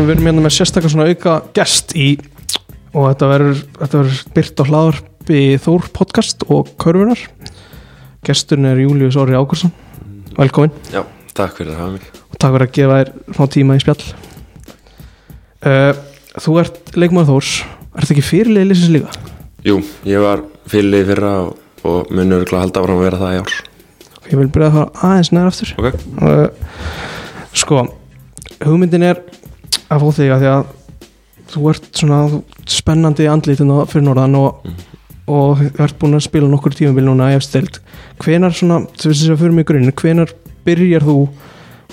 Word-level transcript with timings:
erum 0.00 0.08
við 0.08 0.16
erum 0.16 0.28
hérna 0.30 0.42
með 0.46 0.54
sérstaklega 0.56 0.92
svona 0.94 1.08
auka 1.10 1.32
gest 1.56 1.92
í. 1.98 2.08
Og 2.96 3.06
þetta 3.10 3.26
verður, 3.30 3.58
þetta 3.76 3.98
verður 4.00 4.20
byrt 4.36 4.60
á 4.60 4.64
hlaðarpi 4.70 5.40
Þór 5.60 5.88
podcast 5.94 6.44
og 6.48 6.70
Körfunar. 6.80 7.20
Gesturinn 8.26 8.68
er 8.70 8.80
Július 8.80 9.18
Orri 9.20 9.36
Ákursson 9.36 9.72
velkomin. 10.38 10.72
Já, 10.92 11.02
takk 11.36 11.58
fyrir 11.58 11.74
að 11.74 11.82
hafa 11.82 11.92
mig. 11.98 12.08
Og 12.30 12.40
takk 12.40 12.54
fyrir 12.56 12.66
að 12.66 12.74
gefa 12.78 12.98
þér 13.00 13.12
smá 13.36 13.50
tíma 13.56 13.76
í 13.76 13.84
spjall. 13.84 14.06
Uh, 15.60 15.92
Þú 16.40 16.56
ert 16.62 16.92
leikmaður 16.96 17.32
Þórs. 17.34 17.54
Ert 18.00 18.14
ekki 18.14 18.24
fyrirlið 18.24 18.68
lýsins 18.70 18.92
líka? 18.94 19.14
Jú, 19.66 19.80
ég 20.08 20.22
var 20.22 20.44
fyrirlið 20.70 21.08
fyrra 21.10 21.32
og, 21.44 21.56
og 21.84 22.12
mun 22.14 22.36
örgulega 22.38 22.64
halda 22.64 22.84
áfram 22.84 23.00
að 23.00 23.08
vera 23.08 23.20
það 23.20 23.34
í 23.34 23.40
ár. 23.42 23.56
Ég 24.30 24.36
vil 24.38 24.50
byrja 24.54 24.70
að 24.70 24.76
fara 24.78 25.08
aðeins 25.10 25.32
neðar 25.34 25.50
aftur. 25.52 25.74
Ok. 25.80 26.04
Uh, 26.22 27.48
Sko 27.60 27.82
hugmyndin 28.62 29.04
er 29.08 29.20
að 29.90 30.04
fá 30.04 30.08
þig 30.20 30.32
að 30.34 30.44
því 30.44 30.50
að 30.54 30.64
þú 31.50 31.62
ert 31.72 31.88
svona 31.98 32.18
spennandi 32.70 33.26
andlítinn 33.30 33.72
á- 33.74 33.88
fyrir 33.90 34.06
norðan 34.06 34.36
og, 34.38 34.66
og 35.30 35.62
þú 35.64 35.84
ert 35.86 35.98
búin 35.98 36.14
að 36.18 36.26
spila 36.28 36.50
nokkur 36.52 36.76
tímabil 36.78 37.06
núna 37.08 37.32
efstild 37.34 37.80
hvenar 38.22 38.54
svona, 38.54 38.82
þú 38.94 39.10
veist 39.10 39.24
þess 39.24 39.34
að 39.34 39.40
fyrir 39.42 39.56
mig 39.58 39.66
grunn 39.68 39.90
hvenar 40.02 40.34
byrjar 40.66 41.06
þú 41.08 41.16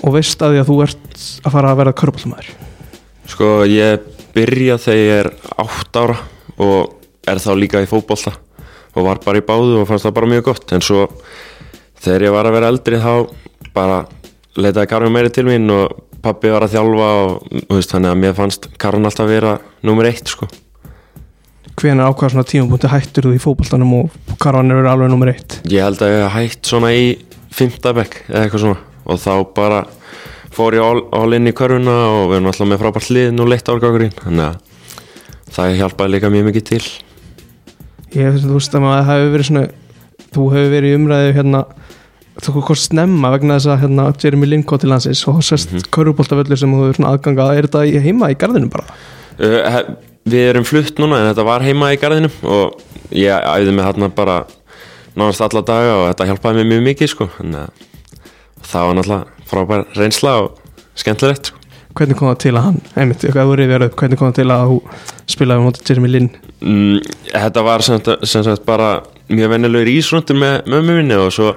og 0.06 0.14
veist 0.14 0.42
að 0.46 0.54
því 0.54 0.60
að 0.62 0.68
þú 0.70 0.76
ert 0.86 1.22
að 1.42 1.54
fara 1.56 1.72
að 1.74 1.80
verða 1.82 1.96
körbálmaður 2.02 2.52
Sko, 3.28 3.48
ég 3.68 4.06
byrja 4.36 4.78
þegar 4.80 5.00
ég 5.02 5.18
er 5.24 5.30
átt 5.60 5.98
ára 6.00 6.14
og 6.62 6.94
er 7.28 7.40
þá 7.42 7.50
líka 7.58 7.82
í 7.84 7.88
fótbolta 7.90 8.32
og 8.94 9.04
var 9.04 9.18
bara 9.24 9.42
í 9.42 9.44
báðu 9.44 9.82
og 9.82 9.88
fannst 9.90 10.06
það 10.06 10.14
bara 10.16 10.30
mjög 10.30 10.46
gott. 10.48 10.72
En 10.72 10.80
svo 10.82 11.02
þegar 12.00 12.24
ég 12.24 12.32
var 12.34 12.48
að 12.48 12.54
vera 12.56 12.70
eldri 12.72 12.98
þá 13.02 13.12
bara 13.74 13.98
leitaði 14.56 14.88
Karin 14.90 15.12
meiri 15.12 15.30
til 15.34 15.44
mín 15.46 15.68
og 15.74 15.92
pappi 16.24 16.50
var 16.52 16.66
að 16.66 16.74
þjálfa 16.76 17.10
og 17.24 17.74
veist, 17.74 17.92
þannig 17.92 18.10
að 18.12 18.22
mér 18.22 18.34
fannst 18.38 18.68
Karin 18.80 19.08
alltaf 19.08 19.28
vera 19.30 19.58
nummer 19.86 20.08
eitt 20.08 20.30
sko. 20.30 20.48
Hvenar 21.78 22.10
ákvað 22.10 22.34
svona 22.34 22.48
tímapunkti 22.48 22.90
hættur 22.90 23.28
þú 23.28 23.34
í 23.36 23.42
fótboltanum 23.42 23.92
og 24.00 24.36
karvan 24.42 24.72
er 24.72 24.80
verið 24.80 24.92
alveg 24.92 25.12
nummer 25.12 25.30
eitt? 25.30 25.60
Ég 25.70 25.84
held 25.86 26.02
að 26.02 26.14
ég 26.14 26.24
hef 26.24 26.34
hætt 26.34 26.70
svona 26.72 26.90
í 26.90 27.04
fimmtabekk 27.54 28.16
eða 28.26 28.40
eitthvað 28.44 28.64
svona. 28.64 28.80
Og 29.08 29.20
þá 29.22 29.32
bara 29.54 29.82
fór 30.54 30.74
ég 30.74 30.82
all, 30.82 31.04
all 31.14 31.36
inn 31.36 31.46
í 31.46 31.54
körfuna 31.54 31.94
og 32.16 32.32
við 32.32 32.40
erum 32.40 32.50
alltaf 32.50 32.70
með 32.72 32.82
frábært 32.82 33.12
lið 33.14 33.28
nú 33.36 33.46
leitt 33.46 33.70
árgangurinn 33.70 34.16
þannig 34.18 34.48
að 34.48 35.54
það 35.54 35.76
hjálpaði 35.78 36.14
líka 36.16 36.32
mjög 36.34 36.48
mikið 36.48 36.66
til. 36.72 36.82
Ég 38.16 38.40
veist 38.48 38.74
að 38.74 38.84
maður 38.84 39.08
hefur 39.12 39.32
verið 39.36 39.50
svona 39.52 39.64
þú 40.34 40.48
hefur 40.54 40.72
verið 40.74 40.90
í 40.90 40.98
umræðu 40.98 41.36
hérna 41.38 41.62
þú 42.42 42.54
hvort 42.60 42.80
snemma 42.80 43.32
vegna 43.34 43.56
þess 43.58 43.72
að 43.72 43.80
hérna, 43.82 44.08
Jeremy 44.22 44.46
Lin 44.46 44.62
kom 44.66 44.78
til 44.78 44.90
landsins 44.92 45.24
og 45.28 45.42
sérst 45.42 45.72
mm 45.72 45.78
-hmm. 45.78 46.56
sem 46.56 46.72
þú 46.72 46.84
hefur 46.84 46.94
svona 46.94 47.12
aðganga 47.12 47.54
er 47.54 47.66
þetta 47.66 47.86
í- 47.86 48.00
heima 48.00 48.30
í 48.30 48.38
garðinu 48.38 48.70
bara 48.70 48.84
uh, 49.38 49.94
Við 50.28 50.50
erum 50.50 50.64
flutt 50.64 50.98
núna 50.98 51.22
en 51.22 51.30
þetta 51.30 51.44
var 51.44 51.62
heima 51.62 51.92
í 51.94 51.96
garðinum 51.96 52.32
og 52.42 52.80
ég 53.10 53.32
æði 53.32 53.72
mig 53.72 53.84
þarna 53.84 54.08
bara 54.12 54.44
nánast 55.16 55.40
alla 55.40 55.62
daga 55.62 55.94
og 55.96 56.08
þetta 56.10 56.26
hjálpaði 56.28 56.58
mér 56.58 56.68
mjög 56.72 56.82
mikið 56.88 57.12
sko 57.12 57.28
þannig 57.38 57.60
að 57.60 57.70
það 58.68 58.86
var 58.86 58.98
náttúrulega 58.98 59.24
frábær 59.48 59.84
reynsla 59.96 60.34
og 60.42 60.58
skemmtilegt 60.98 61.50
sko. 61.50 61.58
hvernig 61.96 62.18
kom 62.18 62.28
það 62.28 62.40
til 62.44 62.54
að 62.54 62.66
hann, 62.66 62.80
einmitt, 62.94 63.24
upp 63.24 63.96
hvernig 63.96 64.18
kom 64.18 64.28
það 64.28 64.40
til 64.40 64.50
að 64.50 64.66
þú 64.68 64.80
spilaði 65.34 65.64
mútið 65.64 65.88
Jeremy 65.88 66.08
Lin 66.12 66.30
mm, 66.60 66.98
Þetta 67.32 67.64
var 67.64 67.86
sem 67.86 68.44
sagt, 68.44 68.66
bara 68.66 69.02
mjög 69.28 69.54
vennilegur 69.54 69.92
ísrundur 69.92 70.38
með 70.38 70.68
mömmu 70.68 70.98
minni 71.00 71.16
og 71.16 71.32
svo 71.32 71.54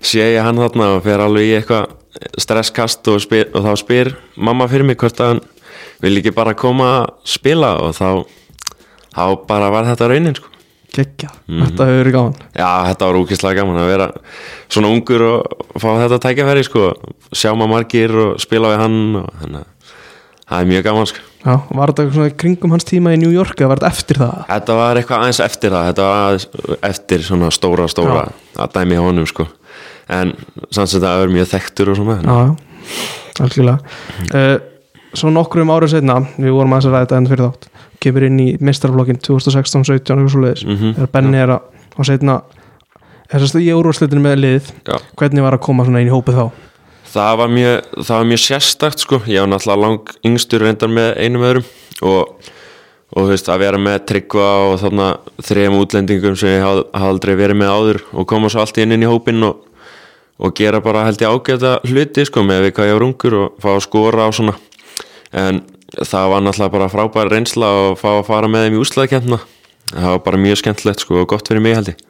sé 0.00 0.26
ég 0.34 0.44
hann 0.44 0.60
þarna 0.60 0.94
og 0.96 1.02
fer 1.04 1.22
alveg 1.22 1.48
í 1.48 1.56
eitthvað 1.58 1.96
stresskast 2.40 3.06
og, 3.12 3.20
spyr, 3.22 3.48
og 3.54 3.64
þá 3.64 3.72
spyr 3.80 4.12
mamma 4.36 4.68
fyrir 4.70 4.86
mig 4.88 4.98
hvort 5.00 5.20
að 5.22 5.34
hann 5.34 5.42
vil 6.02 6.16
ekki 6.20 6.34
bara 6.36 6.56
koma 6.58 6.90
að 7.00 7.10
spila 7.28 7.74
og 7.84 7.94
þá, 7.96 8.08
þá 9.14 9.24
bara 9.48 9.70
var 9.72 9.88
þetta 9.88 10.10
raunin 10.10 10.36
sko. 10.38 10.48
geggja, 10.90 11.30
þetta 11.46 11.86
hefur 11.86 12.00
verið 12.00 12.16
gáðan 12.16 12.38
Já, 12.56 12.70
þetta 12.88 13.08
var 13.10 13.18
úkislega 13.20 13.60
gaman 13.60 13.82
að 13.82 13.90
vera 13.92 14.08
svona 14.66 14.90
ungur 14.90 15.26
og 15.28 15.66
fá 15.78 15.90
þetta 16.02 16.22
tækifæri 16.26 16.66
sko, 16.66 16.86
sjá 17.30 17.52
maður 17.54 17.74
margir 17.76 18.16
og 18.24 18.40
spila 18.42 18.72
við 18.72 18.82
hann 18.84 19.00
og 19.22 19.28
þannig 19.42 19.60
að 19.60 19.98
það 20.50 20.64
er 20.64 20.70
mjög 20.72 20.86
gaman 20.88 21.06
sko. 21.06 21.26
Já, 21.40 21.52
var 21.70 21.92
þetta 21.92 22.02
eitthvað 22.02 22.16
svona 22.18 22.38
kringum 22.42 22.72
hans 22.74 22.84
tíma 22.88 23.12
í 23.14 23.20
New 23.20 23.30
York 23.32 23.60
eða 23.62 23.70
var 23.70 23.80
þetta 23.80 23.92
eftir 23.94 24.18
það? 24.20 24.40
Þetta 24.48 24.74
var 24.80 24.98
eitthvað 24.98 25.22
aðeins 25.22 25.40
eftir 25.44 25.72
það. 25.76 25.86
Þetta 25.92 26.08
var 26.10 26.88
eftir 26.90 27.22
svona 27.24 27.50
stóra 27.54 27.86
stóra 27.88 28.24
að 28.58 28.74
dæmi 28.74 28.98
honum 29.00 29.28
sko 29.30 29.46
En 30.10 30.32
samt 30.74 30.90
sem 30.90 30.98
þetta 31.00 31.12
er 31.22 31.32
mjög 31.34 31.48
þekktur 31.52 31.92
og 31.92 32.00
svona 32.00 32.18
algjörlega. 33.40 33.78
Uh, 34.34 34.58
Svo 35.10 35.26
nokkrum 35.34 35.70
ára 35.74 35.88
setna 35.90 36.20
við 36.38 36.52
vorum 36.54 36.70
aðeins 36.76 36.86
að 36.86 36.92
ræða 36.94 37.06
þetta 37.08 37.16
enn 37.18 37.24
fyrir 37.26 37.46
þátt 37.48 37.64
kemur 38.04 38.24
inn 38.28 38.36
í 38.38 38.44
mistarflokkin 38.62 39.18
2016-17 39.26 39.98
eitthvað 40.06 40.28
svo 40.30 40.42
leiðis, 40.44 40.62
Mhm, 40.68 40.92
þegar 40.94 41.10
Benni 41.16 41.40
er 41.42 41.50
að 41.56 41.60
og 41.98 42.06
setna 42.06 42.36
þessast 43.32 43.58
í 43.58 43.66
úrvarslitinu 43.74 44.22
með 44.22 44.36
liðið 44.44 44.68
Já. 44.86 44.96
hvernig 45.18 45.42
var 45.42 45.56
að 45.58 45.62
koma 45.66 45.84
svona 45.84 46.00
inn 46.04 46.06
í 46.08 46.14
hópið 46.14 46.38
þá? 46.38 46.46
Það 47.10 47.36
var 47.40 47.48
mjög, 47.56 47.76
það 48.06 48.14
var 48.20 48.28
mjög 48.30 48.42
sérstakt 48.44 48.98
sko. 49.02 49.18
Ég 49.26 49.40
var 49.42 49.50
náttúrulega 49.50 49.82
lang 49.82 50.14
yngstur 50.30 50.62
reyndar 50.62 50.88
með 50.94 51.10
einum 51.18 51.42
öðrum 51.42 51.66
og, 52.06 52.36
og 53.10 53.18
þú 53.24 53.28
veist 53.34 53.50
að 53.50 53.58
vera 53.64 53.78
með 53.82 53.98
tryggva 54.06 54.46
og 54.70 54.78
þarna 54.84 55.08
þrejum 55.42 55.80
útlendingum 55.82 56.36
sem 56.38 56.54
ég 56.54 56.62
hafði 56.62 56.86
haf 56.94 57.08
aldrei 57.10 57.34
verið 57.34 57.58
með 57.64 57.74
áður 57.74 58.00
og 58.14 58.26
koma 58.30 58.48
svo 58.48 58.62
allt 58.62 58.78
inn 58.78 58.94
inn 58.94 59.02
í 59.02 59.10
hópinn 59.10 59.42
og, 59.42 59.58
og 60.40 60.56
gera 60.56 60.80
bara 60.80 61.04
held 61.06 61.20
ég 61.20 61.30
ágæta 61.30 61.76
hluti 61.84 62.24
sko 62.26 62.42
með 62.46 62.66
við 62.66 62.74
hvað 62.76 62.90
ég 62.90 62.98
var 62.98 63.06
ungur 63.06 63.38
og 63.38 63.62
fá 63.62 63.70
að 63.74 63.84
skora 63.86 64.26
á 64.26 64.30
svona. 64.32 64.56
En 65.36 65.62
það 66.00 66.32
var 66.32 66.44
náttúrulega 66.44 66.74
bara 66.74 66.92
frábær 66.92 67.32
reynsla 67.32 67.70
og 67.84 67.98
fá 68.00 68.10
að 68.16 68.28
fara 68.30 68.50
með 68.50 68.66
þeim 68.66 68.78
í 68.78 68.84
úslæðikefna 68.84 69.40
það 69.90 70.14
var 70.14 70.22
bara 70.24 70.40
mjög 70.40 70.60
skemmtilegt 70.60 71.04
sko 71.04 71.22
og 71.22 71.28
gott 71.30 71.48
fyrir 71.50 71.62
mig 71.64 71.76
held 71.76 71.92
ég. 71.92 72.02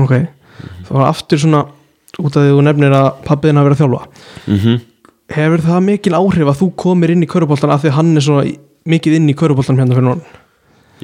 Ok, 0.00 0.14
það 0.86 0.94
var 0.96 1.08
aftur 1.08 1.40
svona 1.40 1.64
út 2.20 2.36
af 2.36 2.44
því 2.44 2.52
þú 2.52 2.64
nefnir 2.66 2.96
að 2.96 3.10
pappiðin 3.26 3.62
að 3.62 3.76
þjálfa. 3.82 4.06
Mm 4.46 4.78
Hefur 5.30 5.60
það 5.62 5.84
mikil 5.86 6.14
áhrif 6.18 6.48
að 6.50 6.56
þú 6.58 6.66
komir 6.74 7.10
inn 7.12 7.22
í 7.22 7.26
köruboltan 7.30 7.70
af 7.70 7.84
því 7.84 7.90
hann 7.94 8.16
er 8.18 8.24
svona 8.26 8.48
mikið 8.90 9.12
inn 9.14 9.28
í 9.30 9.34
köruboltan 9.38 9.78
hérna 9.78 9.94
fyrir 9.94 10.08
norðan? 10.08 10.40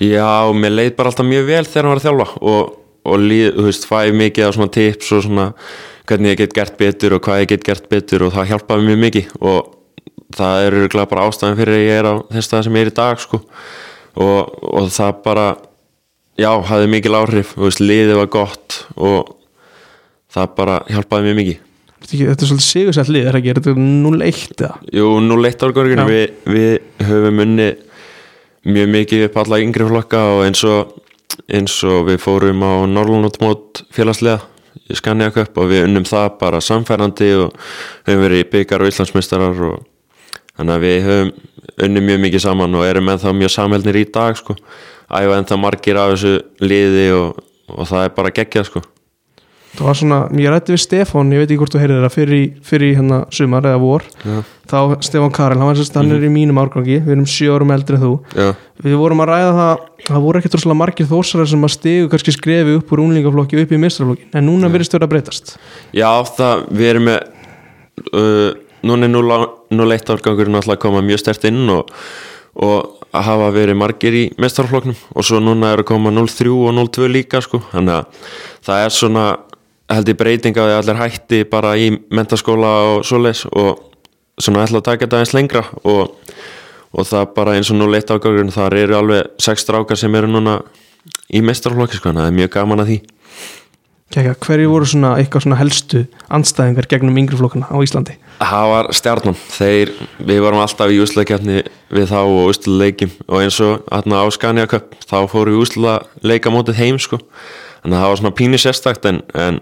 Já, 0.02 0.50
mér 0.50 0.72
leið 0.74 0.96
bara 0.96 1.12
alltaf 1.12 1.28
mjög 1.28 1.44
vel 1.46 1.60
þegar 1.62 1.86
hann 1.86 1.92
var 1.92 2.00
að 2.00 2.06
þjálfa 2.08 2.26
og, 2.42 2.72
og 3.06 3.22
líð, 3.22 3.52
þú 3.54 3.66
veist, 3.68 3.86
fæ 3.86 4.10
mikið 4.18 4.48
af 4.48 4.56
svona 4.56 4.74
tips 4.74 5.12
og 5.14 5.22
svona 5.28 5.44
hvernig 6.06 6.34
ég 6.34 6.43
get 6.43 6.55
gert 6.56 6.77
betur 6.78 7.17
og 7.17 7.25
hvað 7.27 7.43
ég 7.43 7.50
get 7.55 7.67
gert 7.67 7.89
betur 7.91 8.27
og 8.27 8.34
það 8.37 8.53
hjálpaði 8.53 8.87
mjög 8.89 9.03
mikið 9.05 9.33
og 9.41 9.72
það 10.37 10.65
er 10.65 10.78
örgulega 10.81 11.11
bara 11.11 11.27
ástæðan 11.28 11.59
fyrir 11.61 11.77
að 11.77 11.84
ég 11.84 12.00
er 12.00 12.09
á 12.09 12.15
þess 12.33 12.50
stað 12.50 12.67
sem 12.67 12.78
ég 12.78 12.87
er 12.87 12.91
í 12.93 12.97
dag 12.97 13.22
sko 13.22 13.41
og, 13.43 14.41
og 14.62 14.91
það 14.94 15.22
bara 15.27 15.47
já, 16.41 16.50
hafði 16.71 16.91
mikil 16.93 17.15
áhrif, 17.19 17.55
veist, 17.59 17.83
liðið 17.83 18.21
var 18.21 18.33
gott 18.33 18.81
og 18.97 19.33
það 20.33 20.53
bara 20.59 20.83
hjálpaði 20.91 21.31
mjög 21.31 21.41
mikið 21.43 21.62
Þetta 22.06 22.44
er 22.44 22.49
svolítið 22.50 22.67
sigursætt 22.67 23.09
lið, 23.11 23.25
er 23.27 23.34
það 23.34 23.38
ekki? 23.41 23.50
Er 23.50 23.59
þetta 23.59 23.73
0-1 23.83 24.61
eða? 24.61 24.75
Jú, 24.94 25.06
nú 25.25 25.38
leitt 25.41 25.62
árgörginu 25.65 26.05
Já. 26.05 26.11
við, 26.12 26.34
við 26.55 27.06
höfum 27.09 27.41
unni 27.43 27.69
mjög 28.67 28.93
mikið 28.93 29.25
upp 29.27 29.38
alla 29.43 29.59
yngri 29.65 29.87
flokka 29.88 30.21
og 30.37 30.43
eins 30.44 30.62
og, 30.69 30.93
eins 31.50 31.75
og 31.88 32.05
við 32.11 32.21
fórum 32.23 32.62
á 32.62 32.84
Norrlunotmót 32.93 33.83
félagslega 33.97 34.44
í 34.91 34.97
Skanja 34.98 35.31
Cup 35.34 35.59
og 35.60 35.70
við 35.72 35.87
unnum 35.87 36.06
það 36.09 36.31
bara 36.41 36.62
samfærandi 36.64 37.31
og 37.41 37.54
höfum 38.06 38.25
verið 38.25 38.42
í 38.42 38.48
byggar 38.53 38.84
og 38.84 38.91
Íslandsmeistarar 38.92 39.62
og 39.70 39.87
þannig 40.56 40.75
að 40.75 40.84
við 40.87 40.98
höfum 41.06 41.32
unnum 41.87 42.10
mjög 42.10 42.20
mikið 42.25 42.44
saman 42.47 42.76
og 42.78 42.87
erum 42.88 43.12
ennþá 43.12 43.34
mjög 43.37 43.54
samhælnir 43.56 44.00
í 44.00 44.04
dag 44.12 44.38
sko, 44.38 44.56
æfa 45.10 45.40
ennþá 45.40 45.61
margir 45.61 46.00
af 46.00 46.14
þessu 46.14 46.37
liði 46.64 47.08
og, 47.17 47.40
og 47.73 47.88
það 47.90 48.08
er 48.08 48.14
bara 48.17 48.34
geggjað 48.40 48.70
sko 48.70 48.84
Það 49.76 49.88
var 49.88 49.99
svona, 50.00 50.19
ég 50.40 50.52
rætti 50.52 50.73
við 50.73 50.82
Stefán, 50.82 51.32
ég 51.34 51.43
veit 51.43 51.50
ekki 51.50 51.58
hvort 51.61 51.75
þú 51.75 51.81
heyrðir 51.82 52.05
það 52.06 52.14
fyrir, 52.14 52.44
fyrir 52.64 52.94
hérna 52.96 53.19
sumar 53.34 53.69
eða 53.69 53.81
vor 53.82 54.06
Já, 54.23 54.37
þá 54.70 54.78
Stefán 55.05 55.34
Karel, 55.37 55.58
hann, 55.61 55.69
var, 55.69 55.78
sérst, 55.78 55.99
hann 56.00 56.14
er 56.17 56.25
í 56.25 56.32
mínum 56.32 56.61
árgangi 56.62 56.99
við 57.05 57.14
erum 57.17 57.28
sjö 57.28 57.55
árum 57.55 57.75
eldri 57.76 57.99
en 57.99 58.05
þú. 58.06 58.12
Já, 58.32 58.49
við 58.87 58.99
vorum 59.02 59.25
að 59.25 59.32
ræða 59.34 59.55
það, 59.61 59.87
það 60.08 60.26
voru 60.26 60.40
ekkert 60.40 60.58
rosalega 60.58 60.81
margir 60.81 61.11
þórsarar 61.12 61.50
sem 61.52 61.69
að 61.69 61.75
stigu 61.76 62.11
kannski 62.12 62.37
skrefi 62.37 62.76
upp 62.81 62.93
úr 62.96 63.05
unglingaflokki 63.05 63.61
upp 63.62 63.75
í 63.76 63.81
mistraflokki, 63.84 64.31
en 64.32 64.49
núna 64.49 64.73
virðist 64.73 64.96
vera 64.96 65.08
að 65.08 65.12
breytast. 65.12 65.56
Já, 65.96 66.11
það, 66.32 66.64
við 66.73 66.93
erum 66.94 67.11
með 67.11 67.20
uh, 68.17 68.50
núna 68.87 69.08
er 69.08 69.12
nú, 69.12 69.23
nú 69.76 69.88
leitt 69.88 70.11
árgangurinn 70.12 70.58
alltaf 70.58 70.76
að 70.76 70.84
koma 70.87 71.05
mjög 71.05 71.23
stert 71.23 71.46
inn 71.49 71.64
og, 71.73 71.90
og 72.56 72.96
að 73.17 73.26
hafa 73.31 73.50
verið 73.55 73.78
margir 73.81 74.17
í 74.17 74.25
mestarfloknum 74.40 74.96
og 75.14 75.26
svo 75.26 75.40
núna 75.43 75.73
er 75.73 75.82
að 75.82 75.90
koma 75.90 76.12
0-3 76.14 76.52
og 76.52 76.75
0-2 76.76 77.11
líka 77.12 77.43
sko, 77.44 77.62
þannig 77.73 78.00
að 78.00 78.32
það 78.67 78.84
er 78.84 78.94
svona 78.94 79.26
held 79.93 80.11
ég 80.11 80.19
breyting 80.19 80.59
að 80.59 80.75
allir 80.81 81.00
hætti 81.00 81.43
bara 81.50 81.75
í 81.79 81.91
mentaskóla 82.11 82.73
og 82.91 83.05
svoleiðs 83.06 83.44
og 83.53 83.83
svona 84.41 84.67
ætla 84.67 84.83
að 84.83 84.88
taka 84.88 85.06
þetta 85.06 85.21
eins 85.23 85.35
lengra 85.37 85.62
og, 85.85 86.17
og 86.93 87.09
það 87.09 87.29
bara 87.37 87.56
eins 87.56 87.71
og 87.73 87.79
nú 87.81 87.88
leitt 87.91 88.11
árgangurinn 88.11 88.55
þar 88.55 88.77
eru 88.83 88.99
alveg 88.99 89.37
sex 89.43 89.65
strákar 89.65 90.00
sem 90.00 90.15
eru 90.19 90.31
núna 90.31 90.59
í 91.31 91.43
mestarflokki 91.44 92.00
sko, 92.00 92.12
það 92.15 92.29
er 92.31 92.41
mjög 92.41 92.53
gaman 92.56 92.83
að 92.83 92.91
því. 92.91 92.99
Kækja, 94.15 94.37
hverju 94.38 94.69
voru 94.71 94.87
svona 94.87 95.17
eitthvað 95.19 95.43
svona 95.43 95.56
helstu 95.59 96.05
andstæðingar 96.31 96.87
gegnum 96.93 97.17
yngri 97.19 97.38
flokkana 97.41 97.67
á 97.67 97.77
Íslandi? 97.83 98.15
Það 98.38 98.67
var 98.71 98.88
stjarnan, 98.94 99.38
þeir, 99.50 99.91
við 100.29 100.43
varum 100.44 100.62
alltaf 100.62 100.93
í 100.94 101.00
úsleikjarni 101.03 101.65
við 101.91 102.06
þá 102.12 102.21
og 102.21 102.53
úsleikjum 102.53 103.17
og 103.27 103.41
eins 103.41 103.59
og 103.67 103.88
hérna 103.91 104.21
á 104.23 104.27
Scania 104.31 104.69
Cup 104.71 104.94
þá 105.03 105.17
fóru 105.33 105.56
við 105.56 105.65
úsleika 105.65 106.55
mótið 106.55 106.79
heim 106.79 107.00
sko. 107.03 107.19
Að 107.83 107.97
það 107.97 108.06
var 108.12 108.21
svona 108.21 108.37
pínu 108.38 108.62
sérstakt 108.62 109.11
en, 109.11 109.21
en 109.35 109.59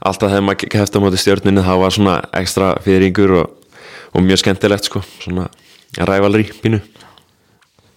alltaf 0.00 0.30
þegar 0.32 0.46
maður 0.46 0.76
hefði 0.78 1.00
á 1.00 1.04
mótið 1.04 1.22
stjörninni 1.24 1.64
það 1.66 1.82
var 1.82 1.96
svona 1.96 2.18
ekstra 2.40 2.70
fyrringur 2.84 3.34
og, 3.42 3.74
og 4.14 4.24
mjög 4.24 4.42
skemmtilegt 4.44 4.90
sko. 4.90 5.02
Svona 5.24 5.48
rævalri 5.98 6.48
pínu. 6.62 6.80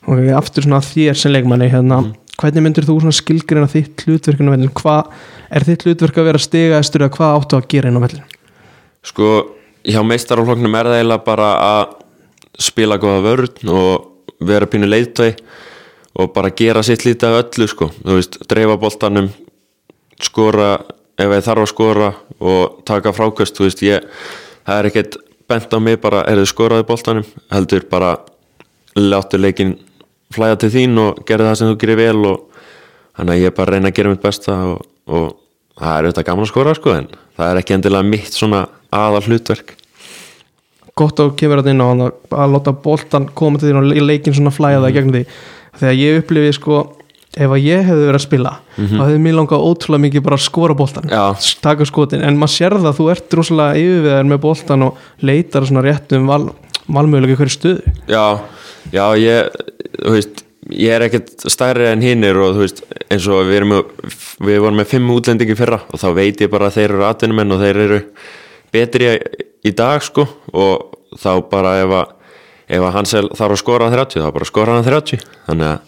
Og 0.10 0.32
aftur 0.34 0.66
svona 0.66 0.82
þér 0.86 1.20
sem 1.20 1.34
leikmanni 1.34 1.70
hérna, 1.70 2.02
hvernig 2.42 2.66
myndir 2.66 2.88
þú 2.88 3.00
svona 3.02 3.16
skilgreina 3.16 3.70
þitt 3.70 4.06
hlutverkinu 4.08 4.54
vellin, 4.54 4.74
hvað 4.78 5.12
er 5.52 5.66
þitt 5.68 5.86
hlutverk 5.86 6.20
að 6.22 6.30
vera 6.32 6.42
stigaðistur 6.42 7.06
eða 7.06 7.16
hvað 7.18 7.36
áttu 7.40 7.58
að 7.58 7.68
gera 7.74 7.92
inn 7.92 8.00
á 8.00 8.06
vellin 8.06 8.38
Sko, 9.06 9.28
hjá 9.86 10.00
meistarafloknum 10.06 10.78
er 10.78 10.90
það 10.90 11.00
eiginlega 11.00 11.26
bara 11.26 11.52
að 11.66 11.94
spila 12.62 13.00
góða 13.02 13.22
vörn 13.26 13.74
og 13.74 14.42
vera 14.46 14.70
pínu 14.70 14.90
leiðtöi 14.90 15.32
og 16.22 16.34
bara 16.36 16.54
gera 16.58 16.84
sitt 16.86 17.06
lítið 17.06 17.30
af 17.30 17.46
öllu 17.46 17.68
sko, 17.72 17.90
þú 18.02 18.18
veist, 18.18 18.40
dreifa 18.50 18.78
boltanum 18.82 19.30
skora 20.22 20.74
ef 21.22 21.36
ég 21.36 21.46
þarf 21.46 21.66
að 21.66 21.72
skora 21.72 22.10
og 22.40 22.82
taka 22.88 23.14
frákvöst, 23.16 23.58
þú 23.58 23.68
veist, 23.68 23.84
ég 23.86 24.06
það 24.66 24.78
er 24.78 24.90
ekkert 24.92 25.18
bent 25.52 25.74
á 25.76 25.80
mig 25.84 26.00
bara 26.02 26.24
er 26.30 26.42
þið 26.42 26.52
skoraði 26.52 26.88
boltanum, 26.88 27.28
heldur 27.52 27.86
bara 27.92 28.16
láttu 28.98 29.40
leikin 29.40 29.76
flæða 30.32 30.62
til 30.64 30.72
þín 30.76 31.00
og 31.02 31.22
gera 31.28 31.50
það 31.50 31.60
sem 31.60 31.72
þú 31.72 31.78
gerir 31.82 32.00
vel 32.00 32.26
og 32.30 32.64
þannig 33.18 33.36
að 33.36 33.46
ég 33.46 33.56
bara 33.58 33.76
reyna 33.76 33.92
að 33.92 33.98
gera 34.00 34.14
mitt 34.14 34.24
besta 34.24 34.56
og, 34.72 34.82
og 35.12 35.28
það 35.80 35.94
er 35.94 36.08
auðvitað 36.08 36.28
gaman 36.30 36.46
að 36.46 36.52
skora 36.52 36.76
sko 36.78 36.96
en 36.96 37.10
það 37.38 37.46
er 37.48 37.62
ekki 37.62 37.78
endilega 37.78 38.10
mitt 38.14 38.36
svona 38.38 38.66
aðal 38.92 39.24
hlutverk 39.28 39.76
gott 41.00 41.20
að 41.24 41.34
kemur 41.40 41.62
þetta 41.62 41.74
inn 41.74 41.84
á 41.84 41.88
að, 41.88 42.54
láta 42.54 42.76
boltan 42.86 43.28
koma 43.36 43.60
til 43.60 43.72
þín 43.72 43.82
og 43.82 44.08
leikin 44.08 44.36
svona 44.38 44.54
flæða 44.56 44.86
það 44.86 44.96
gegn 44.98 45.14
því 45.16 45.24
þegar 45.82 46.00
ég 46.00 46.22
upplifi 46.22 46.56
sko 46.58 46.82
ef 47.32 47.54
að 47.56 47.64
ég 47.64 47.86
hefði 47.88 48.08
verið 48.10 48.20
að 48.20 48.26
spila 48.26 48.52
þá 48.76 49.02
hefði 49.06 49.20
mér 49.24 49.36
langað 49.38 49.66
ótrúlega 49.70 50.04
mikið 50.06 50.24
bara 50.26 50.38
að 50.40 50.44
skora 50.44 50.76
boltan 50.76 51.08
Já. 51.08 51.24
taka 51.64 51.88
skotin, 51.88 52.24
en 52.28 52.40
maður 52.40 52.56
sér 52.58 52.76
það 52.84 52.98
þú 52.98 53.08
ert 53.14 53.36
rosalega 53.40 53.80
yfirviðar 53.80 54.28
með 54.28 54.42
boltan 54.44 54.86
og 54.88 55.02
leitar 55.24 55.68
svona 55.70 55.86
rétt 55.86 56.16
um 56.18 56.28
val, 56.28 56.44
valmögulega 56.92 57.40
hverju 57.40 57.56
stöðu. 57.56 57.94
Já, 58.12 58.26
já 58.92 59.06
ég, 59.22 59.60
veist, 60.04 60.44
ég 60.76 60.96
er 60.98 61.08
ekkert 61.08 61.48
stærri 61.48 61.88
en 61.92 62.04
hinnir 62.04 62.40
og 62.42 62.58
þú 62.58 62.66
veist, 62.66 62.84
eins 63.08 63.28
og 63.32 63.46
við 63.48 63.62
erum 63.62 63.76
með, 63.78 64.16
við 64.44 64.64
vorum 64.66 64.82
með 64.82 64.92
fimm 64.92 65.14
útlendingi 65.16 65.58
fyrra 65.60 65.82
og 65.88 66.02
þá 66.04 66.10
veit 66.18 66.44
ég 66.44 66.52
bara 66.52 66.68
að 66.68 66.82
þeir 66.82 66.90
eru 66.90 67.06
atvinnumenn 67.08 67.56
og 67.56 67.64
þeir 67.64 67.84
eru 67.86 68.02
betri 68.76 69.14
í, 69.64 69.72
dag 69.72 70.04
sko 70.04 70.28
og 70.52 71.16
þá 71.20 71.32
bara 71.52 71.78
ef 71.84 71.96
að, 71.96 72.12
ef 72.72 72.84
að 72.88 72.94
Hansel 72.98 73.24
þarf 73.32 73.56
að 73.56 73.64
skora 73.64 73.88
hann 73.88 73.98
30 74.00 74.26
þá 74.26 74.36
bara 74.36 74.52
skora 74.52 74.76
hann 74.78 74.88
30 74.88 75.26
þannig 75.48 75.72
að 75.72 75.88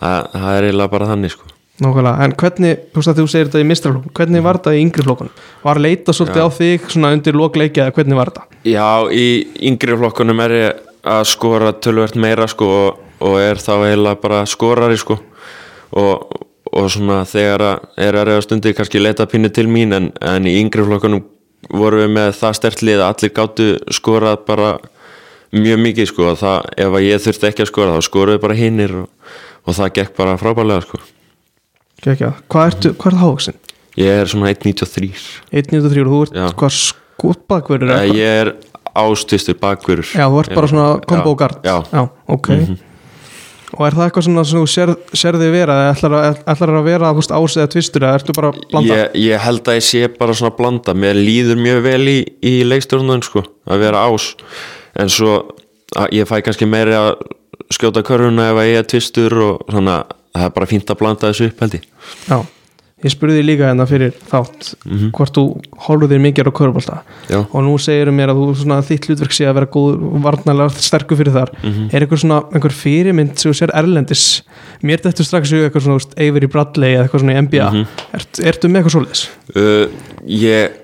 það, 0.00 0.32
það 0.32 0.56
er 0.56 0.68
eiginlega 0.68 0.92
bara 0.96 1.10
þannig 1.12 1.34
sko. 1.34 1.52
Nákvæmlega, 1.76 2.24
en 2.24 2.32
hvernig, 2.40 2.78
þú 2.88 3.00
veist 3.02 3.10
að 3.10 3.18
þú 3.20 3.26
segir 3.28 3.48
þetta 3.50 3.60
í 3.60 3.68
mistraflokkum, 3.68 4.12
hvernig 4.16 4.44
var 4.46 4.56
þetta 4.56 4.72
í 4.72 4.78
yngri 4.80 5.04
flokkunum? 5.04 5.40
Var 5.66 5.80
leita 5.84 6.14
svolítið 6.16 6.46
á 6.48 6.50
þig 6.56 6.86
svona 6.94 7.10
undir 7.12 7.36
lokleikja 7.36 7.84
eða 7.84 7.96
hvernig 7.98 8.16
var 8.16 8.30
þetta? 8.32 8.60
Já, 8.64 8.88
í 9.12 9.26
yngri 9.68 9.98
flokkunum 10.00 10.40
er 10.46 10.54
ég 10.56 10.86
að 11.12 11.26
skora 11.28 11.74
tölvert 11.76 12.16
meira 12.16 12.48
sko 12.48 12.70
og, 12.72 13.02
og 13.28 13.36
er 13.42 13.60
þá 13.60 13.72
eiginlega 13.76 14.20
bara 14.22 14.40
skorari 14.48 14.96
sko. 15.00 15.18
Og, 16.00 16.40
og 16.72 16.88
svona 16.92 17.20
þegar 17.28 17.66
að 17.68 18.06
er 18.06 18.18
að 18.22 18.28
reyða 18.30 18.46
stundi 18.46 18.72
kannski 18.76 19.02
leita 19.02 19.28
pínu 19.28 19.52
til 19.52 19.68
mín 19.68 19.92
en, 19.96 20.08
en 20.24 20.48
í 20.48 20.56
yngri 20.62 20.84
flokkunum 20.86 21.26
vorum 21.76 22.06
við 22.06 22.14
með 22.16 22.32
það 22.40 22.56
stertlið 22.60 23.02
að 23.02 23.10
allir 23.10 23.34
gáttu 23.36 23.68
skorað 23.94 24.40
bara 24.48 24.76
mjög 25.52 25.82
mikið 25.84 26.08
sko. 26.10 26.30
Og 26.32 26.40
það, 26.40 26.72
ef 26.86 26.96
að 26.96 27.06
ég 27.06 27.22
þurfti 27.26 27.50
ekki 27.50 27.66
að 27.66 27.70
skora 27.70 27.98
þá 27.98 28.08
skoruðu 28.08 28.42
bara 28.42 28.58
hinnir 28.58 28.96
og, 29.02 29.10
og 29.66 29.74
það 29.74 29.92
gekk 30.00 30.16
bara 30.16 30.36
frábærlega 30.40 30.82
sko 30.86 31.02
Kekja. 32.04 32.32
Hvað 32.52 32.66
ertu, 32.70 32.90
hvað 33.00 33.06
er 33.08 33.14
það 33.16 33.22
hávaksinn? 33.24 33.60
Ég 33.96 34.18
er 34.20 34.28
svona 34.28 34.50
1.93 34.52 35.06
1.93 35.56 36.02
og 36.04 36.10
þú 36.12 36.18
ert 36.26 36.34
Já. 36.36 36.46
hvað 36.60 36.74
skotbakverður 36.80 37.94
Eh, 37.96 38.10
Ég 38.12 38.40
er 38.42 38.50
ástistur 38.96 39.56
bakverður 39.60 40.10
Já, 40.12 40.26
þú 40.28 40.42
ert 40.42 40.54
bara 40.54 40.68
svona 40.72 40.90
combo 41.08 41.32
Já, 41.32 41.36
guard 41.40 41.64
Já, 41.64 41.78
Mhm. 41.92 42.10
ok 42.28 42.50
Og 43.76 43.82
er 43.86 43.92
það 43.96 44.04
eitthvað 44.06 44.24
svona 44.24 44.44
sem 44.46 44.60
þú 44.60 44.66
sér, 44.70 44.90
sérði 45.12 45.48
vera 45.52 45.74
eða 45.74 45.94
ætlar, 45.96 46.12
að- 46.16 46.44
ætlar 46.52 46.70
að 46.78 46.84
vera 46.86 47.08
þú 47.12 47.16
veist, 47.18 47.32
ás 47.34 47.56
eða 47.58 47.66
tvistur 47.72 48.00
eða 48.06 48.14
ertu 48.20 48.32
bara 48.36 48.52
að 48.52 48.60
blanda? 48.70 48.94
ég, 48.94 49.10
ég 49.26 49.38
held 49.42 49.62
að 49.64 49.76
ég 49.76 49.82
sé 49.84 50.18
bara 50.18 50.32
svona 50.32 50.56
blanda 50.56 50.94
mér 50.94 51.14
líður 51.18 51.58
mjög 51.60 51.82
vel 51.82 52.04
í, 52.08 52.18
í 52.42 52.52
leikstjórnun 52.64 53.22
sko, 53.26 53.42
að 53.66 53.78
vera 53.82 54.06
ás 54.06 54.34
en 54.94 55.08
svo 55.08 55.50
að 55.96 56.08
ég 56.12 56.24
fæ 56.30 56.40
kannski 56.46 56.64
meiri 56.68 56.94
að 56.94 57.16
skjóta 57.74 58.02
körfuna 58.06 58.50
ef 58.52 58.60
að 58.62 58.68
ég 58.72 58.82
er 58.82 58.90
tvistur 58.92 59.38
og 59.42 59.64
svona 59.70 60.02
það 60.36 60.44
er 60.50 60.52
bara 60.58 60.68
fínt 60.70 60.92
að 60.92 61.00
blanda 61.00 61.30
þessu 61.32 61.48
upp 61.50 61.64
held 61.64 61.74
ég. 61.78 61.84
Já, 62.28 62.36
ég 63.04 63.12
spurði 63.12 63.42
líka 63.44 63.66
hérna 63.68 63.86
fyrir 63.88 64.12
þátt 64.30 64.70
hvort 65.16 65.34
þú 65.36 65.42
horfður 65.86 66.12
þér 66.14 66.22
mikið 66.26 66.48
á 66.48 66.52
körbólta 66.58 66.96
Já. 67.28 67.38
og 67.44 67.58
nú 67.64 67.74
segir 67.82 68.10
mér 68.14 68.32
að 68.32 68.40
þú 68.42 68.46
svona, 68.62 68.78
þitt 68.86 69.08
hlutverk 69.10 69.34
sé 69.36 69.48
að 69.48 69.56
vera 69.58 69.68
góð 69.74 69.98
varnalega 70.24 70.84
sterkur 70.86 71.18
fyrir 71.20 71.34
þar. 71.34 71.52
Er 71.90 72.04
einhver 72.06 72.20
svona 72.22 72.38
einhver 72.52 72.76
fyrirmynd 72.76 73.34
sem 73.40 73.52
þú 73.52 73.58
sér 73.62 73.74
erlendis? 73.80 74.24
Mér 74.86 75.02
þetta 75.04 75.26
strax 75.28 75.52
í 75.56 75.62
eitthvað 75.64 75.86
svona 75.88 75.98
veist, 76.00 76.16
Avery 76.20 76.50
Bradley 76.52 76.94
eða 76.96 77.06
eitthvað 77.08 77.24
svona 77.24 77.36
í 77.36 77.44
NBA 77.48 77.68
Ert, 78.20 78.42
ertu 78.52 78.68
með 78.72 78.82
eitthvað 78.82 78.96
svoleiðis? 78.98 79.24
uh, 79.56 79.86
ég 80.28 80.82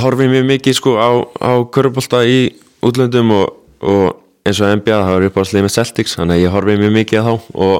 horfi 0.00 0.28
mjög 0.30 0.44
mikið 0.52 0.76
sko 0.78 0.96
á, 1.00 1.10
á 1.40 1.52
körubólta 1.74 2.20
í 2.28 2.42
útlöndum 2.86 3.32
og, 3.40 3.56
og 3.80 4.19
eins 4.50 4.60
og 4.60 4.74
NBA 4.80 4.98
það 4.98 5.14
var 5.14 5.26
upp 5.28 5.40
á 5.40 5.42
slið 5.48 5.66
með 5.66 5.74
Celtics 5.76 6.16
þannig 6.18 6.36
að 6.36 6.44
ég 6.44 6.54
horfi 6.54 6.76
mjög 6.80 6.94
mikið 6.96 7.20
á 7.20 7.24
þá 7.26 7.32
og, 7.66 7.76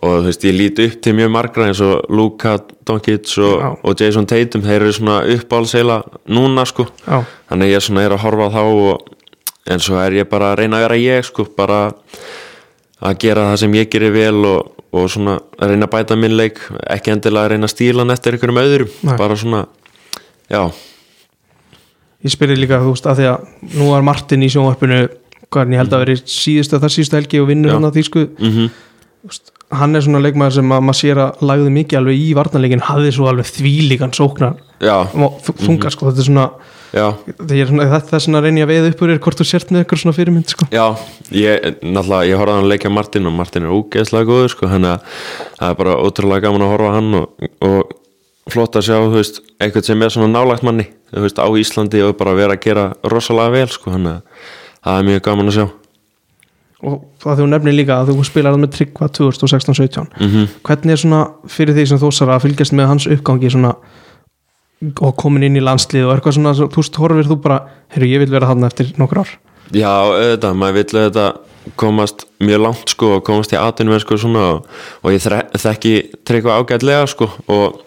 og 0.00 0.10
þú 0.10 0.26
veist 0.28 0.46
ég 0.46 0.56
líti 0.56 0.88
upp 0.90 0.98
til 1.04 1.14
mjög 1.18 1.32
margra 1.36 1.68
eins 1.70 1.82
og 1.84 2.10
Luka 2.12 2.56
Doncic 2.88 3.32
og, 3.44 3.80
og 3.84 4.00
Jason 4.00 4.28
Tatum 4.28 4.66
þeir 4.66 4.80
eru 4.80 4.92
svona 4.96 5.22
uppáhaldsheila 5.36 6.02
núna 6.30 6.66
sko. 6.68 6.86
Já, 7.06 7.24
þannig 7.50 7.70
að 7.70 7.74
ég 7.74 7.86
svona 7.86 8.04
er 8.06 8.16
að 8.16 8.22
horfa 8.24 8.52
þá 8.54 8.62
og, 8.66 9.16
en 9.70 9.82
svo 9.84 9.98
er 10.00 10.20
ég 10.20 10.30
bara 10.30 10.52
að 10.52 10.62
reyna 10.62 10.78
að 10.78 10.86
vera 10.88 11.00
ég 11.00 11.26
sko 11.28 11.46
bara 11.56 11.80
að 13.00 13.18
gera 13.22 13.48
það 13.50 13.58
sem 13.62 13.74
ég 13.78 13.90
gerir 13.92 14.14
vel 14.14 14.44
og, 14.48 14.70
og 14.92 15.10
svona 15.12 15.38
að 15.58 15.72
reyna 15.72 15.88
að 15.88 15.94
bæta 15.94 16.18
minn 16.18 16.36
leik 16.36 16.60
ekki 16.90 17.14
endilega 17.14 17.48
að 17.48 17.52
reyna 17.54 17.68
að 17.68 17.74
stíla 17.74 18.04
hann 18.04 18.14
eftir 18.14 18.36
einhverjum 18.36 18.62
öðrum 18.62 18.94
Nei. 19.06 19.14
bara 19.20 19.38
svona 19.40 19.62
já, 20.50 20.62
ég 22.24 22.34
spyrir 22.34 22.60
líka 22.60 22.80
þú 22.82 22.94
veist 22.94 23.08
að 23.08 23.22
því 23.22 23.28
að 23.30 23.46
nú 23.78 23.88
var 23.92 24.06
Martin 24.06 24.44
í 24.44 24.50
sjónvarpinu 24.52 25.00
hvernig 25.50 25.76
ég 25.76 25.82
held 25.84 25.96
að 25.96 26.04
veri 26.04 26.16
síðustu 26.24 26.80
það 26.80 26.94
síðustu 26.96 27.18
helgi 27.18 27.42
og 27.42 27.50
vinnur 27.50 27.76
hann 27.76 27.88
að 27.88 28.00
þýsku. 28.00 28.26
Mhm. 28.38 28.70
Hann 29.70 29.94
er 29.94 30.02
svona 30.02 30.22
leikmaður 30.24 30.56
sem 30.58 30.72
að 30.74 30.82
maður 30.82 30.98
sér 30.98 31.18
að 31.22 31.42
lagði 31.46 31.70
mikið 31.76 31.98
alveg 32.00 32.18
í 32.18 32.34
varnarleikin 32.34 32.86
hafði 32.88 33.12
svo 33.14 33.28
alveg 33.30 33.46
þvílíkan 33.46 34.14
sóknar. 34.16 34.56
Þunga 34.80 35.92
sko, 35.92 36.10
þetta 36.10 36.24
er 36.24 36.26
svona 36.30 36.46
já, 36.94 37.06
þetta 37.28 37.56
er 37.56 37.70
svona, 37.70 38.20
svona 38.24 38.40
að 38.40 38.46
reyna 38.48 38.64
að 38.64 38.70
veið 38.72 38.88
upp 38.90 39.02
úr 39.04 39.12
er 39.14 39.22
hvort 39.22 39.40
þú 39.40 39.46
sért 39.46 39.72
með 39.72 39.84
eitthvað 39.84 40.02
svona 40.02 40.16
fyrirmynd 40.16 40.52
sko. 40.52 40.66
já 40.72 40.84
ég, 41.30 41.66
náttúrulega, 41.84 42.28
ég 42.30 42.40
horfði 42.40 42.54
á 42.54 42.56
hann 42.56 42.66
að 42.66 42.72
leikja 42.72 42.92
Martin 42.94 43.30
og 43.30 43.36
Martin 43.36 43.66
er 43.66 43.74
ógeðslega 43.74 44.28
góður 44.28 44.52
sko, 44.54 44.70
þannig 44.70 44.94
að 44.94 45.18
það 45.60 45.68
er 45.68 45.78
bara 45.82 45.98
ótrúlega 46.00 46.46
gaman 46.46 46.66
að 46.66 46.72
horfa 46.74 46.94
hann 46.96 47.18
og, 47.20 47.50
og 47.68 48.50
flott 48.50 48.78
að 48.80 48.86
sjá, 48.88 48.96
þú 48.96 49.18
veist, 49.18 49.42
eitthvað 49.60 49.90
sem 49.90 50.02
er 50.06 50.14
svona 50.14 50.32
nálægt 50.34 50.66
manni, 50.66 50.88
þú 51.12 51.26
veist, 51.26 51.38
á 51.38 51.46
Íslandi 51.62 52.02
og 52.06 52.16
bara 52.18 52.34
vera 52.38 52.56
að 52.56 52.64
gera 52.66 52.88
rosalega 53.06 53.54
vel, 53.54 53.68
sko, 53.70 53.94
þannig 53.94 54.18
að 54.18 54.48
það 54.84 54.98
er 54.98 55.08
mjög 55.10 55.22
gaman 55.28 55.52
að 55.52 55.56
sjá. 55.58 55.66
Og 56.80 57.00
það 57.20 57.42
þú 57.42 57.46
nefnir 57.52 57.76
líka 57.76 57.98
að 58.00 58.14
þú 58.14 58.24
spilar 58.24 58.56
með 58.56 58.70
Tryggva 58.78 59.10
2016-17 59.18 60.06
mm 60.16 60.46
hvernig 60.64 60.94
er 60.94 61.02
svona 61.02 61.18
fyrir 61.52 61.76
því 61.76 61.84
sem 61.90 62.00
þósar 62.00 62.32
að 62.32 62.46
fylgjast 62.46 62.76
með 62.76 62.88
hans 62.88 63.08
uppgangi 63.10 63.52
svona 63.52 63.74
og 64.80 65.12
komin 65.20 65.44
inn 65.44 65.58
í 65.60 65.64
landslið 65.64 66.06
og 66.06 66.14
eitthvað 66.14 66.38
svona 66.38 66.54
þú 66.56 66.84
horfir 67.02 67.28
þú 67.28 67.36
bara, 67.44 67.60
heyrðu, 67.92 68.10
ég 68.14 68.22
vil 68.22 68.32
vera 68.32 68.48
þarna 68.48 68.70
eftir 68.70 68.94
nokkur 68.96 69.20
ár? 69.20 69.34
Já, 69.76 69.90
auðvitað, 69.92 70.56
maður 70.56 70.78
vill 70.78 71.02
auðvitað 71.02 71.74
komast 71.76 72.24
mjög 72.40 72.62
langt 72.64 72.94
sko 72.94 73.10
og 73.18 73.24
komast 73.26 73.52
í 73.52 73.58
atvinnum 73.60 74.00
sko 74.00 74.16
svona 74.18 74.46
og, 74.54 74.70
og 75.04 75.12
ég 75.12 75.26
þekki 75.60 75.94
tryggva 76.26 76.56
ágætlega 76.56 77.04
sko 77.10 77.28
og, 77.52 77.82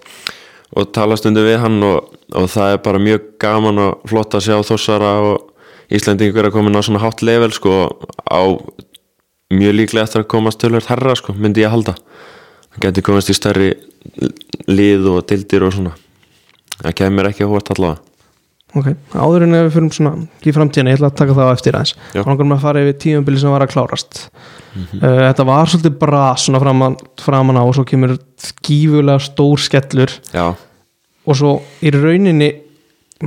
og 0.77 0.91
tala 0.93 1.17
stundu 1.17 1.43
við 1.45 1.57
hann 1.63 1.81
og, 1.87 2.13
og 2.37 2.45
það 2.53 2.75
er 2.75 2.83
bara 2.85 3.01
mjög 3.01 3.25
gaman 3.41 3.81
og 3.87 4.05
flott 4.11 4.37
að 4.37 4.45
sjá 4.47 4.59
þossara 4.69 5.15
og 5.25 5.49
Íslendingur 5.91 6.47
að 6.47 6.55
komin 6.55 6.77
á 6.77 6.81
svona 6.85 7.01
hátt 7.03 7.23
level 7.25 7.51
sko 7.55 7.73
á 8.29 8.41
mjög 9.53 9.75
líklega 9.77 10.07
eftir 10.07 10.23
að 10.23 10.31
komast 10.33 10.61
tölvöld 10.61 10.87
herra 10.89 11.15
sko 11.19 11.35
myndi 11.35 11.63
ég 11.63 11.69
að 11.69 11.75
halda. 11.77 11.97
Hann 12.73 12.85
geti 12.87 13.03
komast 13.05 13.29
í 13.29 13.37
stærri 13.37 13.73
lið 14.69 15.11
og 15.11 15.21
dildir 15.29 15.67
og 15.67 15.75
svona. 15.75 15.93
Það 16.79 16.97
kemur 17.01 17.29
ekki 17.29 17.45
að 17.45 17.53
hórt 17.53 17.71
allavega. 17.75 18.01
Ok, 18.73 18.87
áður 19.13 19.43
en 19.45 19.53
ef 19.53 19.67
við 19.67 19.75
fyrir 19.75 19.93
svona 19.93 20.11
í 20.41 20.51
framtíðina, 20.55 20.89
ég 20.89 20.97
ætla 20.97 21.09
að 21.11 21.17
taka 21.19 21.33
það 21.37 21.49
á 21.51 21.53
eftir 21.53 21.75
aðeins. 21.77 21.91
Þá 22.09 22.25
langar 22.25 22.47
maður 22.49 22.55
að 22.55 22.63
fara 22.63 22.81
yfir 22.81 22.95
tímabili 23.03 23.41
sem 23.43 23.53
var 23.53 23.65
að 23.67 23.73
klárast. 23.75 24.21
Uh, 24.73 25.03
þetta 25.03 25.45
var 25.45 25.69
svolítið 25.69 25.99
bara 26.01 26.21
svona 26.41 26.61
framan, 26.63 26.95
framan 27.21 27.59
á 27.61 27.63
og 27.63 27.75
svo 27.77 27.85
kemur 27.85 28.15
gífulega 28.65 29.21
stór 29.21 29.61
skellur. 29.61 30.15
Já, 30.33 30.47
og 31.23 31.37
svo 31.37 31.53
í 31.85 31.91
rauninni 31.93 32.49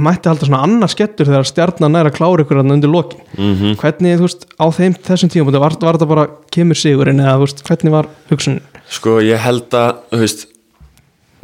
mætti 0.02 0.30
halda 0.30 0.48
svona 0.48 0.62
annar 0.66 0.90
skettur 0.92 1.28
þegar 1.28 1.48
stjarnan 1.48 1.98
að 2.00 2.12
klára 2.16 2.44
ykkur 2.44 2.60
þarna 2.60 2.76
undir 2.76 2.92
lokin. 2.92 3.22
Mm 3.36 3.76
hvernig, 3.80 4.18
þú 4.18 4.26
veist, 4.26 4.46
á 4.56 4.66
þeim 4.72 4.98
þessum 5.06 5.32
tíum 5.32 5.50
var, 5.52 5.76
var 5.80 5.98
þetta 5.98 6.10
bara 6.10 6.26
kemur 6.52 6.78
sigurinn 6.78 7.20
eða, 7.20 7.38
veist, 7.42 7.62
hvernig 7.66 7.92
var 7.94 8.10
hugsunin? 8.30 8.62
Sko 8.88 9.18
ég 9.24 9.40
held 9.42 9.74
að 9.74 10.02
þú 10.12 10.20
veist, 10.24 10.46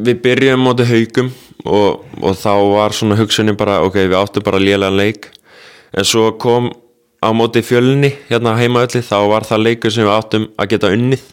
við 0.03 0.23
byrjum 0.23 0.63
móti 0.65 0.87
haugum 0.89 1.33
og, 1.65 2.05
og 2.23 2.37
þá 2.39 2.53
var 2.73 2.97
svona 2.97 3.19
hugsunin 3.19 3.59
bara 3.59 3.81
ok, 3.87 3.99
við 4.07 4.19
áttum 4.19 4.47
bara 4.47 4.63
lélegan 4.63 4.99
leik. 4.99 5.31
En 5.93 6.07
svo 6.09 6.33
kom 6.41 6.71
á 7.23 7.29
móti 7.37 7.63
fjölni 7.63 8.13
hérna 8.31 8.57
heimaölli 8.59 9.03
þá 9.05 9.19
var 9.31 9.47
það 9.47 9.67
leikur 9.67 9.95
sem 9.95 10.07
við 10.07 10.15
áttum 10.15 10.49
að 10.59 10.71
geta 10.75 10.93
unnið. 10.95 11.27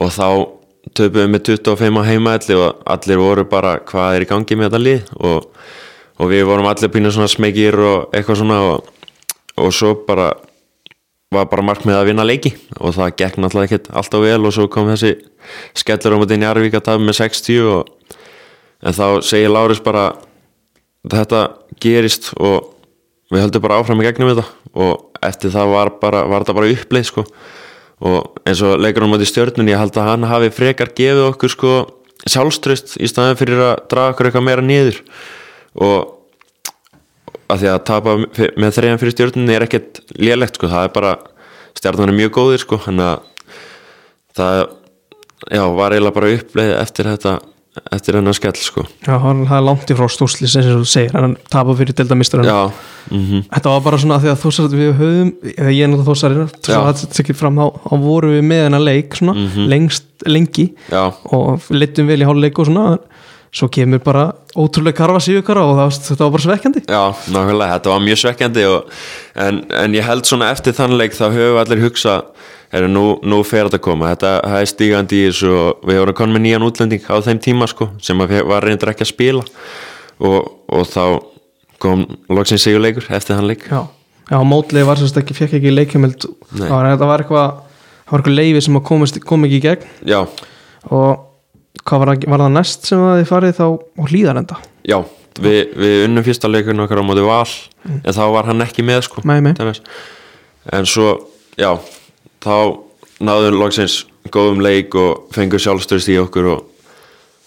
Og 0.00 0.12
þá 0.14 0.26
töpum 0.96 1.20
við 1.20 1.30
með 1.32 1.44
25 1.52 2.00
á 2.00 2.02
heimaölli 2.08 2.58
og 2.58 2.82
allir 2.94 3.20
voru 3.20 3.46
bara 3.48 3.78
hvað 3.86 4.16
er 4.16 4.26
í 4.26 4.30
gangi 4.30 4.58
með 4.58 4.68
þetta 4.68 4.82
lið? 4.84 5.14
Og, 5.20 5.48
og 6.20 6.28
við 6.28 6.44
vorum 6.48 6.68
allir 6.68 6.92
pínu 6.92 7.12
svona 7.14 7.30
smegir 7.30 7.78
og 7.80 8.14
eitthvað 8.14 8.42
svona 8.42 8.60
og, 8.68 8.88
og 9.56 9.72
svo 9.74 9.94
bara 10.06 10.34
var 11.30 11.46
bara 11.46 11.62
markmið 11.62 11.96
að 11.96 12.08
vinna 12.10 12.26
leiki. 12.26 12.52
Og 12.82 12.94
það 12.96 13.14
gekk 13.20 13.38
náttúrulega 13.38 13.68
ekkert 13.68 13.92
alltaf 13.94 14.24
vel 14.24 14.40
og 14.42 14.54
svo 14.54 14.66
kom 14.72 14.90
þessi 14.90 15.14
skellur 15.78 16.18
á 16.18 16.20
móti 16.20 16.38
Njarvík 16.40 16.74
að 16.76 16.86
tafa 16.88 17.04
með 17.04 17.20
60 17.20 17.68
og, 17.70 18.18
en 18.82 18.96
þá 18.96 19.06
segir 19.26 19.52
Láris 19.52 19.82
bara 19.84 20.10
þetta 21.06 21.44
gerist 21.80 22.32
og 22.36 22.74
við 23.30 23.46
höldum 23.46 23.64
bara 23.64 23.78
áfram 23.78 24.02
í 24.02 24.08
gegnum 24.08 24.32
þetta. 24.34 24.46
Og 24.74 25.22
eftir 25.24 25.54
það 25.54 25.72
var, 25.76 25.94
bara, 26.02 26.26
var 26.26 26.44
þetta 26.44 26.58
bara 26.58 26.74
uppleið 26.74 27.08
sko. 27.12 27.26
Og 28.10 28.42
eins 28.48 28.60
og 28.66 28.80
leikur 28.82 29.06
á 29.06 29.12
móti 29.12 29.28
stjörnun 29.28 29.70
ég 29.70 29.78
held 29.78 29.96
að 30.00 30.10
hann 30.10 30.28
hafi 30.28 30.50
frekar 30.56 30.90
gefið 30.96 31.28
okkur 31.30 31.54
sko 31.54 31.74
sjálfströst 32.28 32.98
í 33.00 33.08
staðin 33.08 33.38
fyrir 33.38 33.62
að 33.64 33.84
draga 33.92 34.14
okkur 34.14 34.28
eitthvað 34.28 34.44
meira 34.44 34.64
niður 34.64 34.98
og 35.78 36.16
að 37.50 37.62
því 37.62 37.70
að 37.72 37.84
tapa 37.90 38.16
með 38.20 38.74
þrejum 38.76 39.00
fyrir 39.02 39.16
stjórnunni 39.16 39.56
er 39.56 39.66
ekkert 39.66 40.02
lélegt 40.18 40.58
sko, 40.58 40.70
það 40.70 40.86
er 40.86 40.92
bara 40.94 41.14
stjórnunni 41.78 42.14
er 42.14 42.20
mjög 42.22 42.34
góðir 42.38 42.64
sko, 42.64 42.80
hann 42.86 43.02
að 43.04 43.24
það 44.38 44.58
já, 45.50 45.64
var 45.76 45.94
eiginlega 45.94 46.18
bara 46.18 46.34
uppleið 46.36 46.76
eftir 46.78 47.10
þetta 47.10 47.38
eftir 47.94 48.16
hennar 48.18 48.34
skell 48.34 48.56
sko. 48.58 48.82
Já, 49.06 49.14
hann 49.22 49.44
það 49.46 49.56
er 49.56 49.64
langt 49.68 49.90
í 49.92 49.96
frá 49.96 50.08
stúrslis 50.10 50.56
eins 50.58 50.68
og 50.72 50.80
þú 50.82 50.88
segir, 50.90 51.12
hann 51.14 51.36
tapar 51.52 51.76
fyrir 51.78 51.94
deildamisturinn 52.00 52.48
Já, 52.48 52.72
mhm. 53.14 53.44
Þetta 53.46 53.74
var 53.74 53.84
bara 53.84 54.00
svona 54.02 54.18
að 54.18 54.24
því 54.24 54.32
að 54.32 54.40
þósar 54.42 54.72
við 54.74 54.90
höfum, 54.98 55.30
eða 55.54 55.74
ég 55.76 55.84
er 55.84 55.92
náttúrulega 55.92 56.08
þósarinn 56.10 56.50
svo 56.50 56.74
Já. 56.74 56.80
að 56.80 56.90
þetta 56.90 57.18
tekið 57.20 57.38
fram, 57.38 57.60
þá, 57.60 57.78
þá 57.86 57.94
vorum 58.02 58.34
við 58.34 58.44
með 58.50 58.64
hennar 58.66 58.84
leik 58.88 59.18
svona, 59.20 59.46
lengst, 59.70 60.08
lengi 60.26 60.66
Já, 60.90 61.04
og 61.30 61.70
leittum 61.70 62.10
vel 62.10 62.18
í 62.18 62.28
hálfleik 62.28 62.58
og 62.58 62.68
svona 62.68 62.86
svo 63.54 63.66
kemur 63.72 63.98
bara 64.04 64.28
ótrúlega 64.54 65.00
karfa 65.00 65.20
síðukara 65.24 65.64
og 65.66 65.76
það, 65.78 65.96
þetta 66.06 66.22
var 66.26 66.32
bara 66.34 66.44
svekkjandi. 66.44 66.82
Já, 66.86 67.02
nákvæmlega, 67.34 67.76
þetta 67.76 67.92
var 67.92 68.02
mjög 68.04 68.20
svekkjandi 68.22 68.66
og, 68.70 68.96
en, 69.46 69.60
en 69.80 69.96
ég 69.96 70.06
held 70.06 70.28
svona 70.28 70.50
eftir 70.54 70.76
þann 70.76 70.96
leik 70.98 71.16
þá 71.16 71.24
höfum 71.28 71.56
við 71.56 71.62
allir 71.64 71.82
hugsa 71.84 72.16
er, 72.70 72.86
nú, 72.90 73.04
nú 73.26 73.40
fer 73.46 73.66
þetta 73.66 73.80
að 73.80 73.86
koma, 73.86 74.10
þetta 74.12 74.34
það 74.44 74.60
er 74.60 74.70
stígandi 74.70 75.18
í 75.18 75.24
þessu 75.28 75.54
og 75.54 75.88
við 75.90 76.02
vorum 76.02 76.18
konum 76.20 76.38
með 76.38 76.44
nýjan 76.46 76.66
útlending 76.66 77.08
á 77.10 77.16
þeim 77.26 77.40
tíma 77.42 77.68
sko, 77.70 77.88
sem 78.02 78.22
var 78.22 78.66
reyndur 78.66 78.92
ekki 78.92 79.06
að 79.06 79.10
spila. 79.10 79.46
Og, 80.20 80.52
og 80.68 80.84
þá 80.86 81.04
kom 81.80 82.04
loksins 82.30 82.66
sigurleikur 82.66 83.08
eftir 83.08 83.38
þann 83.38 83.48
leik. 83.50 83.64
Já, 83.66 83.82
já 84.30 84.38
mótlið 84.46 84.86
var 84.86 85.00
sérst 85.00 85.18
ekki, 85.18 85.36
fekk 85.38 85.56
ekki 85.58 85.72
leikjumeld 85.72 86.28
Nei. 86.52 86.68
það 86.68 86.76
var, 86.76 86.90
það 86.92 87.14
eitthvað 87.16 87.48
það 87.50 88.14
var 88.14 88.22
eitthvað 88.22 88.38
leifi 88.38 88.62
sem 88.66 88.78
kom 88.84 89.48
ekki 89.48 89.58
í 89.58 89.64
gegn. 89.64 89.90
Já, 90.12 90.20
og 90.90 91.26
hvað 91.84 92.02
var, 92.02 92.12
var 92.34 92.44
það 92.44 92.54
næst 92.56 92.90
sem 92.90 93.02
að 93.04 93.20
þið 93.20 93.30
farið 93.30 93.56
þá 93.58 93.66
á 93.70 94.02
hlýðarenda 94.10 94.60
já, 94.88 94.98
við, 95.40 95.60
við 95.78 96.04
unnum 96.06 96.26
fyrsta 96.26 96.50
leikurinn 96.50 96.84
okkar 96.84 97.02
á 97.02 97.04
móti 97.06 97.24
val 97.24 97.46
en 97.90 98.16
þá 98.16 98.24
var 98.34 98.50
hann 98.50 98.64
ekki 98.64 98.84
með 98.86 99.04
sko 99.06 99.24
nei. 99.28 99.52
dæmis. 99.56 99.82
en 100.72 100.88
svo, 100.88 101.14
já 101.60 101.72
þá 102.42 102.56
náðum 103.20 103.60
loksins 103.60 104.02
góðum 104.32 104.60
leik 104.64 104.94
og 104.98 105.30
fengur 105.34 105.62
sjálfstöðst 105.62 106.10
í 106.12 106.18
okkur 106.20 106.50
og, 106.54 106.66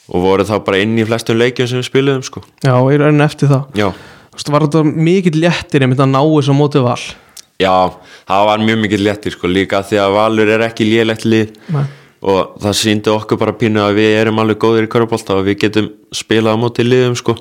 og 0.09 0.23
voru 0.23 0.45
þá 0.47 0.55
bara 0.65 0.81
inn 0.83 0.95
í 0.97 1.05
flestum 1.07 1.39
leikjum 1.39 1.69
sem 1.69 1.81
við 1.81 1.89
spiluðum 1.89 2.25
sko 2.25 2.43
Já, 2.63 2.75
og 2.77 2.91
er 2.93 3.07
enn 3.09 3.25
eftir 3.25 3.51
það 3.51 3.79
já, 3.79 3.89
Þú 4.33 4.39
veist, 4.39 4.49
var 4.55 4.65
þetta 4.65 5.03
mikill 5.05 5.35
léttir 5.43 5.85
einmitt 5.85 6.01
að 6.01 6.13
ná 6.15 6.21
þessu 6.23 6.55
á 6.55 6.57
mótið 6.57 6.87
val 6.87 7.01
já, 7.61 7.75
það 8.29 8.47
var 8.49 8.63
mjög 8.65 8.79
mikið 8.85 9.03
léttir 9.05 9.35
sko 9.35 9.51
líka 9.51 9.83
því 9.85 9.99
að 10.01 10.15
Valur 10.17 10.53
er 10.55 10.65
ekki 10.67 10.87
lélegt 10.89 11.27
lið 11.27 11.53
Nei. 11.73 11.85
Og 12.23 12.53
það 12.63 12.75
síndi 12.79 13.11
okkur 13.11 13.39
bara 13.41 13.53
pínu 13.59 13.81
að 13.83 13.97
við 13.99 14.11
erum 14.21 14.39
alveg 14.39 14.59
góðir 14.63 14.87
í 14.87 14.91
körpólta 14.93 15.35
og 15.39 15.47
við 15.49 15.57
getum 15.65 15.89
spilað 16.15 16.55
á 16.55 16.61
móti 16.61 16.85
liðum 16.87 17.17
sko. 17.19 17.35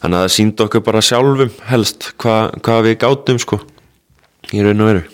Þannig 0.00 0.16
að 0.18 0.24
það 0.24 0.32
síndi 0.36 0.64
okkur 0.64 0.84
bara 0.86 1.02
sjálfum 1.04 1.52
helst 1.70 2.08
hvað 2.20 2.56
hva 2.64 2.78
við 2.86 2.96
gátum 3.04 3.38
sko 3.42 3.60
í 4.52 4.64
raun 4.64 4.80
og 4.84 4.90
veru. 4.90 5.04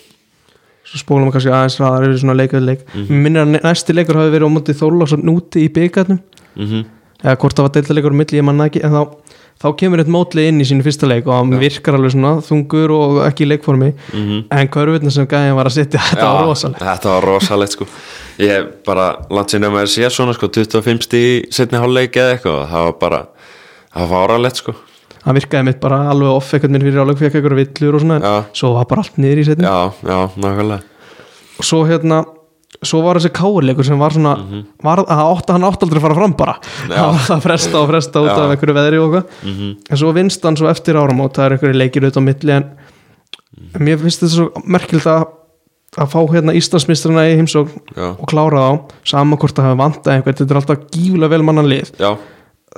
Svo 0.91 0.99
spólum 0.99 1.27
við 1.29 1.35
kannski 1.37 1.51
aðeins 1.55 1.77
ræðar 1.79 2.07
yfir 2.07 2.17
svona 2.23 2.37
leikaði 2.39 2.65
leik. 2.67 2.81
Mm 2.93 3.01
Mhm. 3.01 3.21
minnir 3.23 3.41
að 3.45 3.61
næsti 3.63 3.93
leikur 3.95 4.15
hafi 4.19 4.33
verið 4.33 4.47
á 4.47 4.55
mótið 4.55 4.79
Þórlásson 4.81 5.31
úti 5.35 5.63
í 5.67 5.69
byggarnum 5.71 6.19
mm 6.55 6.83
eða 7.23 7.37
hvort 7.41 7.55
það 7.57 7.67
var 7.67 7.73
deildarleikur 7.77 8.15
á 8.15 8.19
milli, 8.21 8.39
ég 8.41 8.45
manna 8.47 8.67
ekki 8.69 8.81
en 8.87 8.91
þá, 8.95 9.01
þá 9.61 9.67
kemur 9.77 10.01
eitt 10.01 10.11
mótlið 10.11 10.47
inn 10.51 10.61
í 10.63 10.67
sínu 10.67 10.85
fyrsta 10.85 11.07
leik 11.09 11.27
og 11.29 11.33
hann 11.37 11.53
virkar 11.61 11.97
alveg 11.97 12.13
svona 12.15 12.33
þungur 12.45 12.93
og 12.97 13.19
ekki 13.27 13.45
í 13.45 13.49
leikformi. 13.51 13.91
Mhm. 14.13 14.37
en 14.51 14.67
körfurna 14.73 15.11
sem 15.11 15.27
gæðin 15.27 15.55
var 15.55 15.65
að 15.69 15.77
setja 15.77 15.99
þetta 16.09 16.29
var 16.33 16.47
rosalega 16.49 16.85
þetta 16.95 17.09
var 17.15 17.27
rosalegt 17.29 17.71
sko. 17.77 17.87
Ég 18.41 18.69
bara 18.85 19.09
langt 19.29 19.49
sinni 19.53 19.67
að 19.67 19.75
maður 19.75 19.91
sé 19.93 20.09
svona 20.09 20.33
sko 20.33 20.47
25 20.49 21.05
stíð 21.05 21.51
setni 21.53 21.77
hálfleik 21.77 22.15
eða 22.17 22.37
eitthvað. 22.37 22.63
Það 22.71 22.87
var 22.89 22.95
bara 23.03 23.21
það 23.93 24.09
var 24.09 24.29
áralegt 24.29 24.55
sko. 24.63 24.73
Hann 25.21 25.35
virkaði 25.37 25.65
mitt 25.67 25.79
bara 25.79 25.99
alveg 26.09 26.31
off 26.33 26.53
ekkert 26.57 26.71
minn 26.73 26.81
fyrir 26.81 27.03
áleg 27.03 27.19
fekk 27.19 27.35
eitthvað 27.37 27.59
villur 27.61 27.95
og 27.99 28.01
svona 28.01 28.15
Já. 28.23 28.45
svo 28.57 28.71
var 28.73 28.85
bara 28.89 29.03
allt 29.03 29.17
niður 29.21 29.41
í 29.43 29.45
setni 29.45 29.67
já, 29.69 29.91
já, 30.01 30.19
nákvæmlega. 30.41 30.81
Og 31.61 31.67
svo 31.67 31.83
hérna 31.85 32.23
svo 32.83 33.01
var 33.05 33.19
þessi 33.19 33.29
káleikur 33.37 33.85
sem 33.85 33.99
var 34.01 34.09
svona 34.15 34.35
var, 34.83 34.97
að 35.05 35.21
átta, 35.37 35.53
hann 35.53 35.63
átti 35.67 35.85
aldrei 35.85 35.99
að 35.99 36.05
fara 36.07 36.15
fram 36.15 36.33
bara 36.33 36.55
Mhm. 36.61 36.91
Já. 36.91 37.01
hann 37.01 37.19
var 37.19 37.37
að 37.37 37.43
fresta 37.45 37.77
og 37.81 37.89
fresta 37.89 38.19
út 38.23 38.29
af 38.31 38.51
einhverju 38.55 38.73
veðri 38.79 38.97
og 39.01 39.11
eitthvað 39.13 39.25
Mhm. 39.43 39.75
en 39.89 39.97
svo 39.97 40.13
vinst 40.13 40.43
hann 40.43 40.55
svo 40.57 40.67
eftir 40.69 40.95
áramót 40.95 41.33
það 41.37 41.45
er 41.45 41.51
einhverju 41.57 41.77
leikir 41.77 42.01
auðvitað 42.01 42.21
á 42.21 42.29
milli 42.29 42.51
en 42.57 42.65
Mhm. 42.71 43.83
mér 43.85 43.97
finnst 43.99 44.21
þetta 44.23 44.35
svo 44.35 44.49
merkilt 44.65 45.05
að 45.05 45.27
að 45.99 46.07
fá 46.07 46.19
hérna 46.31 46.53
Íslandsmistrana 46.55 47.27
í 47.27 47.35
heimsók 47.35 47.67
Já. 47.97 48.15
og 48.17 48.25
klára 48.25 48.59
þá 48.63 48.81
sama 49.03 49.35
hvort 49.35 49.53
það 49.53 49.63
hafa 49.67 49.81
vantað 49.83 50.13
einhvern 50.15 50.37
þetta 50.39 50.51
er 50.51 50.59
alltaf 50.61 50.89
gífulega 50.89 51.29
vel 51.29 51.43
mannan 51.43 51.67
lið 51.67 51.91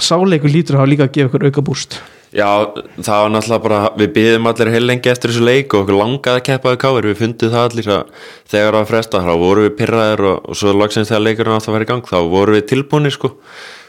sáleikur 0.02 0.50
lítur 0.50 0.76
að 0.76 0.80
hafa 0.82 0.90
líka 0.90 1.04
að 1.08 1.12
gefa 1.14 1.30
ykkur 1.30 1.46
auka 1.46 1.62
búst 1.62 2.00
Já, 2.34 2.50
það 2.98 3.20
var 3.22 3.30
náttúrulega 3.30 3.62
bara, 3.62 3.80
við 4.00 4.10
byðum 4.16 4.50
allir 4.50 4.72
heil 4.74 4.88
lengi 4.88 5.12
eftir 5.12 5.30
þessu 5.30 5.44
leik 5.46 5.74
og 5.76 5.84
okkur 5.84 6.00
langaði 6.00 6.40
að 6.40 6.46
keppa 6.48 6.72
við 6.74 6.80
káir, 6.82 7.08
við 7.12 7.20
fundið 7.20 7.54
það 7.54 7.68
allir 7.68 7.90
að 7.94 8.24
þegar 8.50 8.66
það 8.72 8.78
var 8.80 8.90
fresta, 8.90 9.22
þá 9.22 9.34
vorum 9.44 9.68
við 9.68 9.76
pyrraðir 9.78 10.26
og, 10.32 10.40
og 10.50 10.58
svo 10.58 10.74
loksins 10.74 11.12
þegar 11.12 11.24
leikurinn 11.28 11.58
átt 11.60 11.70
að 11.70 11.78
vera 11.78 11.86
í 11.86 11.90
gang 11.92 12.10
þá 12.10 12.18
vorum 12.34 12.58
við 12.58 12.66
tilbúinir 12.72 13.14
sko. 13.14 13.34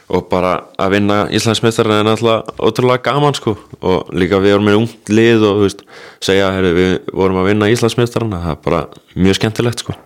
Og 0.05 0.27
bara 0.29 0.51
að 0.77 0.91
vinna 0.93 1.15
Íslandsmeistarinn 1.33 1.95
er 1.95 2.05
náttúrulega 2.05 2.53
ótrúlega 2.61 3.01
gaman 3.07 3.33
sko. 3.33 3.55
Og 3.81 4.11
líka 4.13 4.37
við 4.37 4.53
vorum 4.53 4.69
með 4.69 4.77
ungt 4.83 5.09
lið 5.09 5.47
og 5.49 5.63
veist, 5.63 5.81
segja, 6.21 6.51
heyrðu, 6.53 6.75
við 6.77 6.91
vorum 7.17 7.41
að 7.41 7.49
vinna 7.49 7.71
Íslandsmeistarinn, 7.73 8.37
það 8.37 8.53
er 8.53 8.61
bara 8.67 8.83
mjög 9.17 9.39
skemmtilegt 9.39 9.81
sko. 9.81 9.97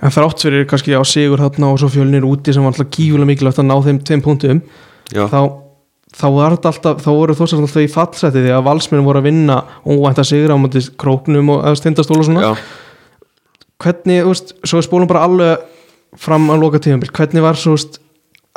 En 0.00 0.16
þrátt 0.16 0.46
fyrir 0.48 0.64
kannski 0.68 0.96
á 0.96 1.04
sigur 1.08 1.44
þarna 1.44 1.74
og 1.74 1.84
svo 1.84 1.92
fjölnir 1.92 2.24
úti 2.24 2.56
sem 2.56 2.64
var 2.64 2.72
alltaf 2.72 2.88
gífulega 2.96 3.28
mikilvægt 3.28 3.60
að 3.60 3.68
ná 3.68 3.76
þeim 3.84 4.00
tveim 4.04 4.24
punktum 4.24 4.64
Já, 5.12 5.24
þá, 5.28 5.40
þá 6.16 6.26
alltaf 6.48 6.78
þá 7.04 7.08
voru 7.12 7.34
þósar 7.36 7.60
alltaf 7.60 7.82
í 7.84 7.90
fallseti 7.92 8.42
því 8.46 8.54
að 8.56 8.64
valsmenn 8.70 9.04
voru 9.04 9.20
að 9.20 9.28
vinna 9.28 9.58
óvænt 9.84 10.20
að 10.22 10.30
sigra 10.30 10.56
á 10.56 10.62
móti 10.62 10.80
króknum 10.96 11.50
og 11.52 11.66
eða 11.68 11.80
stindastól 11.82 12.18
og 12.22 12.28
svona. 12.28 12.40
Já, 12.46 12.54
hvernig, 13.84 14.22
þú 14.24 14.32
veist, 14.32 14.54
svo 14.64 14.80
spólum 14.84 15.10
bara 15.10 15.26
alveg 15.28 15.64
fram 16.16 16.48
að 16.52 16.62
loka 16.62 16.80
tíðanbíl 16.80 17.12
hvernig 17.12 17.44
var 17.44 17.58
svo, 17.60 17.74
þú 17.74 17.76
veist, 17.76 17.98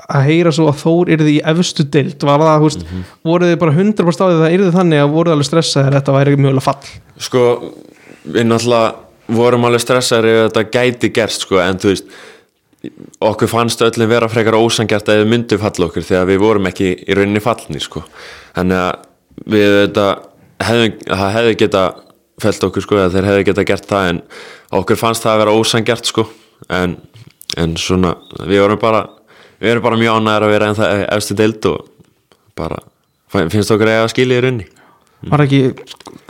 að 0.10 0.24
heyra 0.30 0.52
svo 0.56 0.70
að 0.72 0.78
Þór 0.80 1.10
yrði 1.18 1.34
í 1.36 1.42
efstu 1.52 1.84
dild 1.92 2.24
var 2.24 2.40
það, 2.40 2.62
þú 2.62 2.68
veist, 2.70 2.84
Mhm. 2.88 3.04
voruð 3.28 3.50
þið 3.52 3.60
bara 3.60 3.72
100% 3.76 4.16
stáðið 4.16 4.40
það 4.46 4.56
yrði 4.56 4.72
þannig 4.78 5.04
að 5.04 5.14
voruð 5.18 5.34
alveg 5.36 5.50
stressaðir 5.50 5.90
að 5.92 5.98
þetta 6.00 6.16
væri 6.16 6.38
mjögulega 6.40 6.64
fall? 6.64 6.88
Sko, 7.20 7.44
við 8.32 8.46
náttúrulega 8.48 8.96
vorum 9.30 9.66
alveg 9.68 9.82
stressaður 9.84 10.30
ef 10.32 10.52
þetta 10.54 10.64
gæti 10.72 11.12
gerst 11.14 11.42
sko, 11.42 11.60
en 11.60 11.78
þú 11.78 11.92
veist 11.92 12.06
okkur 13.30 13.52
fannst 13.52 13.82
öllum 13.84 14.10
vera 14.10 14.30
frekar 14.32 14.56
ósangjart 14.56 15.10
að 15.12 15.24
við 15.24 15.32
myndum 15.34 15.62
falla 15.62 15.88
okkur 15.90 16.06
þegar 16.06 16.30
við 16.30 16.42
vorum 16.44 16.70
ekki 16.70 16.92
í 16.96 17.18
rauninni 17.18 17.42
fallni 17.44 17.82
sko. 17.84 18.04
þannig 18.56 18.80
að 18.80 19.50
við 19.52 19.76
þetta 19.82 20.08
það 21.10 21.34
hefði 21.36 21.56
geta 21.60 21.84
felt 22.40 22.66
okkur 22.70 22.86
sko, 22.86 23.02
þeir 23.12 23.28
hefði 23.28 23.48
geta 23.50 23.68
gert 23.68 23.90
það 23.90 24.10
en 24.14 24.22
okkur 24.80 25.00
fannst 25.00 25.26
það 25.26 25.34
að 25.34 25.42
vera 25.44 25.56
ósangjart 25.60 26.12
sko. 26.12 26.28
en, 26.70 26.98
en 27.60 27.76
svona 27.80 28.16
við 28.46 28.64
vorum 28.64 28.82
bara 28.82 29.06
við 29.60 29.74
erum 29.74 29.84
bara 29.84 30.00
mjög 30.00 30.20
ánægðar 30.20 30.46
að 30.48 30.54
vera 30.54 30.70
en 30.70 30.80
það 30.80 31.06
efstu 31.18 31.38
deild 31.40 31.70
og 31.70 31.90
bara 32.60 32.80
finnst 33.52 33.74
okkur 33.74 33.92
eiga 33.92 34.06
að 34.06 34.14
skilja 34.14 34.40
í 34.40 34.44
rauninni. 34.46 34.70
Var 35.30 35.44
ekki 35.44 35.60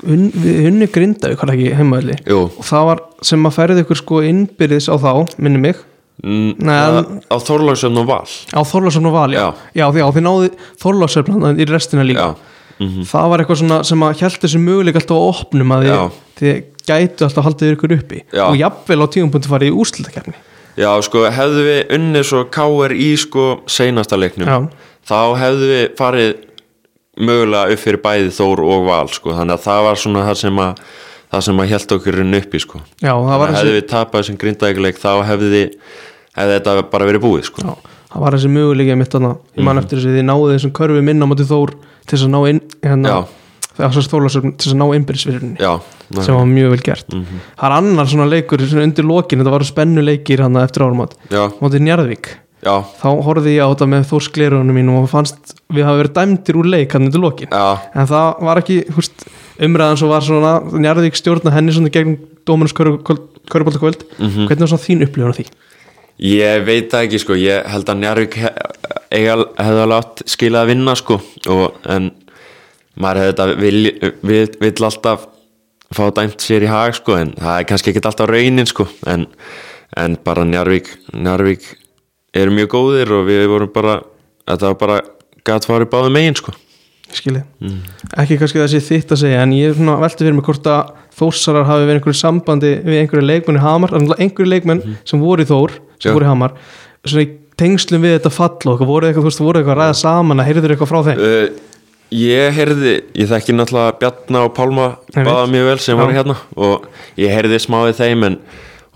unni 0.10 0.88
grinda 0.90 1.30
ykkur 1.36 1.54
ekki 1.54 1.76
heimaðli 1.78 2.18
og 2.34 2.58
það 2.66 2.88
var 2.88 3.04
sem 3.30 3.46
að 3.46 3.58
færið 3.60 3.82
ykkur 3.84 4.00
sko 4.02 4.22
innbyrðis 4.26 4.90
á 4.90 4.96
þá, 4.98 5.12
minni 5.38 5.62
mig. 5.62 5.78
Mm, 5.78 5.99
Nei, 6.20 6.76
á 7.32 7.38
Þorlagsöfn 7.40 8.00
og 8.02 8.08
Val. 8.10 8.26
Á 8.52 8.62
Þorlarsson 8.68 9.08
og 9.08 9.14
Val, 9.16 9.30
já, 9.32 9.40
Já. 9.40 9.54
já, 9.80 9.86
því, 9.94 10.02
já 10.04 10.08
því 10.18 10.24
náði 10.26 10.50
Þorlarsson 10.82 11.60
í 11.64 11.68
restina 11.70 12.04
líka. 12.08 12.26
Já, 12.34 12.90
það 13.12 13.30
var 13.32 13.44
eitthvað 13.44 13.62
svona 13.62 13.78
sem 13.88 14.04
að 14.08 14.22
held 14.26 14.42
þessu 14.44 14.60
möguleik 14.64 15.00
alltaf 15.00 15.16
á 15.20 15.24
opnum 15.32 15.74
að 15.76 15.86
þið, 15.88 16.20
þið 16.40 16.60
gætu 16.90 17.26
alltaf 17.28 17.48
haldið 17.50 17.74
ykkur 17.76 17.96
uppi. 18.00 18.22
Já. 18.36 18.44
og 18.50 18.56
jafnvel 18.60 19.00
á 19.04 19.08
tíumpunkti 19.16 19.52
farið 19.52 19.72
í 19.72 19.76
úrslutakefni 19.84 20.36
Já, 20.80 20.92
sko, 21.04 21.26
hefðu 21.28 21.64
við 21.66 21.90
unnið 21.98 22.24
svo 22.30 22.44
KR 22.56 22.94
í 22.96 23.10
sko 23.20 23.48
seinasta 23.68 24.16
leiknum 24.20 24.70
þá 25.10 25.18
hefðu 25.42 25.68
við 25.74 25.86
farið 26.00 26.30
mögulega 27.20 27.74
upp 27.76 27.82
fyrir 27.84 28.00
bæði 28.04 28.30
Þór 28.32 28.62
og 28.64 28.86
Val 28.88 29.08
sko, 29.12 29.34
þannig 29.36 29.58
að 29.58 29.66
það 29.66 29.82
var 29.90 30.00
svona 30.00 30.24
það 30.30 30.38
sem 30.46 30.62
að 30.64 30.84
það 31.30 31.46
sem 31.46 31.62
að 31.62 31.72
held 31.74 31.96
okkur 31.98 32.20
inn 32.24 32.38
uppi 32.40 32.62
sko. 32.64 32.82
Já, 33.02 33.14
það 33.14 33.42
var 33.42 33.54
þessi 33.54 33.62
hefðu 33.62 33.76
við 33.78 33.88
tapað 33.92 34.24
þessum 34.24 34.40
grindækuleik 34.44 35.00
þá 35.02 35.12
hefði, 35.30 35.64
hefði 36.40 36.56
þetta 36.58 36.76
bara 36.94 37.10
verið 37.10 37.26
búið 37.26 37.46
sko. 37.50 37.66
Já, 37.66 37.94
það 38.14 38.26
var 38.26 38.38
þessi 38.38 38.54
möguleika 38.56 38.98
mitt 39.00 39.14
þarna 39.14 39.36
ég 39.60 39.68
man 39.70 39.82
eftir 39.82 40.00
þess 40.00 40.10
að 40.10 40.18
þið 40.20 40.28
náðu 40.32 40.50
þessum 40.56 40.76
körfi 40.80 41.06
minna 41.06 41.30
á 41.30 41.30
móti 41.30 41.48
Þór 41.50 41.76
til 42.10 42.20
að 42.20 42.34
ná 42.34 42.40
inn 42.50 42.62
hérna, 42.82 43.16
stólasöfn 44.10 44.58
til 44.60 44.74
að 44.74 44.80
ná 44.82 44.86
innbyrðisvirðinni 44.98 45.62
Já, 45.62 45.72
sem 46.18 46.36
var 46.36 46.50
mjög 46.50 46.74
vel 46.74 46.84
gert. 46.84 47.14
Það 47.14 47.66
er 47.70 47.76
annar 47.78 48.10
svona 48.10 48.28
leikur 48.28 48.66
svona 48.66 48.88
undir 48.90 49.08
lokin 49.08 49.40
þetta 49.40 49.54
var 49.54 49.68
spennuleikir 49.70 50.44
hann 50.44 50.58
eftir 50.60 50.88
árum 50.88 51.06
mótið 51.06 51.86
Njarðvík. 51.86 52.32
Já, 52.60 52.74
þá 53.00 53.08
horfði 53.24 53.54
ég 53.56 53.64
á 53.64 53.72
þetta 53.72 53.88
með 53.88 54.08
Þór 54.10 54.24
sklerunum 54.26 54.76
mínum 54.76 54.98
og 55.00 55.06
fannst 55.08 55.54
við 55.72 55.86
hafa 55.88 56.02
verið 56.02 56.16
dæmdir 56.18 56.58
úr 56.60 56.68
leik 56.68 56.92
hann 56.96 57.06
undir 57.08 57.24
lokin. 57.24 57.54
Já, 57.54 57.88
en 57.96 58.10
það 58.10 58.42
var 58.50 58.60
ekki 58.60 58.80
húst, 58.98 59.24
umræðan 59.60 59.98
svo 60.00 60.08
var 60.12 60.22
svona 60.26 60.54
Njarðvík 60.72 61.18
stjórna 61.20 61.52
henni 61.56 61.74
svona 61.76 61.92
gegn 61.94 62.18
Dóminus 62.48 62.74
Köruboltakvöld 62.74 64.04
Mhm. 64.20 64.48
hvernig 64.48 64.60
var 64.66 64.72
svona 64.72 64.86
þín 64.88 65.04
upplifun 65.06 65.32
á 65.34 65.38
því? 65.40 65.46
Ég 66.20 66.66
veit 66.66 66.90
það 66.92 67.06
ekki 67.08 67.20
sko, 67.20 67.34
ég 67.40 67.66
held 67.66 67.86
að 67.86 68.02
eiga- 69.12 69.50
hefði 69.58 69.82
alveg 69.84 69.98
átt 70.04 70.24
skilað 70.28 70.64
að 70.64 70.68
vinna 70.74 70.96
sko. 70.96 71.22
Og, 71.48 71.74
en 71.86 72.12
maður 73.00 73.20
hefði 73.22 73.34
þetta 73.34 73.60
vill, 73.60 74.14
vill, 74.24 74.48
vill 74.60 74.86
alltaf 74.86 75.28
fá 75.96 76.12
dæmt 76.14 76.38
sér 76.44 76.64
í 76.64 76.68
hag 76.68 76.94
sko. 76.96 77.16
En 77.16 77.32
það 77.34 77.60
er 77.60 77.64
kannski 77.70 77.94
ekki 77.94 78.04
alltaf 78.06 78.30
raunin 78.30 78.68
sko. 78.68 78.88
En, 79.08 79.28
en 79.98 80.18
bara 80.24 80.44
Njarvík, 80.44 80.88
Njarvík 81.16 81.64
eru 82.34 82.52
mjög 82.52 82.68
góðir 82.76 83.12
og 83.16 83.26
við 83.28 83.48
vorum 83.48 83.72
bara, 83.74 84.02
þetta 84.48 84.62
var 84.74 84.76
bara 84.76 85.02
gæt 85.46 85.66
farið 85.66 85.90
báðu 85.90 86.12
megin 86.14 86.36
sko 86.36 86.52
skilji, 87.18 87.44
ekki 88.22 88.38
kannski 88.40 88.62
þessi 88.62 88.82
þitt 88.86 89.14
að 89.16 89.22
segja 89.24 89.42
en 89.44 89.56
ég 89.58 89.72
er 89.72 89.78
svona 89.80 89.98
velti 90.02 90.24
fyrir 90.24 90.38
mig 90.38 90.46
hvort 90.48 90.70
að 90.70 90.94
þórsarar 91.20 91.68
hafi 91.68 91.88
verið 91.88 92.00
einhverju 92.00 92.20
sambandi 92.20 92.74
við 92.86 93.02
einhverju 93.02 93.26
leikmenn 93.26 93.60
í 93.60 93.64
Hamar, 93.64 93.96
er 93.96 94.22
einhverju 94.24 94.50
leikmenn 94.54 94.84
sem 95.04 95.24
voru 95.24 95.44
í 95.44 95.50
Þór, 95.50 95.80
sem 96.00 96.12
Já. 96.12 96.16
voru 96.16 96.28
í 96.28 96.30
Hamar 96.30 96.56
svona 97.06 97.26
í 97.26 97.32
tengslum 97.60 98.06
við 98.06 98.16
þetta 98.18 98.32
fall 98.32 98.72
og 98.72 98.86
voru 98.88 99.10
eitthvað, 99.10 99.26
þú 99.26 99.32
veist, 99.32 99.44
voru 99.44 99.60
eitthvað 99.60 99.76
að 99.76 99.82
ræða 99.82 99.98
saman 100.00 100.40
að 100.40 100.50
heyrður 100.52 100.76
eitthvað 100.76 100.92
frá 100.94 101.02
þeim? 101.10 101.20
Uh, 101.20 101.66
Ég 102.10 102.56
heyrði, 102.58 102.96
ég 103.22 103.28
þekki 103.30 103.54
náttúrulega 103.54 103.98
Bjarna 104.02 104.40
og 104.48 104.56
Pálma 104.58 104.86
báða 105.14 105.44
mjög 105.52 105.68
vel 105.68 105.82
sem 105.84 105.94
Já. 105.94 106.00
voru 106.00 106.16
hérna 106.16 106.36
og 106.58 106.88
ég 107.22 107.30
heyrði 107.30 107.60
smáið 107.62 108.00
þeim 108.00 108.26
en, 108.26 108.38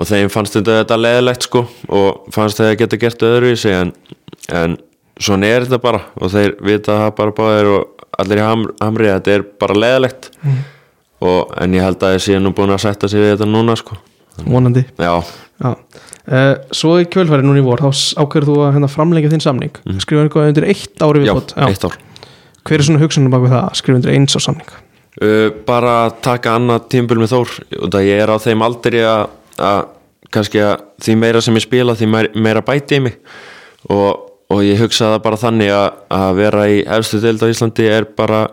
og 0.01 0.09
þeim 0.09 0.31
fannst 0.33 0.57
þetta, 0.57 0.79
þetta 0.79 0.97
leðilegt 0.97 1.45
sko 1.45 1.61
og 1.93 2.31
fannst 2.33 2.57
þeir 2.57 2.79
geta 2.79 2.97
gert 3.03 3.25
öðruvísi 3.27 3.69
en, 3.69 3.91
en 4.49 4.79
svona 5.21 5.51
er 5.53 5.67
þetta 5.67 5.81
bara 5.83 6.01
og 6.17 6.33
þeir 6.33 6.55
vita 6.65 6.97
það 7.03 7.13
bara 7.19 7.35
báðir 7.37 7.69
og 7.75 7.92
allir 8.21 8.41
í 8.41 8.45
ham, 8.45 8.65
hamri 8.81 9.09
þetta 9.11 9.35
er 9.37 9.45
bara 9.61 9.77
leðilegt 9.79 10.29
Mm. 10.43 10.57
og, 11.23 11.53
en 11.63 11.73
ég 11.77 11.81
held 11.85 12.03
að 12.03 12.17
ég 12.17 12.23
sé 12.25 12.39
nú 12.41 12.51
búin 12.55 12.73
að 12.73 12.81
setja 12.83 13.09
sig 13.09 13.21
við 13.23 13.35
þetta 13.37 13.47
núna 13.49 13.75
sko. 13.79 13.95
Vonandi. 14.43 14.85
Já, 14.99 15.23
Já. 15.63 15.75
Uh, 16.23 16.55
svo 16.71 16.95
í 16.99 17.05
kvöldfæri 17.11 17.43
núna 17.45 17.59
í 17.59 17.63
vor 17.65 17.79
þá 17.83 17.91
ákveður 18.23 18.47
þú 18.47 18.53
að 18.63 18.71
hérna, 18.77 18.87
framlengja 18.91 19.29
þinn 19.31 19.43
samning. 19.43 19.75
Mm. 19.85 19.99
skrifa 20.03 20.23
eitthvað 20.25 20.49
undir 20.51 20.65
eitt 20.71 21.03
ári 21.03 21.21
já, 21.23 21.33
viðbót. 21.33 21.53
Ár. 21.59 21.97
Hver 22.63 22.79
er 22.79 22.85
svona 22.87 23.01
hugsunum 23.03 23.31
bak 23.33 23.43
við 23.43 23.51
það 23.53 23.63
að 23.67 23.77
skrifa 23.79 23.99
undir 23.99 24.13
eins 24.15 24.35
á 24.35 24.39
samning? 24.43 24.69
Uh, 25.21 25.49
bara 25.67 25.95
að 26.07 26.15
taka 26.25 26.55
annað 26.57 26.87
tímbil 26.95 27.19
með 27.21 27.33
Þór. 27.35 27.51
Og 27.83 27.91
það 27.93 28.07
ég 28.07 28.23
er 28.23 28.31
á 28.33 28.37
þeim 28.43 28.63
aldrei 28.65 28.99
að, 29.03 29.25
að 29.59 29.81
kannski 30.33 30.63
að 30.63 30.85
því 31.05 31.15
meira 31.21 31.41
sem 31.45 31.59
ég 31.59 31.65
spila 31.67 31.95
því 31.99 32.07
meira, 32.15 32.31
meira 32.47 32.63
bæti 32.65 32.97
í 32.97 33.03
mig. 33.03 33.19
Og, 33.91 34.23
og 34.53 34.61
ég 34.65 34.81
hugsa 34.81 35.13
það 35.15 35.23
bara 35.25 35.39
þannig 35.41 35.71
að, 35.73 35.87
að 36.13 36.35
vera 36.37 36.65
í 36.69 36.81
efstu 36.97 37.21
deild 37.23 37.41
á 37.41 37.49
Íslandi 37.49 37.87
er 37.89 38.05
bara 38.17 38.45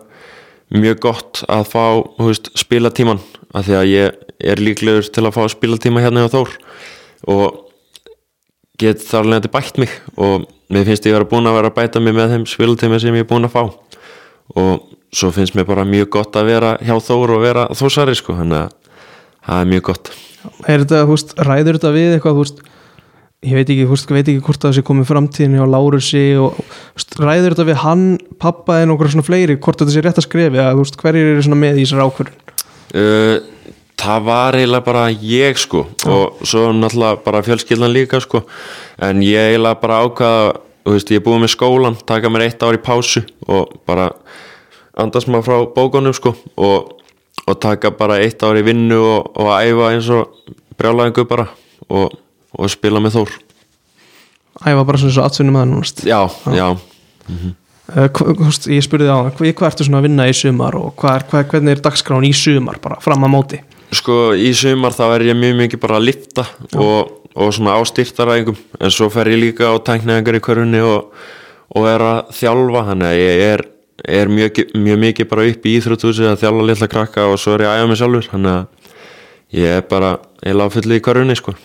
mjög 0.70 1.00
gott 1.02 1.42
að 1.50 1.66
fá 1.68 1.84
veist, 2.22 2.50
spilatíman 2.58 3.20
af 3.54 3.66
því 3.66 3.76
að 3.76 3.90
ég 3.90 4.20
er 4.40 4.62
líklegur 4.62 5.10
til 5.12 5.26
að 5.26 5.36
fá 5.36 5.42
spilatíma 5.52 6.02
hérna 6.04 6.24
hjá 6.24 6.32
Þór. 6.32 6.54
Og 7.30 7.58
get 8.80 9.02
þar 9.04 9.26
alveg 9.26 9.50
bætt 9.52 9.80
mig. 9.82 9.92
Og 10.16 10.46
mér 10.72 10.86
finnst 10.88 11.08
ég 11.08 11.16
vera 11.16 11.28
búin 11.28 11.48
að 11.50 11.58
vera 11.58 11.72
að 11.72 11.76
bæta 11.80 12.02
mig 12.02 12.16
með 12.16 12.34
þeim 12.36 12.48
spilatíma 12.48 13.00
sem 13.02 13.18
ég 13.18 13.26
er 13.26 13.30
búin 13.30 13.48
að 13.48 13.56
fá. 13.56 13.62
Og 14.56 14.88
svo 15.12 15.32
finnst 15.34 15.56
mér 15.58 15.68
bara 15.68 15.84
mjög 15.88 16.12
gott 16.16 16.38
að 16.38 16.52
vera 16.54 16.74
hjá 16.80 16.96
Þór 17.10 17.36
og 17.36 17.44
vera 17.44 17.68
Þórsari 17.76 18.16
sko, 18.18 18.38
þannig 18.38 18.64
að 18.64 18.98
það 19.46 19.64
er 19.64 19.72
mjög 19.74 19.86
gott. 19.90 20.12
Er 20.64 20.84
þetta, 20.84 21.02
veist, 21.10 21.34
ræður 21.36 21.76
þetta 21.76 21.94
við 21.96 22.14
eitthvað, 22.14 22.38
veist 22.40 22.62
ég 23.46 23.56
veit 23.56 23.70
ekki, 23.72 23.86
veist, 23.88 24.10
veit 24.12 24.26
ekki 24.26 24.42
hvort 24.44 24.60
það 24.60 24.74
sé 24.76 24.82
komið 24.84 25.08
framtíðinni 25.08 25.62
á 25.64 25.72
Lárusi 25.72 26.24
og 26.40 26.58
veist, 26.60 27.16
ræður 27.16 27.54
þetta 27.54 27.68
við 27.70 27.80
hann, 27.84 28.04
pappa 28.42 28.82
en 28.82 28.92
okkur 28.92 29.14
svona 29.14 29.24
fleiri, 29.24 29.56
hvort 29.56 29.80
þetta 29.80 29.94
sé 29.94 30.04
rétt 30.04 30.20
að 30.20 30.26
skrefi 30.26 30.60
að 30.60 30.82
veist, 30.82 30.98
hverjir 31.00 31.32
eru 31.32 31.46
svona 31.46 31.60
með 31.62 31.80
í 31.80 31.86
þessar 31.86 32.04
ákvörðun? 32.04 32.36
Uh, 32.90 33.36
það 34.00 34.28
var 34.28 34.58
eiginlega 34.58 34.86
bara 34.90 35.06
ég 35.12 35.60
sko 35.60 35.84
og 36.10 36.44
svo 36.44 36.68
náttúrulega 36.76 37.22
bara 37.24 37.42
fjölskyldan 37.46 37.94
líka 37.94 38.20
sko. 38.20 38.44
En 39.00 39.24
ég 39.24 39.52
eiginlega 39.54 39.80
bara 39.80 40.00
ákvaða 40.04 40.46
þú 40.84 40.96
veist, 40.96 41.12
ég 41.12 41.20
er 41.20 41.26
búið 41.26 41.44
með 41.44 41.54
skólan, 41.54 42.00
taka 42.08 42.32
mér 42.32 42.46
eitt 42.48 42.64
ár 42.64 42.76
í 42.76 42.82
pásu 42.82 43.24
og 43.48 43.76
bara 43.88 44.10
andast 45.00 45.30
maður 45.30 45.46
frá 45.46 45.68
bókunum 45.76 46.16
sko 46.16 46.34
og, 46.60 46.96
og 47.46 47.60
taka 47.62 47.92
bara 47.96 48.18
eitt 48.20 48.42
ár 48.44 48.58
í 48.58 48.64
vinnu 48.66 48.98
og, 49.00 49.30
og 49.38 49.52
æfa 49.56 49.92
eins 49.94 50.10
og 50.12 50.56
brjálæðingu 50.80 51.24
bara. 51.30 51.48
Og, 51.88 52.12
og 52.58 52.70
spila 52.72 53.00
með 53.02 53.18
Þór. 53.18 53.34
Æfa 54.66 54.84
bara 54.84 55.00
svona 55.00 55.14
svo 55.14 55.24
atvinnum 55.26 55.56
að 55.60 55.66
hann 55.66 56.06
já, 56.10 56.20
já, 56.54 56.68
Uh, 57.90 58.06
hva- 58.06 58.30
þú 58.38 58.44
veist, 58.46 58.66
ég 58.70 58.84
spurði 58.86 59.08
á 59.10 59.18
það, 59.18 59.50
hvað, 59.58 59.66
ertu 59.66 59.82
svona 59.86 59.98
að 59.98 60.04
vinna 60.06 60.26
í 60.30 60.34
sumar 60.36 60.76
og 60.78 60.92
hvað, 61.00 61.24
hvað, 61.30 61.46
hvernig 61.50 61.72
er 61.74 61.80
dagskráin 61.82 62.26
í 62.28 62.30
sumar 62.36 62.78
bara 62.78 63.00
fram 63.02 63.24
að 63.26 63.32
móti? 63.32 63.58
Sko 63.90 64.18
í 64.38 64.52
sumar 64.54 64.94
þá 64.94 65.02
er 65.16 65.24
ég 65.26 65.34
mjög 65.38 65.56
mikið 65.58 65.80
bara 65.82 65.96
að 65.98 66.04
lifta 66.06 66.44
og, 66.78 67.10
og 67.34 67.50
svona 67.56 67.74
á 67.74 67.80
styrtaræðingum 67.82 68.60
en 68.78 68.94
svo 68.94 69.08
fer 69.10 69.32
ég 69.32 69.40
líka 69.42 69.66
á 69.66 69.74
tækniðingar 69.82 70.38
í 70.38 70.42
körfunni 70.46 70.82
og, 70.86 71.10
og 71.74 71.88
er 71.90 72.04
að 72.06 72.30
þjálfa 72.38 72.84
þannig 72.92 73.10
að 73.10 73.18
ég 73.24 73.42
er, 73.48 73.64
er 74.20 74.30
mjög, 74.38 74.62
mjög 74.86 75.02
mikið 75.08 75.30
bara 75.34 75.48
upp 75.50 75.66
í 75.66 75.74
íþróttúsi 75.80 76.30
að 76.30 76.38
þjálfa 76.44 76.68
litla 76.70 76.90
krakka 76.94 77.26
og 77.26 77.40
svo 77.42 77.56
er 77.58 77.66
ég 77.66 77.72
að 77.72 77.80
æfa 77.82 77.90
mig 77.90 78.00
sjálfur 78.04 78.30
þannig 78.36 78.54
að 78.54 78.94
ég 79.58 79.76
er 79.80 79.82
bara 79.90 80.12
eiginlega 80.46 80.76
fullið 80.78 81.00
í 81.00 81.04
körfunni 81.10 81.38
sko 81.42 81.56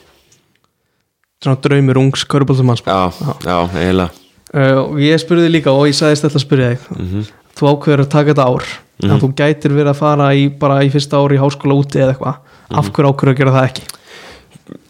svona 1.44 1.60
draumur 1.62 2.00
ungs 2.02 2.24
körbóltumanns 2.30 2.84
Já, 2.86 3.12
já, 3.44 3.58
eiginlega. 3.76 4.10
Uh, 4.56 4.78
og 4.86 5.00
ég 5.04 5.20
spurði 5.20 5.52
líka 5.52 5.74
og 5.74 5.90
ég 5.90 5.98
sagðist 5.98 6.26
þetta 6.28 6.40
að 6.40 6.46
spurði 6.46 6.68
þig. 6.72 7.32
Þú 7.56 7.70
ákveður 7.72 8.04
að 8.06 8.12
taka 8.14 8.32
þetta 8.32 8.48
ár. 8.48 8.70
En 9.04 9.20
þú 9.20 9.30
gætir 9.36 9.74
verið 9.76 9.92
að 9.92 10.00
fara 10.00 10.30
í, 10.36 10.48
bara 10.60 10.80
í 10.86 10.92
fyrsta 10.94 11.20
ári 11.20 11.36
í 11.36 11.42
háskóla 11.42 11.76
úti 11.76 12.00
eða 12.00 12.14
eitthvað. 12.14 12.38
Af 12.80 12.90
hverju 12.96 13.12
ákveður 13.12 13.34
að 13.34 13.40
gera 13.42 13.56
það 13.56 13.68
ekki? 13.70 13.88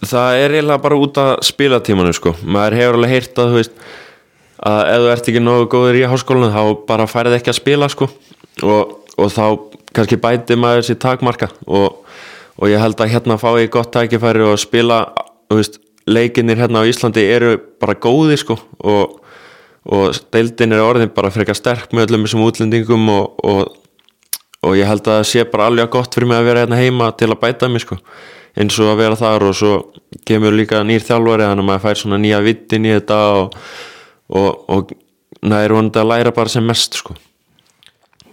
Það 0.06 0.40
er 0.40 0.54
eiginlega 0.56 0.84
bara 0.86 1.00
út 1.02 1.18
af 1.20 1.32
spilatímanu 1.44 2.14
sko. 2.16 2.36
Maður 2.46 2.78
hefur 2.80 3.00
alveg 3.00 3.16
heyrt 3.16 3.42
að 3.42 3.50
þú 3.50 3.60
veist 3.60 3.80
að 4.66 4.82
ef 4.92 5.02
þú 5.02 5.10
ert 5.16 5.32
ekki 5.32 5.42
nógu 5.44 5.66
góður 5.74 6.00
í 6.00 6.06
háskólanum 6.12 6.54
þá 6.54 6.86
bara 6.88 7.10
færið 7.10 7.38
ekki 7.40 7.52
að 7.52 7.60
spila 7.60 7.90
sko. 7.92 8.10
Og, 8.64 8.94
og 9.18 9.34
þá 9.34 9.46
kannski 9.98 10.22
bæti 10.22 10.60
maður 10.60 10.86
sér 10.88 11.02
takmarka. 11.02 11.50
Og, 11.66 12.06
og 12.62 12.72
ég 12.72 12.82
held 12.82 13.02
að 13.02 13.12
hérna 13.16 13.40
fá 13.42 13.50
ég 13.60 13.74
gott 13.74 13.92
tækifæri 13.96 14.46
og 14.46 14.62
spila 14.62 15.02
þú 15.50 15.60
veist, 15.60 15.82
leikinir 16.08 16.60
hérna 16.62 16.84
á 16.86 16.90
Íslandi 16.90 17.24
eru 17.26 17.56
bara 17.82 17.98
góði 17.98 18.38
sko 18.42 18.58
og, 18.84 19.18
og 19.86 20.20
deildin 20.34 20.76
er 20.76 20.86
orðin 20.86 21.14
bara 21.16 21.34
frekar 21.34 21.58
sterk 21.58 21.94
með 21.94 22.10
öllum 22.10 22.28
þessum 22.28 22.46
útlendingum 22.46 23.10
og, 23.14 23.42
og 23.46 23.82
og 24.66 24.74
ég 24.80 24.90
held 24.90 25.06
að 25.06 25.20
það 25.20 25.28
sé 25.30 25.44
bara 25.52 25.68
alveg 25.70 25.92
gott 25.94 26.16
fyrir 26.16 26.30
mig 26.32 26.40
að 26.40 26.48
vera 26.50 26.64
hérna 26.64 26.80
heima 26.80 27.12
til 27.18 27.30
að 27.30 27.42
bæta 27.44 27.70
mig 27.70 27.84
sko 27.84 28.00
eins 28.56 28.78
og 28.80 28.92
að 28.94 29.02
vera 29.04 29.20
þar 29.20 29.50
og 29.50 29.58
svo 29.58 29.74
kemur 30.28 30.56
líka 30.56 30.82
nýr 30.88 31.04
þjálfari 31.04 31.46
þannig 31.46 31.66
að 31.66 31.70
maður 31.70 31.84
fær 31.84 32.00
svona 32.00 32.20
nýja 32.24 32.42
vittin 32.46 32.88
í 32.88 32.94
þetta 32.96 33.20
og, 33.36 33.58
og, 34.32 34.52
og 34.72 34.94
næri 35.46 35.76
vonandi 35.76 36.02
að 36.02 36.12
læra 36.14 36.34
bara 36.36 36.52
sem 36.52 36.66
mest 36.66 36.96
sko. 37.02 37.18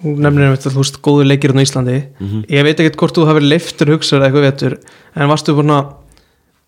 Nefnir 0.02 0.48
einmitt 0.48 0.66
að 0.66 0.76
þú 0.76 0.82
veist 0.82 1.00
góðu 1.02 1.26
leikir 1.26 1.54
á 1.54 1.62
Íslandi. 1.62 1.98
Ég 2.50 2.64
veit 2.66 2.78
ekkert 2.78 2.98
hvort 2.98 3.18
þú 3.18 3.26
hafið 3.28 3.48
leiftur 3.50 3.92
hugsaður 3.92 4.24
eitthvað 4.26 4.46
vetur 4.48 4.78
en 5.14 5.30
varstu 5.30 5.54
búin 5.58 5.74
að 5.74 5.92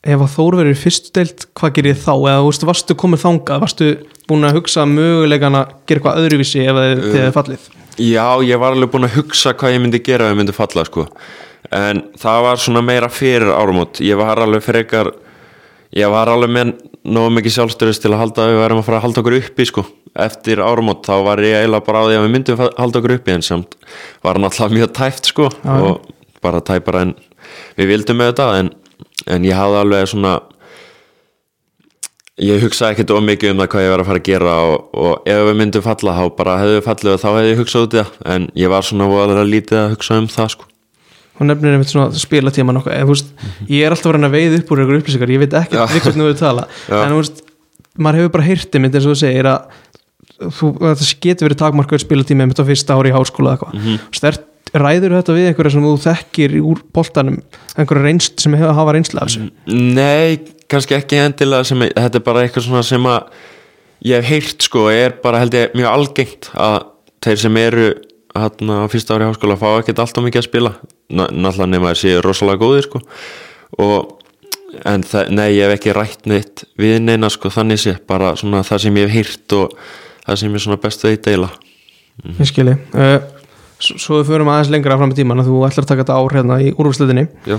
ef 0.04 0.24
að 0.24 0.34
Þór 0.34 0.58
verið 0.60 0.74
í 0.74 0.80
fyrstu 0.80 1.14
deild 1.16 1.46
hvað 1.56 1.72
gerir 1.78 1.96
þið 1.96 2.04
þá? 2.04 2.14
Eða 2.14 2.42
þú 2.42 2.50
veist 2.50 2.66
varstu 2.68 2.96
komið 3.00 3.24
þangað? 3.24 3.62
Varstu 3.64 3.88
búin 4.28 4.48
að 4.48 4.58
hugsa 4.58 4.84
mögulegan 4.88 5.58
að 5.60 5.72
gera 5.88 6.00
eitthvað 6.00 6.20
öðruvísi 6.22 6.62
ef 6.64 6.78
þið 6.80 7.02
þið 7.04 7.18
hefði 7.20 7.34
fallið? 7.38 7.66
Já, 7.94 8.26
ég 8.44 8.60
var 8.60 8.76
alveg 8.76 8.92
búin 8.92 9.08
að 9.08 9.18
hugsa 9.18 9.54
hvað 9.56 9.76
ég 9.76 9.84
myndi 9.84 10.02
gera 10.04 10.28
ef 10.28 10.34
ég 10.34 10.40
myndi 10.40 10.56
falla 10.56 10.86
sko. 10.88 11.06
En 11.74 12.04
það 12.20 12.40
var 12.44 12.60
svona 12.60 12.84
meira 12.84 13.10
fyrir 13.10 13.52
áramót. 13.54 14.02
Ég 14.04 14.18
var 14.20 14.42
alveg 14.44 14.64
frekar 14.66 15.12
ég 15.94 16.10
var 16.10 16.30
alveg 16.30 16.50
með 16.52 16.72
nógu 17.04 17.34
mikið 17.36 17.54
sjálfstyrðist 17.58 18.02
til 18.04 18.12
að 18.14 18.22
halda 18.22 18.48
við 18.50 18.60
værum 18.62 18.80
að 18.80 18.86
fara 18.88 18.98
að 18.98 19.06
halda 19.06 19.22
okkur 19.22 19.36
uppi 19.38 19.66
sko. 19.68 19.84
Eftir 20.24 20.62
áramót 20.62 21.04
þá 21.06 21.14
var 21.26 21.42
ég 21.44 21.60
eiginlega 21.60 21.86
bara 21.86 22.02
á 22.02 22.06
því 22.06 22.16
að 22.16 22.24
við 22.24 22.32
myndum 22.34 22.62
halda 22.64 23.00
okkur 23.00 23.14
uppi 23.16 23.34
en 23.34 23.44
samt 23.44 23.76
var 24.24 24.40
náttúrulega 24.42 24.78
mjög 24.78 24.94
tæft 24.98 25.30
sko 25.30 25.48
og 25.50 26.08
bara 26.44 26.62
tæpara 26.64 27.04
en 27.06 27.14
við 27.78 27.90
vildum 27.92 28.20
með 28.20 28.32
þetta 28.32 28.48
en, 28.60 28.70
en 29.26 29.46
ég 29.46 29.56
hafði 29.56 29.80
alveg 29.80 30.10
svona 30.10 30.34
ég 32.42 32.62
hugsaði 32.64 32.96
ekkert 32.96 33.12
of 33.14 33.24
mikið 33.24 33.52
um 33.52 33.60
það 33.62 33.70
hvað 33.72 33.84
ég 33.84 33.92
var 33.92 34.02
að 34.02 34.08
fara 34.08 34.20
að 34.20 34.28
gera 34.28 34.54
og, 34.66 34.86
og 34.98 35.28
ef 35.30 35.42
við 35.48 35.58
myndum 35.60 35.84
falla 35.84 36.14
þá 36.18 36.22
bara 36.38 36.56
hefðu 36.62 36.76
við 36.76 36.86
fallið 36.88 37.12
og 37.12 37.20
þá 37.22 37.26
hefði 37.30 37.50
ég 37.50 37.60
hugsað 37.60 37.86
út 37.86 37.94
í 37.94 38.00
það. 38.00 38.14
En 38.34 38.46
ég 38.58 38.72
var 38.72 38.86
svona 38.88 39.10
voðalega 39.10 39.44
lítið 39.50 39.80
að 39.80 39.92
hugsa 39.94 40.18
um 40.18 40.30
það 40.32 40.50
sko. 40.56 40.68
Og 41.34 41.48
nefnir 41.48 41.74
einmitt 41.74 41.90
svona 41.90 42.18
spilatíma 42.18 42.74
nokkuð 42.74 42.98
þú 42.98 43.10
veist, 43.10 43.30
ég 43.70 43.86
er 43.86 43.94
alltaf 43.94 44.10
að 44.10 44.16
reyna 44.16 44.30
að 44.30 44.36
veið 44.36 44.56
upp 44.60 44.68
úr 44.70 44.82
einhver 44.82 45.00
upplýsingar. 45.00 45.34
Ég 45.34 45.42
veit 45.42 45.56
ekki 45.58 46.02
hvernig 46.04 46.28
við 46.30 46.36
tala. 46.42 46.66
Já. 46.90 46.98
en 47.00 47.14
þú 47.14 47.20
veist, 47.20 47.42
maður 47.98 48.20
hefur 48.20 48.34
bara 48.36 48.46
heyrti 48.48 48.82
mynd 48.82 48.98
eins 48.98 49.08
og 49.08 49.14
þú 49.14 49.20
segir 49.22 49.50
að 49.50 49.78
þú, 50.58 50.70
að 50.78 51.00
það 51.00 51.10
getur 51.26 51.48
verið 51.48 51.62
takmarkaður 51.62 52.04
spilatíma 52.04 52.46
einmitt 52.46 52.62
á 52.62 52.70
fyrsta 52.70 52.98
ári 52.98 53.10
í 53.10 53.14
háskóla 53.14 53.54
eða 53.54 53.58
eitthvað. 53.58 53.74
Mm 53.74 53.86
-hmm. 53.86 54.04
Ræður 54.74 55.16
þetta 55.18 55.36
við 55.36 55.48
einhverja 55.50 55.74
sem 55.74 55.84
þú 55.86 55.92
þekkir 56.04 56.56
úr 56.60 56.80
boltanum, 56.94 57.36
einhverja 57.76 58.06
reynst 58.08 58.42
sem 58.42 58.56
hefur 58.56 58.74
hafa 58.78 58.94
reynsla 58.96 59.22
af 59.24 59.30
þessu? 59.30 59.50
Nei, 59.70 60.40
kannski 60.70 60.96
ekki 60.98 61.20
endilega 61.22 61.68
sem, 61.68 61.84
þetta 61.90 62.20
er 62.20 62.26
bara 62.26 62.42
eitthvað 62.44 62.66
svona 62.66 62.82
sem 62.86 63.06
að 63.10 63.28
ég 64.04 64.18
hef 64.18 64.32
heyrt 64.32 64.66
sko, 64.66 64.88
er 64.90 65.14
bara 65.22 65.44
held 65.44 65.54
ég 65.56 65.78
mjög 65.78 65.90
algengt 65.92 66.50
að 66.58 66.90
þeir 67.24 67.40
sem 67.44 67.62
eru 67.62 67.86
hérna 68.34 68.82
á 68.82 68.90
fyrsta 68.90 69.14
ári 69.14 69.30
háskóla 69.30 69.60
fá 69.60 69.68
ekkert 69.78 70.02
alltaf 70.02 70.26
mikið 70.26 70.42
að 70.42 70.48
spila. 70.48 70.74
Náttúrulega 71.14 71.70
nema 71.70 71.92
að 71.92 72.00
séu 72.00 72.22
rosalega 72.24 72.64
góðir 72.64 72.88
sko. 72.88 73.00
Og 73.84 74.24
en 74.82 75.04
það, 75.06 75.30
nei, 75.36 75.48
ég 75.54 75.68
hef 75.68 75.76
ekki 75.78 75.94
rætt 75.94 76.26
neitt 76.30 76.64
við 76.80 76.96
neina 77.04 77.30
sko, 77.32 77.52
þannig 77.54 77.80
sé, 77.80 77.94
bara 78.08 78.34
svona 78.38 78.64
það 78.66 78.82
sem 78.84 78.98
ég 78.98 79.06
hef 79.06 79.14
heyrt 79.14 79.56
og 79.58 79.76
það 80.24 80.40
sem 80.40 80.56
ég 80.56 80.64
svona 80.64 80.80
best 80.82 81.06
veit 81.06 81.22
deila 81.24 81.50
ég 82.38 82.48
skilji 82.48 82.74
uh, 82.94 83.16
svo, 83.80 84.20
við 84.20 84.28
förum 84.32 84.52
aðeins 84.52 84.72
lengra 84.74 84.98
fram 85.00 85.14
í 85.14 85.18
tíman 85.18 85.42
að 85.42 85.50
þú 85.50 85.64
ætlar 85.68 85.86
að 85.86 85.90
taka 85.90 86.04
þetta 86.04 86.20
ár 86.20 86.36
hérna 86.38 86.60
í 86.62 86.74
úrvarsleitinni 86.74 87.26
Já, 87.48 87.58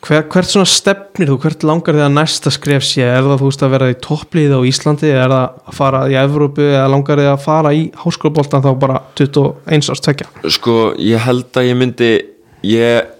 Hver, 0.00 0.22
hvert 0.32 0.48
svona 0.48 0.68
stefnir 0.68 1.28
þú, 1.28 1.34
hvert 1.42 1.64
langar 1.68 1.96
þið 1.98 2.06
að 2.06 2.14
næsta 2.14 2.50
skref 2.54 2.84
sé, 2.88 3.02
er 3.04 3.26
það 3.26 3.42
þú 3.42 3.48
veist 3.50 3.64
að 3.66 3.72
vera 3.74 3.88
í 3.92 3.96
toppliði 4.00 4.56
á 4.56 4.60
Íslandi, 4.70 5.10
er 5.12 5.26
það 5.28 5.58
að 5.68 5.76
fara 5.76 6.00
í 6.08 6.14
Evrópu? 6.16 6.64
Eða 6.70 6.86
langar 6.88 7.20
þið 7.20 7.28
að 7.28 7.42
fara 7.44 7.72
í 7.76 7.82
háskólaboltan 8.00 8.64
þá 8.64 8.70
bara 8.80 8.96
21 9.20 9.90
árs 9.92 10.02
tvekja 10.06 10.30
Sko, 10.56 10.76
ég 11.04 11.20
held 11.26 11.60
að 11.60 11.68
ég 11.68 11.76
myndi 11.82 12.10
ég, 12.64 13.10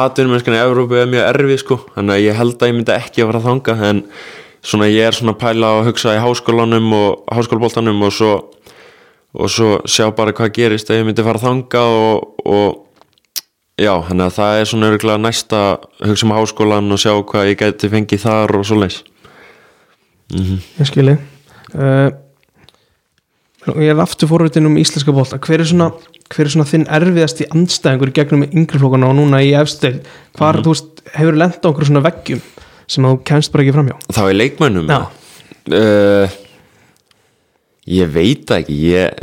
atvinnumennskan 0.00 0.58
í 0.58 0.60
Evrópu 0.64 0.98
er 0.98 1.14
mjög 1.14 1.28
erfið 1.28 1.62
sko, 1.62 1.78
þannig 1.94 2.16
að 2.16 2.24
ég 2.24 2.40
held 2.40 2.58
að 2.58 2.72
ég 2.72 2.76
myndi 2.80 2.96
ekki 2.96 3.22
að 3.22 3.30
fara 3.30 3.44
þanga, 3.46 3.78
en 3.92 4.02
svona 4.66 4.90
ég 4.90 5.06
er 5.06 5.20
svona 5.20 5.38
pæla 5.38 5.72
að 5.76 5.92
hugsa 5.92 6.16
í 6.18 6.22
háskólanum 6.26 6.90
og 6.98 7.34
háskólaboltanum 7.38 8.02
og 8.02 8.18
svo 8.18 8.34
og 9.34 9.52
svo 9.52 9.70
sjá 9.88 10.10
bara 10.16 10.34
hvað 10.36 10.52
gerist 10.58 10.90
ef 10.90 11.00
ég 11.00 11.08
myndi 11.08 11.24
fara 11.26 11.42
þanga 11.42 11.82
og, 11.82 12.42
og 12.46 13.80
já, 13.80 13.92
þannig 14.08 14.26
að 14.26 14.36
það 14.38 14.60
er 14.60 14.70
svona 14.70 14.90
örgulega 14.92 15.22
næsta 15.22 15.62
að 15.72 16.10
hugsa 16.10 16.28
um 16.28 16.36
háskólan 16.36 16.92
og 16.94 17.02
sjá 17.02 17.12
hvað 17.32 17.50
ég 17.52 17.64
gæti 17.64 17.92
fengið 17.92 18.24
þar 18.26 18.60
og 18.60 18.68
svo 18.68 18.78
leis 18.80 19.00
ég 20.32 20.88
skilji 20.88 21.16
uh, 21.74 22.08
ég 23.74 23.90
er 23.90 24.02
aftur 24.02 24.30
fórvitin 24.30 24.68
um 24.68 24.76
íslenska 24.78 25.10
bolta. 25.14 25.38
Hver 25.42 25.64
er 25.64 25.72
hver 26.26 26.46
er 26.46 26.50
svona 26.50 26.66
þinn 26.66 26.86
erfiðast 26.90 27.42
í 27.42 27.48
andstæðingur 27.54 28.12
gegnum 28.14 28.44
yngri 28.46 28.80
flokkana 28.80 29.10
og 29.10 29.18
núna 29.18 29.42
í 29.42 29.52
efstil, 29.58 30.00
hvar 30.38 30.58
þú 30.62 30.74
veist 30.74 31.02
hefur 31.14 31.38
lent 31.38 31.62
á 31.62 31.70
okkur 31.70 31.88
svona 31.88 32.02
veggjum 32.06 32.42
sem 32.90 33.06
þú 33.06 33.12
kemst 33.26 33.52
bara 33.54 33.64
ekki 33.64 33.74
framjá 33.76 33.96
þá 34.14 34.22
er 34.24 34.36
leikmönnum 34.40 34.90
Já. 34.90 34.98
uh, 35.74 36.36
ég 37.86 38.10
veit 38.12 38.50
ekki 38.56 38.76
ég, 38.90 39.22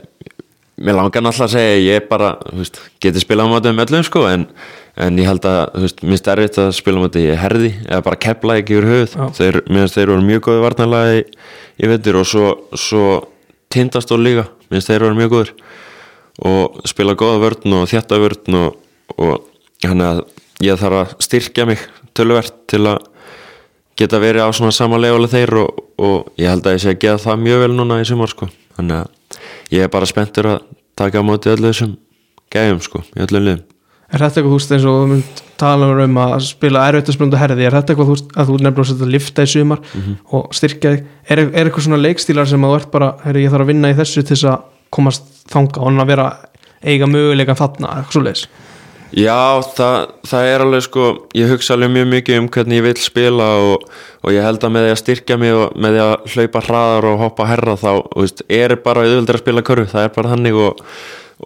mér 0.79 0.97
langar 0.97 1.23
náttúrulega 1.23 1.49
að 1.49 1.55
segja 1.55 1.81
ég 1.83 2.07
bara, 2.09 2.33
veist, 2.55 2.79
geti 3.03 3.23
spilað 3.23 3.51
á 3.51 3.53
móti 3.53 3.73
um 3.73 3.83
öllum 3.83 4.05
sko, 4.07 4.23
en, 4.29 4.47
en 5.03 5.19
ég 5.19 5.29
held 5.29 5.47
að 5.49 5.89
minnst 6.01 6.29
erfitt 6.31 6.59
að 6.63 6.71
spila 6.77 7.01
á 7.01 7.03
móti 7.03 7.25
herði 7.39 7.73
eða 7.85 8.01
bara 8.07 8.21
kepla 8.27 8.57
ekki 8.61 8.77
yfir 8.79 8.89
höfuð. 8.89 9.15
Þeir, 9.39 9.61
minnst 9.69 9.99
þeir 9.99 10.13
voru 10.13 10.27
mjög 10.27 10.45
góði 10.47 10.65
varnarlega 10.65 11.19
í, 11.19 11.23
í 11.83 11.91
veitur 11.91 12.21
og 12.21 12.29
svo, 12.29 12.53
svo 12.79 13.07
tindast 13.73 14.11
og 14.13 14.23
líka, 14.23 14.47
minnst 14.71 14.91
þeir 14.91 15.07
voru 15.07 15.19
mjög 15.19 15.35
góður 15.35 15.55
og 16.43 16.79
spila 16.89 17.17
góða 17.17 17.41
vörn 17.43 17.75
og 17.77 17.89
þjætta 17.91 18.19
vörn 18.21 18.57
og, 18.57 18.77
og 19.21 19.43
hann 19.85 20.01
að 20.01 20.23
ég 20.63 20.79
þarf 20.79 21.01
að 21.03 21.17
styrkja 21.27 21.67
mig 21.69 21.81
tölvert 22.17 22.55
til 22.71 22.85
að 22.87 23.09
geta 23.99 24.21
verið 24.21 24.47
á 24.47 24.49
svona 24.55 24.73
sama 24.73 24.97
leguleg 25.01 25.33
þeir 25.33 25.53
og, 25.61 25.83
og 26.03 26.31
ég 26.39 26.51
held 26.51 26.67
að 26.67 26.77
ég 26.77 26.83
sé 26.83 26.93
að 26.93 27.01
geða 27.03 27.21
það 27.23 27.43
mjög 27.47 27.61
vel 27.63 27.73
núna 27.77 27.99
í 28.01 28.07
sumar 28.07 28.31
sko. 28.31 28.49
Þannig 28.77 29.03
að 29.03 29.37
ég 29.75 29.85
er 29.85 29.93
bara 29.93 30.09
spenntur 30.09 30.49
að 30.53 30.65
taka 30.99 31.21
á 31.21 31.23
móti 31.25 31.51
öllu 31.53 31.69
þessum 31.69 31.95
gæjum 32.53 32.81
sko 32.83 33.03
í 33.13 33.23
öllum 33.25 33.47
liðum. 33.47 33.63
Er 34.13 34.21
þetta 34.21 34.39
eitthvað 34.39 34.51
þú 34.51 34.57
veist 34.59 34.73
eins 34.75 34.85
og 34.85 34.97
við 34.99 35.11
mynd 35.13 35.43
tala 35.57 35.87
um 36.03 36.17
að 36.21 36.33
spila 36.45 36.83
um 36.91 37.35
herði, 37.39 37.65
er 37.65 37.75
þetta 37.77 37.93
eitthvað 37.93 38.09
þú 38.09 38.15
veist 38.15 38.35
að 38.37 38.49
þú 38.49 38.57
nefnir 38.61 38.91
að 38.93 39.13
lifta 39.13 39.45
í 39.45 39.49
sumar 39.49 39.79
og 40.29 40.53
styrkja 40.53 40.91
þig, 40.93 41.07
er, 41.29 41.41
er 41.47 41.63
eitthvað 41.63 41.87
svona 41.87 42.01
leikstílar 42.01 42.49
sem 42.49 42.65
að 42.65 42.73
þú 42.73 42.79
ert 42.81 42.91
bara, 42.93 43.09
herri 43.23 43.45
ég 43.45 43.53
þarf 43.53 43.65
að 43.65 43.71
vinna 43.71 43.89
í 43.93 43.97
þessu 43.97 44.21
til 44.21 44.35
þess 44.35 44.49
að 44.51 44.67
komast 44.93 45.31
þanga 45.49 45.81
og 45.81 46.01
að 46.03 46.11
vera 46.11 46.27
eiga 46.83 47.09
möguleika 47.09 47.57
þarna, 47.57 47.95
eitthvað 48.03 48.17
svo 48.17 48.23
leiðis 48.27 48.45
Já, 49.13 49.61
það, 49.77 49.95
það 50.25 50.47
er 50.49 50.63
alveg 50.63 50.83
sko 50.87 51.03
ég 51.37 51.51
hugsa 51.51 51.75
alveg 51.75 51.91
mjög 51.93 52.07
mikið 52.09 52.39
um 52.41 52.47
hvernig 52.55 52.79
ég 52.79 52.85
vil 52.87 52.93
spila 52.97 53.49
og, 53.61 53.83
og 54.25 54.33
ég 54.33 54.41
held 54.41 54.65
að 54.65 54.73
með 54.73 54.87
því 54.87 54.93
að 54.93 55.01
styrkja 55.03 55.37
mig 55.37 55.53
og 55.53 55.75
með 55.77 55.93
því 55.93 56.01
að 56.05 56.33
hlaupa 56.33 56.63
hraðar 56.65 57.07
og 57.11 57.21
hoppa 57.21 57.47
herra 57.51 57.75
þá, 57.77 57.91
þú 58.09 58.23
veist, 58.23 58.43
er 58.57 58.75
bara 58.81 59.05
auðvöldur 59.05 59.37
að 59.37 59.43
spila 59.43 59.65
körfu, 59.69 59.85
það 59.93 60.07
er 60.07 60.15
bara 60.17 60.33
þannig 60.33 60.59
og, 60.63 60.83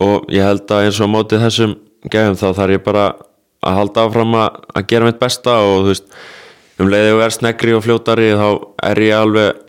og 0.07 0.31
ég 0.31 0.47
held 0.47 0.75
að 0.77 0.87
eins 0.87 1.01
og 1.01 1.11
á 1.11 1.15
móti 1.17 1.41
þessum 1.43 1.75
gæðum 2.07 2.39
þá 2.39 2.47
þarf 2.61 2.77
ég 2.77 2.87
bara 2.87 3.05
að 3.67 3.79
halda 3.81 4.07
áfram 4.07 4.39
að, 4.39 4.59
að 4.71 4.89
gera 4.93 5.11
mitt 5.11 5.19
besta 5.19 5.59
og 5.67 5.77
þú 5.81 5.91
veist, 5.91 6.11
um 6.79 6.91
leiði 6.93 7.13
og 7.17 7.23
er 7.27 7.35
snegri 7.35 7.75
og 7.75 7.83
fljótari 7.83 8.33
þá 8.37 8.49
er 8.93 9.07
ég 9.09 9.17
alveg 9.25 9.63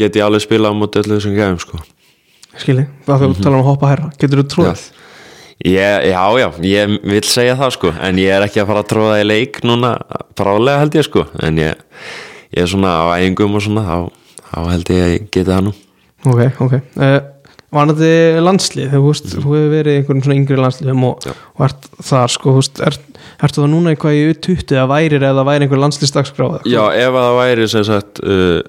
get 0.00 0.16
ég 0.16 0.24
alveg 0.24 0.48
spila 0.48 0.72
á 0.72 0.74
móti 0.74 1.04
öllu 1.04 1.18
þessum 1.18 1.36
gæðum 1.36 1.60
sko. 1.60 1.82
Skilji, 2.56 2.86
það 3.04 3.26
þú 3.26 3.34
tala 3.42 3.58
um 3.58 3.66
að 3.66 3.74
hoppa 3.74 3.90
herra 3.92 4.14
getur 4.16 4.40
þú 4.40 4.52
trúið? 4.54 4.86
Ég, 5.64 6.10
já, 6.10 6.20
já, 6.36 6.48
ég 6.68 6.98
vil 7.00 7.22
segja 7.24 7.56
það 7.56 7.70
sko. 7.78 7.92
En 8.04 8.18
ég 8.20 8.34
er 8.34 8.44
ekki 8.44 8.60
að 8.60 8.68
fara 8.72 8.82
að 8.84 8.90
tróða 8.92 9.20
í 9.22 9.24
leik 9.26 9.62
núna 9.64 9.94
brálega 10.36 10.82
held 10.82 10.98
ég 10.98 11.06
sko. 11.06 11.24
En 11.42 11.62
ég, 11.62 11.86
ég 12.52 12.66
er 12.66 12.68
svona 12.70 12.92
á 12.92 13.16
æfingum 13.16 13.56
og 13.56 13.64
svona 13.64 13.86
þá, 13.86 13.96
þá 14.50 14.58
held 14.74 14.92
ég 14.92 15.06
að 15.06 15.14
ég 15.14 15.24
geti 15.30 15.48
það 15.48 15.64
nú. 15.68 15.74
Ok, 16.26 16.60
ok. 16.66 16.76
Uh, 17.00 17.18
Vanandi 17.76 18.10
landslið, 18.40 18.92
þú 18.92 19.00
veist, 19.08 19.26
þú 19.32 19.42
hefur 19.42 19.72
verið 19.72 19.96
í 19.96 20.00
einhverjum 20.00 20.22
svona 20.22 20.36
yngri 20.38 20.58
landsliðum 20.60 21.02
og, 21.08 21.24
og 21.56 21.64
ert 21.66 21.88
þar, 21.98 22.32
sko, 22.32 22.52
þú 22.54 22.60
veist, 22.60 22.82
ert, 22.86 23.18
ertu 23.42 23.62
það 23.62 23.72
núna 23.72 23.92
eitthvað 23.92 24.16
í 24.16 24.22
U20 24.30 24.76
eða 24.76 24.86
værir 24.92 25.26
eða 25.26 25.44
væri 25.48 25.66
einhver 25.66 25.82
landsliðsdagsgráð 25.82 26.68
Já, 26.70 26.80
ef 26.94 27.10
að 27.10 27.26
það 27.26 27.40
væri 27.40 27.66
sem 27.72 27.84
sagt 27.88 28.22
uh, 28.22 28.60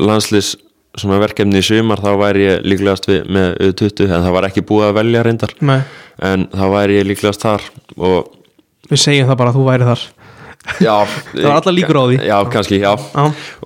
landslýs 0.00 0.54
svona 0.98 1.20
verkefni 1.22 1.60
í 1.60 1.66
sumar 1.68 2.02
þá 2.02 2.10
væri 2.18 2.46
ég 2.46 2.66
líklegast 2.66 3.06
við 3.10 3.28
með 3.36 3.58
U20 3.68 4.08
en 4.08 4.24
það 4.26 4.36
var 4.38 4.48
ekki 4.48 4.64
búið 4.66 4.88
að 4.88 4.96
velja 5.02 5.24
reyndar. 5.26 5.54
Nei, 5.60 5.78
en 6.22 6.46
þá 6.52 6.64
væri 6.72 6.98
ég 6.98 7.06
líklegast 7.10 7.44
þar 7.44 7.62
og 7.96 8.32
við 8.90 9.02
segjum 9.02 9.28
það 9.28 9.38
bara 9.42 9.52
að 9.52 9.58
þú 9.58 9.66
væri 9.68 9.88
þar. 9.88 10.02
Já 10.82 10.94
Það 11.32 11.44
var 11.46 11.54
allar 11.60 11.74
líkur 11.76 11.98
á 11.98 12.04
því. 12.08 12.16
Já, 12.28 12.36
kannski, 12.52 12.78
já. 12.82 12.90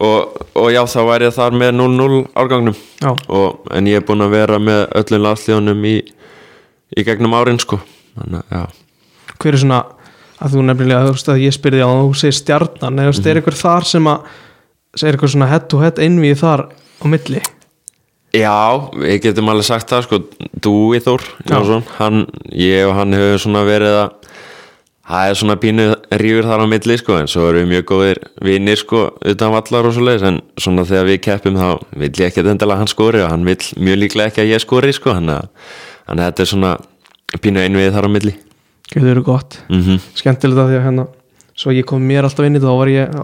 Og, 0.02 0.36
og 0.60 0.68
já, 0.74 0.82
þá 0.92 1.00
væri 1.08 1.26
ég 1.28 1.34
þar 1.38 1.56
með 1.62 1.72
0-0 1.78 2.20
árgangnum. 2.38 2.76
Og, 3.32 3.64
en 3.74 3.88
ég 3.90 3.98
er 3.98 4.04
búinn 4.06 4.22
að 4.26 4.34
vera 4.36 4.58
með 4.62 4.84
öllum 5.00 5.24
landslíðunum 5.26 5.86
í, 5.88 5.96
í 6.98 7.04
gegnum 7.06 7.34
árin 7.38 7.58
sko. 7.62 7.80
Þannig 8.18 8.52
já. 8.52 8.62
Hver 9.42 9.56
er 9.56 9.62
svona 9.64 9.80
að 10.42 10.54
þú 10.56 10.62
nefnilega, 10.68 11.06
þú 11.08 11.16
veist 11.16 11.32
að 11.32 11.42
ég 11.46 11.54
spyrði 11.56 11.82
á 11.82 11.90
þú 11.90 12.14
segir 12.18 12.36
stjarnan, 12.38 12.98
eða 12.98 13.08
þú 13.08 13.14
veist, 13.14 13.26
er 13.26 13.32
Mhm. 13.32 13.40
einhver 13.42 13.58
þar 13.62 13.84
sem 13.88 14.08
að 14.12 14.30
er 15.02 15.12
eitthvað 15.16 15.32
svona 15.32 15.48
head 15.48 15.68
to 15.72 15.78
head 15.80 15.98
innvíð 16.02 16.38
þar 16.42 16.62
á 16.68 17.04
milli 17.08 17.42
Já, 18.32 18.88
við 18.96 19.18
getum 19.26 19.50
alveg 19.52 19.66
sagt 19.68 19.90
það 19.92 20.06
sko 20.06 20.18
Dúi 20.64 21.00
Þór 21.04 21.24
hann, 21.98 22.22
ég 22.56 22.86
og 22.88 22.94
hann 22.96 23.12
hefur 23.16 23.42
svona 23.44 23.64
verið 23.68 23.96
að 23.98 24.30
það 25.12 25.28
er 25.28 25.38
svona 25.40 25.56
pínu 25.60 25.86
rífur 26.22 26.48
þar 26.48 26.62
á 26.64 26.66
milli 26.72 26.96
sko 27.00 27.18
en 27.20 27.28
svo 27.28 27.48
erum 27.50 27.66
við 27.66 27.70
mjög 27.74 27.86
góðir 27.90 28.20
vinnir 28.48 28.80
sko 28.80 29.02
utan 29.32 29.52
vallar 29.52 29.88
og 29.88 29.96
svo 29.96 30.06
leiðis 30.06 30.24
en 30.30 30.40
svona 30.56 30.86
þegar 30.88 31.08
við 31.10 31.20
keppum 31.26 31.58
þá 31.60 31.68
vill 32.00 32.12
ég 32.12 32.30
ekki 32.30 32.44
endilega 32.46 32.78
að 32.78 32.82
hann 32.82 32.92
skori 32.92 33.22
og 33.24 33.32
hann 33.34 33.44
vill 33.48 33.68
mjög 33.76 34.00
líklega 34.00 34.32
ekki 34.32 34.44
að 34.44 34.52
ég 34.54 34.64
skori 34.64 34.94
sko 34.96 35.16
þannig 35.18 35.42
að, 35.42 35.68
þetta 36.22 36.44
er 36.46 36.52
svona 36.54 36.72
pínu 37.42 37.64
einvið 37.66 37.92
þar 37.96 38.08
á 38.08 38.10
milli. 38.14 38.34
Getur 38.92 39.08
verið 39.10 39.26
gott, 39.28 39.58
mm 39.68 40.00
skemmtilegt 40.16 40.62
að 40.62 40.72
því 40.72 40.78
að 40.78 40.86
hérna 40.86 41.06
svo 41.58 41.74
ég 41.76 41.86
kom 41.88 42.04
mér 42.06 42.24
alltaf 42.24 42.48
inn 42.48 42.56
í 42.56 42.62
þá 42.62 42.70
var 42.72 42.92
ég 42.92 43.16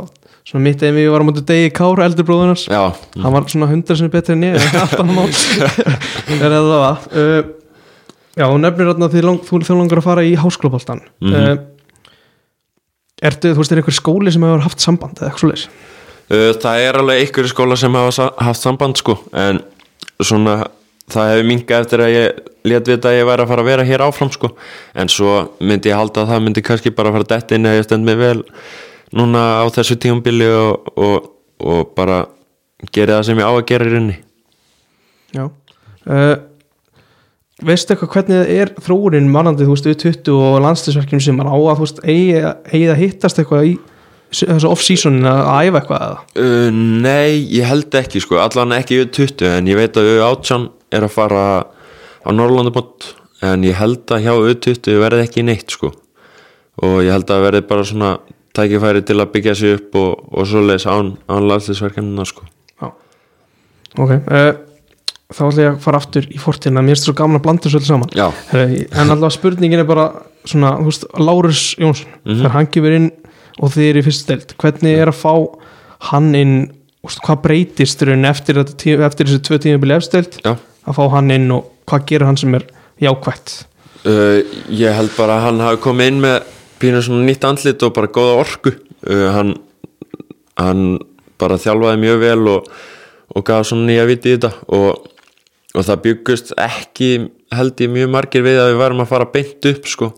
svona 0.49 0.63
mitt 0.65 0.83
ef 0.83 0.97
ég 0.97 1.11
var 1.13 1.21
á 1.21 1.27
móti 1.29 1.43
degi 1.45 1.71
Kár, 1.77 2.01
eldur 2.05 2.25
bróðunars 2.29 2.67
Já, 2.71 2.83
hann 3.21 3.35
var 3.35 3.45
svona 3.53 3.69
hundra 3.71 3.97
sem 4.01 4.09
betri 4.13 4.33
en 4.37 4.47
ég 4.49 4.57
en 4.57 4.79
allt 4.81 4.95
annað 5.03 5.19
mál 5.19 5.33
er 6.39 6.55
það 6.55 6.69
var 6.73 7.03
uh, 7.13 7.41
já, 8.39 8.45
þú 8.49 8.61
nefnir 8.63 8.89
þarna 8.93 9.11
því 9.13 9.25
lang, 9.27 9.43
þú 9.45 9.61
þú 9.69 9.77
langar 9.83 10.01
að 10.03 10.09
fara 10.09 10.25
í 10.25 10.33
háskólaboltan 10.41 11.05
Mhm. 11.21 11.35
uh, 11.35 11.59
ertu, 13.29 13.51
þú 13.53 13.63
veist, 13.63 13.73
er 13.75 13.81
einhver 13.83 13.97
skóli 13.99 14.33
sem 14.35 14.45
hefur 14.47 14.63
haft 14.67 14.83
samband 14.85 15.19
eða 15.19 15.29
eitthvað 15.31 15.43
svoleiðis? 15.45 15.69
Uh, 16.29 16.51
það 16.61 16.83
er 16.87 16.99
alveg 17.01 17.23
í 17.25 17.49
skóla 17.53 17.77
sem 17.81 17.97
sa- 18.15 18.33
haft 18.39 18.61
samband 18.63 18.97
sko 19.01 19.19
en 19.33 19.61
svona 20.23 20.59
það 21.09 21.31
hefur 21.33 21.47
minkað 21.49 21.85
eftir 21.87 22.03
að 22.05 22.13
ég 22.15 22.41
let 22.69 22.89
vita 22.91 23.09
að 23.09 23.17
ég 23.21 23.27
væri 23.29 23.43
að 23.45 23.49
fara 23.49 23.63
að 23.65 23.69
vera 23.71 23.85
hér 23.89 24.03
áfram 24.05 24.31
sko. 24.35 24.51
En 24.95 25.09
svo 25.09 25.39
myndi 25.65 25.89
ég 25.89 25.97
halda 25.97 26.21
að 26.27 26.29
það 26.35 26.43
myndi 26.45 26.63
kannski 26.67 26.91
bara 26.95 27.13
fara 27.15 27.25
dett 27.25 27.55
inn 27.57 27.65
eða 27.65 27.79
ég 27.81 27.87
stend 27.89 28.05
mig 28.05 28.19
vel 28.21 28.43
núna 29.17 29.45
á 29.63 29.67
þessu 29.73 29.97
tíumbili 30.01 30.49
og, 30.53 30.91
og, 30.99 31.31
og 31.65 31.95
bara 31.97 32.25
gera 32.95 33.19
það 33.19 33.29
sem 33.31 33.41
ég 33.41 33.49
á 33.49 33.53
að 33.53 33.67
gera 33.71 33.89
í 33.89 33.95
rinni 33.95 34.19
Já. 35.37 35.49
Uh, 36.09 36.37
Veistu 37.59 37.91
eitthvað 37.91 38.13
hvernig 38.15 38.37
það 38.39 38.51
er 38.55 38.71
þróunin 38.87 39.31
mannandi, 39.35 39.65
þú 39.67 39.75
veist, 39.75 39.87
við 39.89 39.97
20 40.05 40.37
og 40.47 40.59
landslisverkjum 40.63 41.23
sem 41.25 41.41
er 41.43 41.49
á 41.51 41.57
að, 41.59 41.73
þú 41.75 41.87
veist, 41.87 42.03
eigi, 42.07 42.43
eigi 42.71 42.85
að 42.93 43.01
hittast 43.03 43.41
eitthvað 43.43 43.67
í 43.67 43.73
þessu 44.29 44.69
off-seasonin 44.69 45.27
að 45.27 45.41
æfa 45.67 45.81
eitthvað 45.81 46.05
eða? 46.07 46.21
Uh, 46.39 46.79
nei, 47.03 47.43
ég 47.57 47.67
held 47.67 47.99
ekki 47.99 48.23
sko, 48.23 48.39
allan 48.45 48.77
ekki 48.77 49.01
við 49.01 49.11
20 49.19 49.51
en 49.57 49.73
ég 49.73 49.81
veit 49.81 49.99
að 49.99 50.07
við 50.07 50.23
átján 50.29 50.69
er 50.95 51.09
að 51.09 51.15
fara 51.17 51.43
á 52.23 52.31
Norrlandabótt 52.31 53.11
en 53.49 53.67
ég 53.67 53.79
held 53.79 54.07
að 54.15 54.25
hjá 54.27 54.33
við 54.45 54.57
20 54.69 55.03
verði 55.03 55.27
ekki 55.27 55.47
neitt 55.47 55.75
sko. 55.75 55.93
Og 56.79 57.01
ég 57.03 57.11
held 57.11 57.31
að 57.35 57.45
verði 57.49 57.65
bara 57.67 57.87
svona 57.87 58.13
tækifæri 58.59 59.03
til 59.09 59.19
að 59.23 59.31
byggja 59.35 59.55
sig 59.59 59.77
upp 59.79 59.99
og, 60.03 60.25
og 60.35 60.47
svoleiðis 60.51 60.87
án, 60.91 61.15
án 61.31 61.47
landslisverkefnina 61.51 62.27
sko. 62.29 62.47
Ok, 63.99 64.11
uh, 64.13 64.51
þá 65.33 65.41
ætla 65.49 65.63
ég 65.65 65.71
að 65.73 65.79
fara 65.83 65.99
aftur 65.99 66.27
í 66.31 66.39
fortina, 66.41 66.83
mér 66.85 66.95
finnst 66.95 67.07
það 67.07 67.11
svo 67.11 67.15
gaman 67.23 67.39
að 67.41 67.45
blanda 67.47 67.65
þessu 67.65 67.79
öll 67.81 67.87
saman. 67.89 68.11
Já, 68.17 68.27
Herra, 68.51 68.67
En 69.03 69.13
alltaf 69.15 69.33
spurningin 69.35 69.81
er 69.83 69.89
bara 69.89 70.05
svona, 70.47 70.75
veist, 70.85 71.07
Lárus 71.19 71.63
Jónsson 71.81 72.13
Mhm. 72.25 72.37
þegar 72.39 72.55
hann 72.55 72.67
kemur 72.75 72.97
inn 72.97 73.09
og 73.59 73.73
þið 73.75 73.89
er 73.91 73.97
í 73.99 74.05
fyrst 74.07 74.23
stelt 74.27 74.55
hvernig 74.61 74.99
er 75.03 75.09
að 75.11 75.19
fá 75.19 75.33
hann 76.13 76.35
inn 76.35 76.55
veist, 77.03 77.21
hvað 77.25 77.43
breytist 77.43 78.03
raun 78.07 78.25
eftir, 78.29 78.55
þetta 78.61 79.07
eftir 79.09 79.27
þessi 79.27 79.43
tvö 79.49 79.59
tímabili 79.65 79.97
efstelt 79.97 80.39
já. 80.45 80.55
Að 80.87 80.95
fá 81.01 81.11
hann 81.17 81.31
inn 81.35 81.51
og 81.51 81.65
hvað 81.89 82.07
gerir 82.07 82.27
hann 82.29 82.37
sem 82.37 82.55
er 82.55 82.65
jákvætt? 83.03 83.65
Uh, 84.07 84.45
ég 84.71 84.95
held 84.95 85.11
bara 85.17 85.41
að 85.41 85.45
hann 85.49 85.61
hafi 85.65 85.83
komið 85.83 86.07
inn 86.13 86.21
með 86.23 86.43
pínu 86.81 87.03
svona 87.05 87.27
nýtt 87.27 87.47
andlit 87.49 87.83
og 87.87 87.95
bara 87.97 88.11
góða 88.13 88.41
orku. 88.43 88.75
Uh, 89.07 89.29
hann, 89.35 89.55
hann 90.59 90.99
bara 91.39 91.59
þjálfaði 91.61 92.03
mjög 92.03 92.21
vel 92.23 92.51
og, 92.55 92.73
og 93.35 93.47
gaf 93.47 93.69
svona 93.69 93.89
nýja 93.89 94.07
viti 94.09 94.33
í 94.33 94.37
þetta 94.37 94.53
og, 94.75 95.07
og 95.75 95.87
það 95.87 96.03
byggust 96.07 96.55
ekki 96.59 97.11
held 97.55 97.81
ég 97.85 97.93
mjög 97.95 98.11
margir 98.13 98.45
við 98.45 98.61
að 98.63 98.73
við 98.73 98.83
varum 98.83 99.05
að 99.05 99.13
fara 99.13 99.31
beint 99.33 99.69
upp 99.71 99.89
sko 99.89 100.11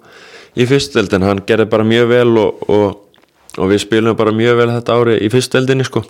í 0.58 0.66
fyrstöld 0.66 1.12
en 1.14 1.26
hann 1.28 1.42
gerði 1.46 1.68
bara 1.70 1.86
mjög 1.86 2.08
vel 2.10 2.30
og, 2.40 2.64
og, 2.70 3.20
og 3.58 3.70
við 3.70 3.84
spilum 3.84 4.18
bara 4.18 4.34
mjög 4.34 4.58
vel 4.62 4.72
þetta 4.72 4.96
ári 4.96 5.20
í 5.20 5.30
fyrstöldinni 5.32 5.86
sko. 5.86 6.02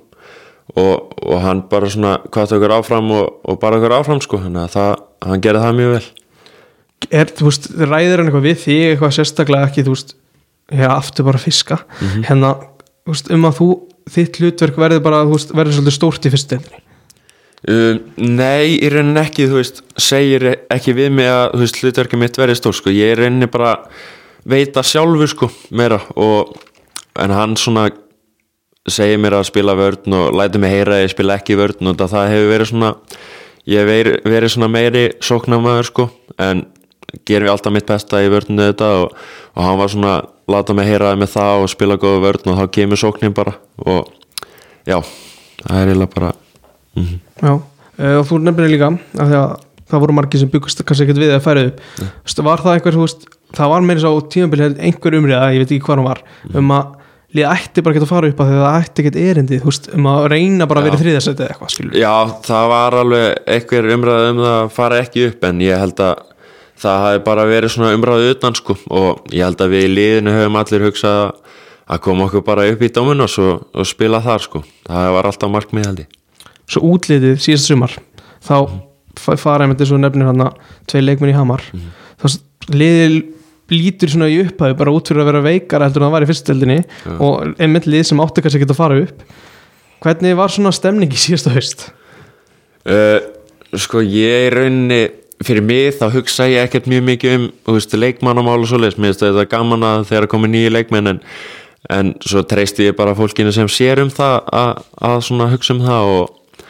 Og, 0.78 1.10
og 1.26 1.40
hann 1.42 1.64
bara 1.66 1.88
svona 1.90 2.20
hvað 2.30 2.54
okkur 2.54 2.72
áfram 2.76 3.08
og, 3.16 3.56
bara 3.58 3.80
okkur 3.80 3.96
áfram 3.96 4.20
sko 4.22 4.38
þannig 4.38 4.68
að 4.68 4.74
það, 4.76 4.90
hann 5.26 5.42
gerði 5.42 5.62
það 5.64 5.78
mjög 5.80 5.94
vel. 5.96 6.04
Er, 7.10 7.30
þú 7.34 7.46
veist, 7.48 7.66
ræðir 7.74 8.20
hann 8.20 8.28
eitthvað 8.28 8.46
við 8.46 8.58
þig 8.60 8.82
eitthvað 8.92 9.14
sérstaklega 9.16 9.70
ekki, 9.70 9.84
þú 9.86 9.94
veist 9.96 10.14
já, 10.70 10.88
aftur 10.94 11.26
bara 11.28 11.38
fiska. 11.38 11.80
Mhm. 12.00 12.24
hérna, 12.28 12.54
þú 13.04 13.14
veist, 13.14 13.32
um 13.34 13.48
að 13.48 13.58
þú 13.58 13.70
þitt 14.10 14.40
hlutverk 14.40 14.78
verður 14.80 15.02
bara, 15.04 15.24
þú 15.26 15.36
veist, 15.36 15.52
verður 15.54 15.76
svolítið 15.78 15.96
stórt 15.96 16.26
í 16.26 16.32
fyrst 16.32 16.54
deildinni. 16.54 16.86
Um, 17.68 17.98
nei, 18.16 18.78
í 18.80 18.88
rauninni 18.88 19.20
ekki, 19.20 19.44
þú 19.50 19.58
veist, 19.58 19.82
segir 20.00 20.46
ekki 20.72 20.94
við 20.96 21.10
mig 21.12 21.28
að, 21.28 21.50
þú 21.52 21.60
veist, 21.60 21.80
hlutverkið 21.82 22.22
mitt 22.22 22.38
verið 22.40 22.56
stór, 22.56 22.76
sko, 22.78 22.92
ég 22.94 23.12
er 23.12 23.20
rauninni 23.20 23.50
bara 23.52 23.74
veita 24.48 24.80
sjálfur, 24.86 25.28
sko, 25.28 25.50
meira 25.76 26.00
og, 26.16 26.54
en 27.20 27.34
hann 27.36 27.58
svona 27.60 27.90
segir 28.88 29.20
mér 29.20 29.36
að 29.36 29.50
spila 29.50 29.76
vörn 29.76 30.16
og 30.16 30.32
lætur 30.40 30.62
mig 30.62 30.72
heyra 30.72 30.96
að 30.96 31.04
ég 31.04 31.12
spila 31.12 31.36
ekki 31.36 31.58
vörn 31.60 31.92
og 31.92 32.00
það 32.00 32.32
hefur 32.32 32.48
verið 32.54 32.70
svona, 32.72 32.90
ég 33.68 33.82
hef 33.82 33.90
verið, 33.90 34.16
verið 34.32 34.54
svona 34.54 34.70
meiri 34.72 35.04
sóknarmæður, 35.20 35.90
sko, 35.90 36.08
en 36.40 36.64
gerum 37.28 37.48
við 37.48 37.54
alltaf 37.54 37.74
mitt 37.74 37.88
besta 37.88 38.20
í 38.22 38.28
vörninu 38.32 38.68
þetta 38.70 38.90
og, 39.00 39.16
og 39.56 39.64
hann 39.66 39.80
var 39.80 39.92
svona, 39.92 40.14
láta 40.50 40.76
mig 40.76 40.90
heyra 40.90 41.14
með 41.18 41.34
það 41.34 41.64
og 41.64 41.72
spila 41.72 41.98
góða 42.00 42.22
vörn 42.26 42.52
og 42.52 42.60
þá 42.60 42.76
kemur 42.76 43.00
sóknin 43.00 43.34
bara 43.36 43.56
og 43.84 44.12
já, 44.88 45.00
það 45.64 45.80
er 45.80 45.90
eiginlega 45.90 46.14
bara, 46.14 46.30
mhm. 46.98 47.18
Já, 47.40 47.52
uh, 47.56 48.14
og 48.20 48.24
þú 48.28 48.40
nefnir 48.44 48.72
líka 48.74 48.92
að 48.92 49.26
því 49.32 49.40
að 49.40 49.58
það 49.90 50.04
voru 50.04 50.16
margir 50.16 50.42
sem 50.42 50.50
byggust 50.52 50.84
kannski 50.86 51.06
ekkert 51.06 51.20
við 51.20 51.34
að 51.34 51.44
færa 51.44 51.66
upp. 51.66 51.84
Veist, 51.98 52.42
var 52.46 52.62
það 52.62 52.76
einhver, 52.76 52.98
veist, 53.00 53.28
það 53.56 53.72
var 53.72 53.84
meira 53.86 54.02
svo 54.04 54.22
tímabili 54.30 54.70
einhver 54.78 55.16
umriða, 55.18 55.52
ég 55.54 55.64
veit 55.64 55.72
ekki 55.74 55.86
hvað 55.88 55.98
hann 55.98 56.06
var 56.06 56.22
um 56.60 56.74
að 56.76 56.96
liða 57.36 57.52
ætti 57.54 57.82
bara 57.84 57.94
að 57.94 57.98
geta 57.98 58.06
að 58.06 58.10
fara 58.10 58.30
upp 58.30 58.40
að 58.42 58.48
því 58.48 58.56
að 58.56 58.64
það 58.64 58.78
ætti 58.80 59.02
ekkert 59.02 59.18
erindi, 59.22 59.58
þú 59.60 59.70
veist, 59.70 59.88
um 59.94 60.08
að 60.10 60.24
reyna 60.32 60.66
bara 60.70 60.82
að 60.82 60.88
vera 60.88 60.96
Já. 60.96 61.02
þriðasæti 61.04 61.44
eða 61.44 61.52
eitthvað, 61.54 61.72
skilur 61.74 61.98
Já, 62.00 62.14
það 62.46 62.70
var 62.72 62.96
alveg 63.00 63.50
einhver 63.54 63.90
umræða 63.94 64.32
um 64.32 64.40
það 64.40 64.56
að 64.56 64.72
fara 64.78 65.00
ekki 65.04 65.26
upp 65.28 65.46
en 65.50 65.62
ég 65.62 65.84
held 65.84 66.02
að 66.06 66.24
það 66.80 67.02
hafi 67.04 67.22
bara 67.26 67.44
verið 67.50 67.72
svona 67.74 67.94
umræðu 67.96 68.30
utan 68.34 68.56
sko 68.56 68.76
og 68.88 69.26
ég 69.34 69.44
held 69.44 69.60
að 69.64 69.72
við 69.74 69.86
í 69.86 69.90
liðinu 69.94 70.34
höfum 70.36 70.58
allir 70.60 70.84
hugsað 70.88 71.22
að 71.90 72.00
koma 72.06 72.28
okkur 72.28 72.44
bara 72.46 72.68
upp 72.70 72.84
í 72.86 72.92
Dominos 72.94 73.34
og, 73.42 73.64
og 73.74 73.86
spila 73.88 74.20
þar 74.24 74.44
sko. 74.44 74.62
Það 74.86 75.08
var 75.16 75.28
alltaf 75.30 75.50
markmið 75.50 75.88
held 75.90 76.02
ég. 76.04 76.12
Svo 76.70 76.84
útlitið 76.94 77.40
síðast 77.42 77.66
sumar 77.66 77.96
þá 78.46 78.56
fara 79.42 79.66
einmitt 79.66 79.82
eins 79.82 79.90
og 79.90 79.98
þú 79.98 80.04
nefnir 80.04 80.28
hann 80.30 80.44
að 80.46 80.60
tvei 80.88 81.02
leikmenn 81.02 81.32
í 81.32 81.36
Hamar. 81.36 81.64
Mm. 81.74 81.88
þá 82.22 82.26
s- 82.30 82.38
liðið 82.70 83.16
lítur 83.70 84.10
svona 84.10 84.28
í 84.30 84.38
upphæðu 84.44 84.76
bara 84.78 84.92
út 84.94 85.10
fyrir 85.10 85.22
að 85.24 85.28
vera 85.30 85.42
veikara 85.44 85.86
heldur 85.88 86.02
en 86.02 86.08
það 86.08 86.14
var 86.14 86.24
í 86.24 86.28
fyrsteldinni 86.30 86.78
og 87.22 87.52
einmitt 87.62 87.86
lið 87.90 88.06
sem 88.08 88.22
átti 88.22 88.42
kannski 88.42 88.58
ekki 88.62 88.70
að 88.70 88.78
fara 88.80 89.00
upp. 89.04 89.20
Hvernig 90.02 90.38
var 90.38 90.50
svona 90.54 90.72
stemning 90.74 91.12
í 91.12 91.18
síðasta 91.20 91.52
haust? 91.54 91.84
uh, 92.86 93.18
Sko 93.78 94.00
ég 94.02 94.46
í 94.48 94.50
rauninni 94.54 95.00
fyrir 95.44 95.64
mig 95.64 95.96
þá 95.96 96.10
hugsa 96.12 96.46
ég 96.50 96.66
ekkert 96.66 96.88
mjög 96.90 97.06
mikið 97.06 97.36
um 97.38 97.46
veist, 97.72 97.94
leikmannamál 97.96 98.58
og 98.60 98.68
svoleiðis. 98.68 98.98
Mér 99.00 99.14
finnst 99.14 99.24
þetta 99.24 99.46
gaman 99.48 99.86
að 99.86 100.06
þegar 100.10 100.28
komið 100.34 100.54
nýju 100.54 100.72
leikmenn 100.74 101.12
en, 101.14 101.20
en 101.96 102.12
svo 102.20 102.44
treysti 102.48 102.90
ég 102.90 102.96
bara 102.98 103.16
fólkinu 103.18 103.52
sem 103.54 103.68
sér 103.72 104.02
um 104.04 104.12
það 104.12 104.36
að, 104.52 104.84
hugsa 105.54 105.76
um 105.76 105.84
það 105.86 106.14
og, 106.16 106.64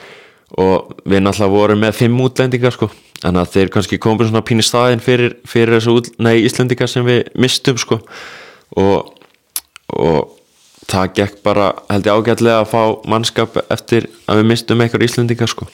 og 0.62 0.92
við 1.04 1.24
náttúrulega 1.24 1.54
vorum 1.56 1.83
með 1.83 1.96
fimm 1.98 2.20
útlendingar 2.22 2.76
sko. 2.76 2.90
Þannig 3.20 3.42
að 3.42 3.54
þeir 3.56 3.72
kannski 3.74 4.00
komið 4.00 4.30
svona 4.30 4.46
pínu 4.48 4.64
staðinn 4.64 5.02
fyrir, 5.04 5.35
fyrir 5.44 5.76
þessu 5.76 5.96
út, 5.98 6.12
nei, 6.22 6.38
Íslendingar 6.46 6.88
sem 6.88 7.04
við 7.04 7.26
mistum 7.37 7.76
sko. 7.80 7.98
Og, 8.80 9.11
og 9.92 10.38
það 10.88 11.12
gekk 11.18 11.42
bara 11.44 11.72
held 11.90 12.09
ég 12.09 12.16
ágætlega 12.16 12.62
að 12.62 12.70
fá 12.70 12.80
mannskap 13.11 13.61
eftir 13.66 14.09
að 14.30 14.40
við 14.40 14.50
mistum 14.54 14.80
eitthvað 14.80 15.06
Íslendingar 15.11 15.50
sko 15.50 15.68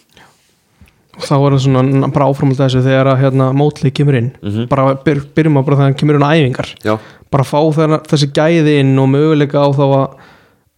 þá 1.22 1.34
var 1.40 1.54
það 1.56 1.62
svona 1.64 2.08
bara 2.12 2.28
áframöld 2.30 2.60
þessu 2.60 2.82
þegar 2.84 3.10
að 3.12 3.20
hérna, 3.24 3.50
mótlið 3.56 3.94
kemur 3.96 4.18
inn. 4.18 4.30
Mhm. 4.42 4.68
bara 4.68 4.94
byr, 4.94 5.22
byrjum 5.36 5.60
að 5.60 5.64
bara 5.68 5.76
hann 5.76 5.94
kemur 5.94 6.18
inn 6.18 6.26
á 6.26 6.30
æfingar. 6.36 6.72
Já, 6.84 6.98
bara 7.30 7.44
fá 7.44 7.60
þeirna, 7.72 8.00
þessi 8.06 8.32
gæði 8.32 8.78
inn 8.80 8.98
og 8.98 9.08
möguleika 9.08 9.62
á 9.64 9.68
þá 9.72 9.84
að 9.86 10.08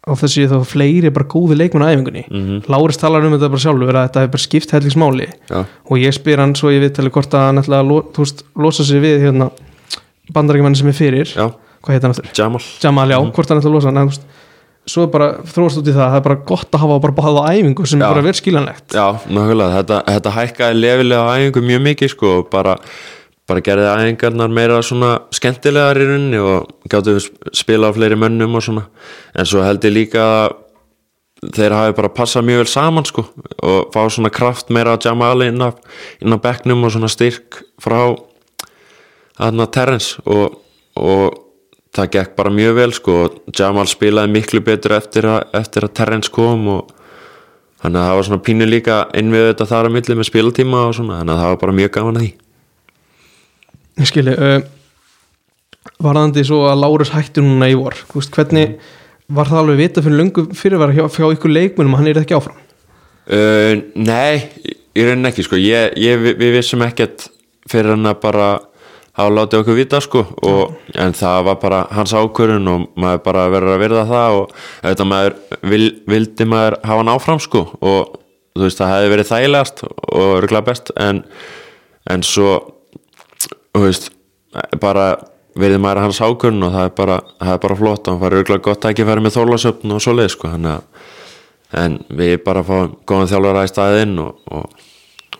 á 0.09 0.12
þessi 0.16 0.46
þá 0.48 0.57
fleiri 0.64 1.11
bara 1.12 1.27
góði 1.29 1.57
leikmenn 1.59 1.85
á 1.85 1.92
æfingunni. 1.92 2.24
Mhm. 2.31 2.62
Lárist 2.70 3.01
talar 3.01 3.24
um 3.24 3.33
þetta 3.37 3.51
bara 3.51 3.61
sjálfur 3.61 3.94
að 3.94 4.09
þetta 4.09 4.22
er 4.22 4.29
bara 4.33 4.46
skipt 4.46 4.70
hellingsmáli. 4.70 5.29
Já, 5.51 5.64
og 5.90 5.96
ég 5.98 6.14
spyr 6.16 6.38
hann 6.38 6.55
svo 6.55 6.70
ég 6.72 6.81
við 6.81 6.94
tali 6.94 7.11
hvort 7.11 7.35
að 7.35 7.46
hann 7.48 7.59
ætla 7.59 7.83
að 7.83 7.88
lo, 7.88 8.03
veist, 8.16 8.42
losa 8.57 8.85
sig 8.85 9.03
við 9.03 9.20
hérna, 9.27 9.51
bandarækjumann 10.33 10.77
sem 10.77 10.88
er 10.88 10.96
fyrir. 10.96 11.27
Já, 11.35 11.53
hvað 11.83 11.92
heit 11.92 12.03
hann 12.03 12.14
aftur? 12.14 12.31
Jamal. 12.33 12.62
Jamal, 12.81 13.09
já, 13.09 13.18
hvort 13.33 13.48
hann 13.48 13.61
ætla 13.61 13.68
að 13.70 13.74
losa 13.74 13.92
hann 13.92 14.09
svo 14.88 15.04
er 15.04 15.12
bara 15.12 15.28
þróast 15.48 15.80
út 15.80 15.88
í 15.90 15.94
það 15.94 16.10
það 16.12 16.18
er 16.18 16.26
bara 16.28 16.40
gott 16.48 16.74
að 16.74 16.82
hafa 16.84 16.98
bara 17.04 17.16
báða 17.18 17.44
æfingu 17.52 17.86
sem 17.86 18.00
Já. 18.00 18.06
er 18.06 18.14
bara 18.14 18.26
verið 18.26 18.40
skiljanlegt. 18.40 18.86
Já, 18.96 19.06
nákvæmlega, 19.28 19.78
þetta, 19.78 20.00
þetta 20.08 20.34
hækkaði 20.38 20.78
lefilega 20.82 21.34
æfingu 21.36 21.64
mjög 21.68 21.82
mikið 21.88 22.12
sko 22.14 22.30
og 22.38 22.46
bara, 22.52 22.76
bara 23.48 23.64
gerði 23.64 23.90
æfingarnar 23.90 24.54
meira 24.60 24.78
svona 24.86 25.10
skemmtilegar 25.34 26.00
í 26.00 26.06
rauninni 26.08 26.40
og 26.40 26.88
gáttu 26.88 27.18
spila 27.56 27.92
á 27.92 27.96
fleiri 27.96 28.18
mönnum 28.20 28.56
og 28.56 28.64
svona. 28.64 28.86
En 29.36 29.48
svo 29.48 29.64
held 29.66 29.84
ég 29.84 29.96
líka 29.96 30.24
þeir 31.54 31.74
hafi 31.76 31.94
bara 31.98 32.10
passað 32.10 32.48
mjög 32.48 32.64
vel 32.64 32.70
saman 32.72 33.06
sko 33.06 33.22
og 33.62 33.92
fá 33.94 34.00
svona 34.10 34.30
kraft 34.34 34.72
meira 34.74 34.96
að 34.96 35.06
Jamal 35.06 35.44
inn 35.46 35.62
á, 35.62 35.70
inn 36.22 36.34
á 36.34 36.38
bekknum 36.42 36.82
og 36.86 36.94
svona 36.94 37.10
styrk 37.12 37.60
frá 37.82 38.16
þarna 39.38 39.68
Terrence 39.70 40.18
og, 40.26 40.58
og 40.98 41.36
það 41.98 42.12
gekk 42.14 42.37
bara 42.38 42.54
mjög 42.54 42.78
vel 42.78 42.90
sko. 42.96 43.16
Jamal 43.54 43.87
spilaði 43.90 44.32
miklu 44.34 44.62
betur 44.64 44.96
eftir 44.98 45.28
að, 45.28 45.40
eftir 45.58 45.87
að 45.87 45.94
Terrence 45.98 46.32
kom 46.34 46.66
og 46.72 46.92
þannig 47.82 48.00
að 48.00 48.08
það 48.08 48.18
var 48.18 48.28
svona 48.28 48.44
pínu 48.48 48.68
líka 48.68 48.98
inn 49.18 49.32
við 49.34 49.48
þetta 49.50 49.68
þar 49.72 49.88
að 49.88 49.96
milli 49.96 50.18
með 50.18 50.30
spilatíma 50.30 50.84
og 50.88 50.96
svona 50.98 51.20
þannig 51.20 51.34
að 51.34 51.42
það 51.42 51.52
var 51.52 51.61
bara 51.64 51.78
mjög 51.78 51.92
gaman 51.96 52.20
að 52.20 52.26
því. 52.26 52.30
Ég 53.98 54.11
skilji 54.12 54.37
uh, 54.38 54.58
varðandi 56.06 56.46
svo 56.46 56.62
að 56.70 56.80
Lárus 56.84 57.12
hætti 57.14 57.42
núna 57.42 57.66
í 57.70 57.74
vor 57.74 57.96
Þú 57.98 58.20
veist, 58.20 58.34
hvernig 58.37 58.76
var 59.34 59.50
það 59.50 59.62
alveg 59.62 59.80
vita 59.82 60.04
fyrir 60.04 60.20
löngu 60.22 60.44
fyrirvara 60.56 60.94
hjá, 60.94 61.04
hjá 61.11 61.26
ykkur 61.34 61.52
leikmunum 61.52 61.96
að 61.96 62.02
hann 62.02 62.12
er 62.12 62.20
ekki 62.22 62.37
áfram? 62.38 62.61
Uh, 63.28 63.82
Nei, 63.98 64.46
í 64.96 65.04
rauninni 65.04 65.28
ekki 65.32 65.44
sko. 65.44 65.58
Ég, 65.61 65.98
ég, 66.00 66.20
við, 66.22 66.38
við 66.40 66.54
vissum 66.56 66.84
ekkert 66.87 67.28
fyrir 67.68 67.92
hann 67.92 68.08
að 68.08 68.22
bara 68.22 68.48
hafa 69.18 69.35
látið 69.35 69.62
okkur 69.62 69.78
vita 69.78 70.00
sko 70.02 70.24
og, 70.46 70.74
en 70.94 71.14
það 71.16 71.44
var 71.48 71.61
bara 71.62 71.81
hans 71.94 72.14
ákvörðun 72.14 72.72
og 72.72 72.85
maður 72.98 73.22
bara 73.26 73.46
verður 73.52 73.74
að 73.74 73.83
verða 73.85 74.04
það 74.09 74.38
og 74.38 74.52
þetta 74.83 75.07
maður 75.12 75.38
vil, 75.72 75.87
vildi 76.09 76.48
maður 76.48 76.78
hafa 76.85 77.02
hann 77.02 77.12
áfram 77.14 77.42
sko 77.42 77.64
og 77.78 78.18
þú 78.54 78.66
veist 78.66 78.83
það 78.83 78.92
hefði 78.94 79.11
verið 79.14 79.31
þægilegast 79.33 79.83
og 79.88 80.28
örgulega 80.37 80.68
best 80.68 80.92
en, 80.98 81.24
en 82.11 82.24
svo 82.26 82.52
þú 83.74 83.85
veist 83.85 84.11
bara 84.83 85.09
verið 85.59 85.83
maður 85.83 86.04
hans 86.07 86.20
ákvörðun 86.22 86.68
og 86.68 86.74
það 86.76 86.88
er 86.88 86.94
bara, 87.02 87.18
það 87.40 87.54
er 87.54 87.62
bara 87.64 87.78
flott 87.83 88.07
og 88.07 88.14
hann 88.14 88.22
farið 88.22 88.44
örgulega 88.44 88.66
gott 88.68 88.85
að 88.85 88.94
ekki 88.94 89.09
fara 89.09 89.24
með 89.24 89.38
þólasöfn 89.38 89.94
og 89.94 90.04
svoleið 90.04 90.35
sko 90.35 90.52
að 90.54 90.68
en 91.78 91.98
við 92.16 92.38
bara 92.46 92.62
fáum 92.64 92.94
góðan 93.04 93.28
þjálfara 93.28 93.66
í 93.66 93.72
staðinn 93.72 94.14
og, 94.22 94.38
og, 94.48 94.87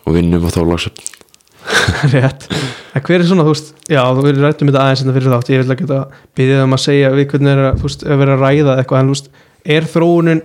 og 0.03 0.13
vinnum 0.13 0.45
á 0.45 0.49
þólasöfn 0.53 1.15
rétt 2.13 2.45
en 2.95 3.05
hver 3.05 3.19
er 3.19 3.27
svona, 3.29 3.45
þú 3.45 3.53
veist, 3.53 3.71
já, 3.85 4.01
þú 4.01 4.25
verður 4.25 4.47
rættum 4.47 4.71
þetta 4.71 4.85
aðeins 4.85 5.03
en 5.03 5.09
það 5.09 5.19
fyrir 5.19 5.33
þátt, 5.35 5.51
ég 5.53 5.63
vil 5.63 5.75
ekki 5.75 5.89
að 5.93 6.17
byrja 6.39 6.63
um 6.65 6.75
að 6.75 6.83
segja 6.85 7.11
við 7.13 7.27
hvernig 7.33 7.51
er 7.53 7.63
að, 7.67 7.79
þú 7.79 7.89
veist, 7.89 8.05
að 8.05 8.21
vera 8.23 8.35
að 8.35 8.45
ræða 8.45 8.77
eitthvað, 8.79 9.01
en 9.01 9.09
þú 9.09 9.15
veist, 9.15 9.31
er 9.69 9.89
þróunin 9.89 10.43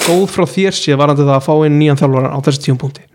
góð 0.00 0.26
frá 0.30 0.44
þér 0.48 0.76
séð 0.76 1.00
varandi 1.00 1.26
það 1.26 1.36
að 1.36 1.46
fá 1.46 1.66
inn 1.66 1.78
nýjan 1.80 2.00
þjálfara 2.00 2.32
á 2.32 2.38
þessi 2.46 2.64
tíumpunkti 2.66 3.06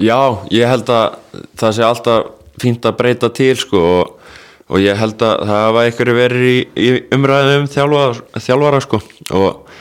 Já, 0.00 0.20
ég 0.52 0.70
held 0.70 0.90
að 0.94 1.18
það 1.60 1.74
sé 1.76 1.84
alltaf 1.84 2.30
fínt 2.60 2.86
að 2.88 2.96
breyta 3.00 3.30
til 3.36 3.52
sko 3.58 3.80
og, 3.80 4.32
og 4.70 4.82
ég 4.82 4.98
held 5.00 5.20
að 5.24 5.44
það 5.44 5.62
hafa 5.64 5.84
einhverju 5.86 6.16
verið 6.16 6.46
í, 6.48 6.56
í 6.76 6.88
umræðum 7.16 7.64
um 7.64 7.68
þjálfara, 7.74 8.40
þjálfara 8.46 8.82
sko 8.86 9.02
og 9.36 9.78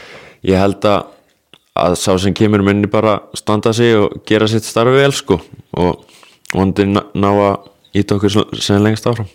ég 0.47 0.59
held 0.59 0.87
að, 0.89 1.09
að 1.79 1.97
sá 2.01 2.11
sem 2.21 2.35
kemur 2.35 2.63
minni 2.65 2.91
bara 2.91 3.19
standa 3.37 3.73
sig 3.75 3.97
og 3.99 4.21
gera 4.27 4.49
sitt 4.51 4.67
starfi 4.67 4.97
vel 4.99 5.13
sko 5.15 5.39
og 5.79 6.05
vondi 6.55 6.87
ná 6.89 7.29
að 7.29 7.69
íta 7.97 8.17
okkur 8.17 8.57
sem 8.61 8.81
lengst 8.83 9.07
áfram. 9.09 9.29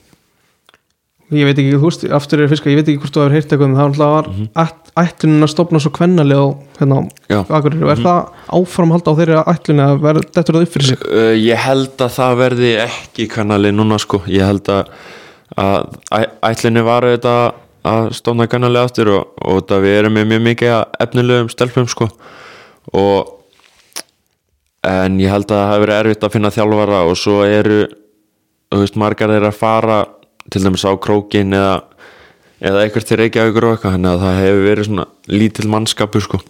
Ég 1.35 1.47
veit 1.49 1.57
ekki, 1.59 1.73
þú 1.81 1.89
veist, 1.89 2.03
aftur 2.15 2.43
er 2.45 2.51
fiska 2.53 2.69
ég 2.71 2.77
veit 2.79 2.89
ekki 2.93 3.01
hvort 3.01 3.15
þú 3.17 3.23
hefur 3.25 3.33
heyrt 3.35 3.53
eitthvað 3.55 3.71
um 3.71 3.77
það 3.79 3.95
það 3.99 4.13
var 4.15 4.27
mm 4.31 4.81
ætlunin 4.95 5.43
að 5.43 5.51
stopna 5.51 5.81
svo 5.83 5.91
kvennali 5.91 6.37
og 6.39 6.61
hérna 6.79 7.01
Já. 7.27 7.41
á 7.43 7.51
Akureyri, 7.59 7.83
og 7.83 7.91
er 7.91 8.03
það 8.05 8.19
áframhald 8.55 9.09
á 9.11 9.13
þeirri 9.19 9.39
ætlunni 9.51 9.83
að 9.83 9.97
vera 10.05 10.21
dettur 10.23 10.55
það 10.55 10.67
upp 10.69 10.75
fyrir 10.77 10.87
sig? 10.87 11.01
Uh, 11.09 11.33
ég 11.35 11.59
held 11.65 12.05
að 12.05 12.13
það 12.15 12.37
verði 12.39 12.71
ekki 12.85 13.27
kanali 13.33 13.73
núna 13.75 13.99
sko. 13.99 14.21
Ég 14.31 14.47
held 14.47 14.71
að, 14.71 14.93
að 15.59 15.89
æ- 16.15 16.31
ætlinni 16.53 16.85
var 16.87 17.09
auðvitað 17.09 17.43
að 17.91 18.13
stóna 18.21 18.47
kanali 18.53 18.79
aftur 18.85 19.11
og, 19.17 19.35
og 19.43 19.65
það 19.67 19.83
við 19.89 19.99
erum 19.99 20.15
með 20.21 20.31
mjög 20.31 20.47
mikið 20.53 20.77
efnilegum 21.09 21.51
stelpum 21.57 21.91
sko. 21.91 22.07
Og 22.95 23.35
en 24.87 25.19
ég 25.19 25.33
held 25.33 25.49
að 25.51 25.59
það 25.59 25.71
hefur 25.73 25.87
verið 25.89 26.01
erfitt 26.05 26.25
að 26.29 26.35
finna 26.37 26.55
þjálfara 26.55 27.03
og 27.09 27.19
svo 27.19 27.41
eru 27.49 27.83
þú 28.75 28.85
veist 28.85 28.97
margar 29.01 29.33
þeirra 29.35 29.51
að 29.53 29.59
fara 29.61 29.99
til 30.51 30.63
dæmis 30.65 30.85
á 30.85 30.93
krókin 31.01 31.55
eða 31.57 31.75
eða 32.65 32.83
eitthvað 32.85 33.07
til 33.09 33.19
Reykjavíkur 33.21 33.67
og 33.69 33.75
eitthvað 33.75 33.95
þannig 33.97 34.11
að 34.15 34.23
það 34.25 34.41
hefur 34.41 34.65
verið 34.69 34.89
svona 34.89 35.07
lítill 35.29 35.69
mannskapur 35.73 36.25
sko. 36.25 36.41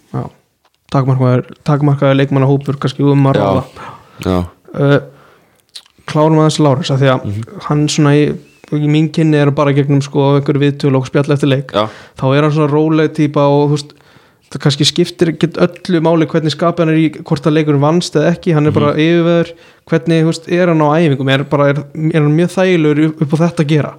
Takmarkaður, 0.93 2.15
leikmannahópur 2.19 2.77
kannski 2.79 3.03
um 3.03 3.25
að 3.27 3.39
ráða. 3.39 3.63
Já, 4.23 4.35
uh, 4.79 4.99
klárum 6.07 6.39
aðeins 6.39 6.59
Lárus 6.61 6.91
að 6.93 7.01
því 7.01 7.09
að 7.11 7.25
Mhm. 7.25 7.43
hann 7.67 7.87
svona 7.89 8.13
í, 8.15 8.23
í 8.71 8.87
mín 8.87 9.09
kynni 9.11 9.35
er 9.41 9.51
bara 9.51 9.73
gegnum 9.73 10.01
sko 10.01 10.35
einhverju 10.37 10.61
viðtölu 10.61 10.97
og 11.01 11.07
spjall 11.07 11.31
eftir 11.33 11.49
leik. 11.49 11.71
Já, 11.73 11.89
þá 12.17 12.25
er 12.37 12.41
hann 12.43 12.51
svona 12.51 12.71
róleg 12.71 13.13
típa 13.17 13.41
og 13.49 13.69
þú 13.69 13.75
veist 13.75 13.93
það 14.55 14.61
kannski 14.63 14.85
skiptir 14.87 15.33
öllu 15.35 15.99
máli 16.05 16.25
hvernig 16.31 16.53
skapið 16.55 16.85
hann 16.85 16.91
er 16.93 16.99
í 17.01 17.07
hvort 17.27 17.47
að 17.49 17.57
leikurinn 17.57 17.81
vannst 17.83 18.15
eða 18.15 18.29
ekki 18.33 18.53
hann 18.55 18.69
er 18.69 18.75
bara 18.75 18.93
Mhm. 18.95 19.01
yfirveður. 19.05 19.49
Hvernig 19.85 20.25
veist, 20.25 20.47
er 20.49 20.67
hann 20.71 20.79
á 20.81 20.87
æfingum? 20.95 21.29
Er, 21.33 21.43
bara, 21.43 21.67
er, 21.73 21.81
er 22.13 22.21
hann 22.23 22.37
mjög 22.37 22.53
þægilegur 22.55 23.21
upp, 23.21 23.33
á 23.35 23.37
þetta 23.43 23.63
að 23.65 23.67
gera? 23.73 23.91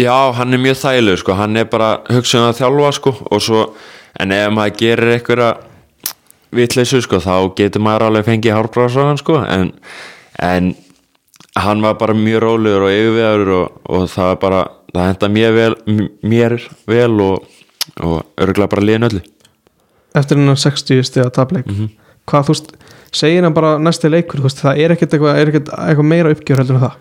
Já, 0.00 0.32
hann 0.34 0.52
er 0.56 0.58
mjög 0.58 0.76
þægilegur 0.82 1.18
sko, 1.22 1.32
hann 1.38 1.56
er 1.56 1.64
bara 1.70 1.90
hugsun 2.10 2.42
að 2.48 2.58
þjálfa 2.58 2.92
sko 2.98 3.14
og 3.30 3.40
svo, 3.44 3.62
en 4.18 4.32
ef 4.32 4.50
maður 4.56 4.76
gerir 4.82 5.12
einhverja 5.14 5.50
vitleysu 6.56 7.00
sko, 7.04 7.20
þá 7.20 7.54
getur 7.58 7.82
maður 7.84 8.06
alveg 8.08 8.24
fengið 8.28 8.56
hárbrásraðan 8.56 9.18
sko, 9.20 9.38
en, 9.44 9.72
en 10.40 10.74
hann 11.58 11.82
var 11.84 11.94
bara 12.00 12.14
mjög 12.16 12.40
rólegur 12.46 12.86
og 12.88 12.94
yfirveður 12.94 13.52
og, 13.58 13.80
og 13.88 14.06
það 14.12 14.34
bara, 14.40 14.62
það 14.94 15.08
henda 15.12 15.28
mér 15.36 15.56
vel, 15.58 15.74
mér 16.24 16.56
vel 16.88 17.20
og, 17.20 17.48
og 18.00 18.22
örgulega 18.40 18.72
bara 18.74 18.86
liðin 18.88 19.08
öllu. 19.10 19.22
Eftir 20.22 20.40
hennar 20.40 20.60
60 20.60 21.04
stiga 21.06 21.30
tapleik. 21.34 21.66
Mhm. 21.66 21.90
hvað 22.28 22.44
þú 22.44 22.54
veist, 22.54 22.72
segir 23.12 23.42
hann 23.46 23.54
bara 23.56 23.78
næsti 23.80 24.10
leikur 24.12 24.42
veist, 24.44 24.60
það 24.60 24.82
er 24.82 24.92
ekkert 24.92 25.14
eitthvað, 25.16 25.38
er 25.40 25.48
ekkert 25.48 25.70
eitthvað 25.72 26.08
meira 26.10 26.32
uppgjör 26.34 26.60
heldur 26.60 26.76
en 26.76 26.82
það? 26.82 26.98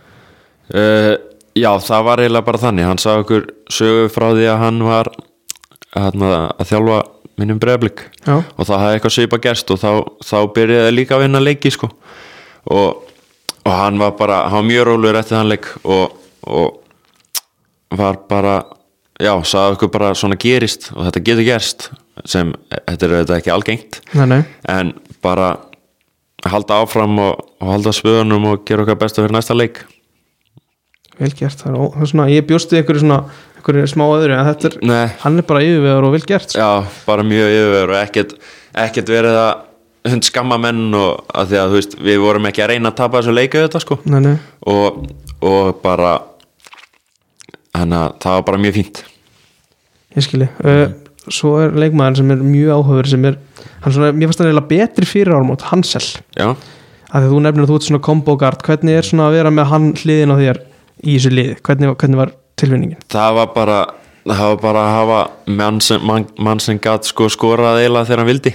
Uh, 0.68 1.16
já, 1.56 1.72
það 1.84 2.06
var 2.08 2.22
eiginlega 2.24 2.48
bara 2.48 2.62
þannig, 2.62 2.88
hann 2.88 3.02
sagði 3.02 3.26
okkur 3.26 3.48
sögu 3.72 4.08
frá 4.14 4.28
því 4.32 4.48
að 4.54 4.62
hann 4.64 4.80
var 4.88 5.12
hérna, 5.98 6.32
að 6.56 6.72
þjálfa 6.72 7.02
minnum 7.38 7.60
já, 7.62 8.38
og 8.58 8.66
það 8.66 8.80
hafði 8.82 8.96
eitthvað 8.98 9.14
svipa 9.14 9.38
gerst 9.42 9.72
og 9.72 9.80
þá, 9.82 9.92
þá 10.26 10.38
byrjaði 10.56 10.96
líka 10.96 11.16
að 11.18 11.24
vinna 11.26 11.44
leiki 11.44 11.72
sko. 11.72 11.90
og, 12.66 13.04
og 13.64 13.72
hann 13.72 14.00
var 14.00 14.16
bara 14.18 14.42
hann 14.48 14.64
var 14.64 14.70
mjög 14.72 14.88
rólegur 14.90 15.20
eftir 15.20 15.38
þann 15.38 15.52
leik 15.52 15.70
og, 15.84 16.18
og 16.48 16.80
var 17.98 18.18
bara 18.30 18.58
já, 19.22 19.34
sagði 19.44 19.78
okkur 19.78 19.94
bara 19.94 20.14
svona 20.18 20.38
gerist 20.40 20.92
og 20.96 21.06
þetta 21.06 21.24
getur 21.30 21.48
gerst 21.48 21.90
sem, 22.26 22.54
þetta 22.74 23.06
er 23.08 23.14
auðvitað 23.18 23.38
ekki 23.42 23.54
algengt. 23.54 24.00
Nei, 24.18 24.26
nei. 24.32 24.42
En 24.72 24.94
bara 25.26 25.52
halda 26.48 26.82
áfram 26.84 27.18
og, 27.20 27.46
og 27.62 27.72
halda 27.76 27.92
spöðunum 27.96 28.46
og 28.54 28.66
gera 28.68 28.86
okkar 28.86 29.00
besta 29.02 29.24
fyrir 29.24 29.36
næsta 29.36 29.56
leik. 29.58 29.84
Vel 31.18 31.32
gert, 31.34 31.58
það 31.64 31.72
er, 31.74 31.78
ó- 31.82 31.94
það 31.96 32.04
er 32.06 32.12
svona, 32.12 32.28
ég 32.30 32.46
bjósti 32.48 32.78
einhverju 32.78 33.02
svona 33.02 33.20
einhverju 33.58 33.88
smá 33.90 34.04
öðru, 34.06 34.36
en 34.38 34.46
þetta 34.52 34.70
er 34.70 34.76
Nei, 34.86 35.06
hann 35.24 35.40
er 35.42 35.48
bara 35.50 35.64
yfirveður 35.66 36.06
og 36.08 36.14
vel 36.14 36.26
gert. 36.30 36.52
Sko. 36.54 36.62
Já, 36.62 37.00
bara 37.08 37.26
mjög 37.26 37.56
yfirvegur 37.56 37.94
og 37.96 38.00
ekkert, 38.04 38.36
ekkert 38.86 39.10
verið 39.12 39.40
að 39.42 40.12
hund 40.12 40.24
skamma 40.30 40.60
menn 40.62 40.94
og 40.96 41.26
að 41.36 41.50
því 41.50 41.58
að 41.60 41.72
þú 41.74 41.80
veist, 41.82 41.96
við 42.08 42.20
vorum 42.24 42.46
ekki 42.48 42.64
að 42.64 42.70
reyna 42.76 42.92
að 42.94 43.00
tapa 43.02 43.20
þessu 43.20 43.34
leiku 43.34 43.64
þetta 43.66 43.82
sko. 43.84 43.98
Nei, 44.08 44.20
nei, 44.24 44.36
og, 44.72 45.02
og 45.42 45.82
bara 45.84 46.14
þannig 47.78 47.98
að 48.04 48.14
það 48.24 48.38
var 48.38 48.46
bara 48.52 48.62
mjög 48.64 48.78
fínt. 48.78 49.02
Ég 50.18 50.26
skilji. 50.26 50.48
Uh, 50.64 50.86
svo 51.34 51.58
er 51.64 51.78
leikmaður 51.78 52.22
sem 52.22 52.34
er 52.36 52.42
mjög 52.46 52.74
áhugaður 52.78 53.12
sem 53.14 53.30
er, 53.30 53.38
hann 53.84 53.96
svona, 53.96 54.14
mér 54.16 54.32
fannst 54.32 54.44
hann 54.44 54.50
eiginlega 54.52 54.72
betri 54.72 55.10
fyrir 55.10 55.38
ármót, 55.38 55.68
Hansel. 55.72 56.04
Já, 56.38 56.50
að 57.12 57.24
því 57.24 57.32
þú 57.34 57.44
nefnir 57.46 57.66
að 57.66 57.72
þú 57.72 57.78
ert 57.80 57.88
svona 57.88 58.06
combo 58.08 58.36
guard 58.40 58.66
hvernig 58.68 59.00
er 59.00 59.08
svona 59.08 59.30
að 59.30 59.38
vera 59.40 59.54
með 59.54 59.72
hann 59.72 59.94
hliðin 59.96 60.36
á 60.36 60.38
þér 60.42 60.60
í 61.04 61.14
þessu 61.16 61.32
liði, 61.34 61.56
hvernig, 61.64 61.96
hvernig 62.02 62.20
var 62.20 62.34
tilvinningin 62.58 63.08
það 63.14 63.38
var 63.38 63.54
bara 63.56 63.80
það 64.36 64.50
var 64.52 64.60
bara 64.64 64.84
að 64.84 64.96
hafa 64.96 65.20
mann 65.60 65.80
sem, 65.84 66.04
mann, 66.04 66.28
mann 66.40 66.62
sem 66.64 66.80
gat 66.82 67.08
sko 67.08 67.30
skorað 67.32 67.82
eiginlega 67.82 68.10
þegar 68.10 68.24
hann 68.24 68.32
vildi. 68.32 68.54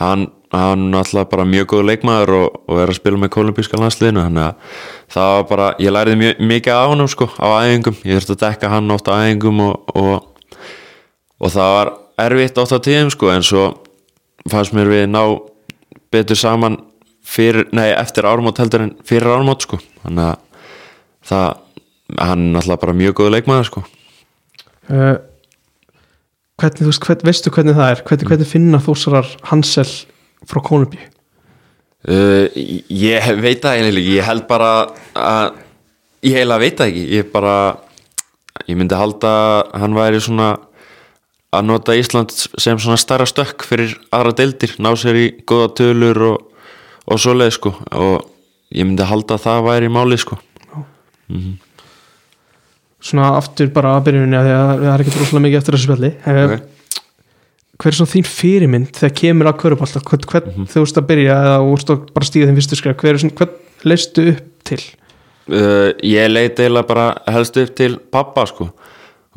Hann, 0.00 0.26
hann 0.54 0.96
alltaf 0.96 1.28
bara 1.30 1.46
mjög 1.48 1.68
góð 1.74 1.86
leikmaður 1.90 2.34
og, 2.38 2.58
og 2.70 2.80
er 2.80 2.92
að 2.92 2.98
spila 3.00 3.20
með 3.20 3.32
kolumbíska 3.36 3.80
landsliðinu 3.80 4.24
þannig 4.24 4.46
að 4.46 4.78
það 5.14 5.32
var 5.34 5.46
bara, 5.50 5.68
ég 5.82 5.94
læriði 5.94 6.20
mjög, 6.22 6.42
mikið 6.52 6.80
á 6.80 6.84
honum 6.88 7.10
sko 7.12 7.28
á 7.36 7.48
æfingum, 7.60 7.98
ég 8.08 8.20
þurfti 8.20 8.36
að 8.36 8.42
dekka 8.46 8.72
hann 8.72 8.94
oft 8.94 9.10
á 9.12 9.14
æfingum 9.20 9.60
og, 9.66 9.92
og, 9.94 10.29
og 11.40 11.54
það 11.54 11.72
var 11.76 11.92
erfitt 12.26 12.60
oft 12.60 12.76
á 12.76 12.78
tíðum 12.84 13.10
sko 13.14 13.30
en 13.32 13.46
svo 13.46 13.64
fannst 14.50 14.74
mér 14.76 14.90
við 14.92 15.06
ná 15.10 15.22
betur 16.12 16.38
saman 16.38 16.78
fyrir, 17.24 17.68
nei, 17.76 17.88
eftir 17.94 18.26
ármót 18.28 18.58
heldur 18.60 18.86
en 18.86 18.94
fyrir 19.06 19.30
ármót 19.30 19.66
sko. 19.66 19.78
Þannig 20.02 20.30
að 20.32 20.64
það, 21.30 21.48
hann 22.18 22.46
er 22.50 22.60
alltaf 22.62 22.82
bara 22.82 22.96
mjög 22.96 23.16
góð 23.20 23.32
leikmaður 23.36 23.68
sko. 23.68 23.84
Uh, 24.90 25.16
hvernig, 26.58 26.82
þú 26.82 26.90
veist, 26.90 27.06
hvern, 27.06 27.24
veistu 27.28 27.54
hvernig 27.54 27.78
það 27.78 27.94
er? 27.94 28.04
Hvernig, 28.08 28.30
hvernig 28.32 28.50
finna 28.50 28.82
þósarar 28.82 29.32
Hansel 29.52 29.88
frá 30.48 30.62
Kónubíu 30.66 31.06
Uh, 32.08 32.48
ég 32.56 33.26
veit 33.44 33.60
það 33.60 33.74
eiginlega 33.76 34.00
ekki, 34.00 34.12
ég 34.16 34.24
held 34.24 34.44
bara 34.48 34.68
að 35.12 35.58
ég 36.24 36.38
heila 36.38 36.56
veit 36.56 36.78
það 36.78 36.92
ekki, 36.94 37.02
ég 37.12 37.26
bara 37.28 37.56
ég 38.64 38.78
myndi 38.80 38.96
halda 38.96 39.32
hann 39.76 39.98
væri 39.98 40.22
svona 40.24 40.54
að 41.52 41.64
nota 41.66 41.96
Ísland 41.98 42.30
sem 42.34 42.78
svona 42.78 42.96
stærra 43.00 43.26
stökk 43.26 43.64
fyrir 43.66 43.96
aðra 44.14 44.32
deildir, 44.38 44.76
ná 44.78 44.92
sér 44.98 45.16
í 45.18 45.26
góða 45.50 45.72
tölur 45.80 46.20
og, 46.28 46.44
og 47.10 47.18
svoleið 47.18 47.56
sko. 47.56 47.72
Og 47.98 48.28
ég 48.70 48.86
myndi 48.86 49.02
halda 49.08 49.34
að 49.34 49.44
það 49.48 49.64
væri 49.66 49.88
máli 49.90 50.18
sko. 50.22 50.38
Svona 53.00 53.30
aftur 53.38 53.70
bara 53.72 53.94
að 53.96 54.04
byrjunni 54.10 54.36
að 54.36 54.50
að 54.52 54.70
það 54.84 54.92
er 54.92 55.02
ekki 55.04 55.16
rosalega 55.16 55.44
mikið 55.46 55.58
eftir 55.62 55.76
þessu 55.76 55.88
spjalli. 55.88 56.10
Uh, 56.26 56.42
Ok. 56.50 56.66
hver 57.80 57.88
er 57.94 57.96
svona 57.96 58.12
þín 58.12 58.26
fyrirmynd 58.28 58.90
þegar 58.92 59.12
kemur 59.16 59.48
að 59.48 59.60
körubálta 59.62 60.02
hvern, 60.04 60.26
hvern 60.28 60.48
Mhm. 60.52 60.66
þú 60.68 60.82
veist 60.84 60.98
að 61.00 61.06
byrja 61.08 61.36
eða 61.46 61.58
veist 61.64 61.90
að 61.94 62.02
bara 62.12 62.26
stíða 62.28 62.48
þín 62.50 62.58
fyrstu 62.60 62.76
skref 62.76 62.96
hver 63.00 63.14
er 63.14 63.18
svona, 63.22 63.36
hvern 63.38 63.54
leistu 63.88 64.26
upp 64.34 64.64
til? 64.68 64.80
Uh, 65.48 65.88
ég 66.04 66.28
leit 66.30 66.60
eiginlega 66.60 66.86
bara 66.86 67.06
helst 67.26 67.56
upp 67.56 67.74
til 67.74 67.96
pappa 68.12 68.44
sko 68.46 68.68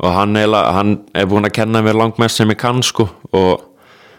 og 0.02 0.10
hann 0.10 0.34
eiginlega, 0.36 0.72
hann 0.74 0.96
er 1.14 1.28
búin 1.30 1.46
að 1.46 1.54
kenna 1.60 1.82
mér 1.84 1.98
langmest 1.98 2.40
sem 2.40 2.50
ég 2.50 2.58
kann 2.60 2.82
sko. 2.82 3.06
Og, 3.32 3.62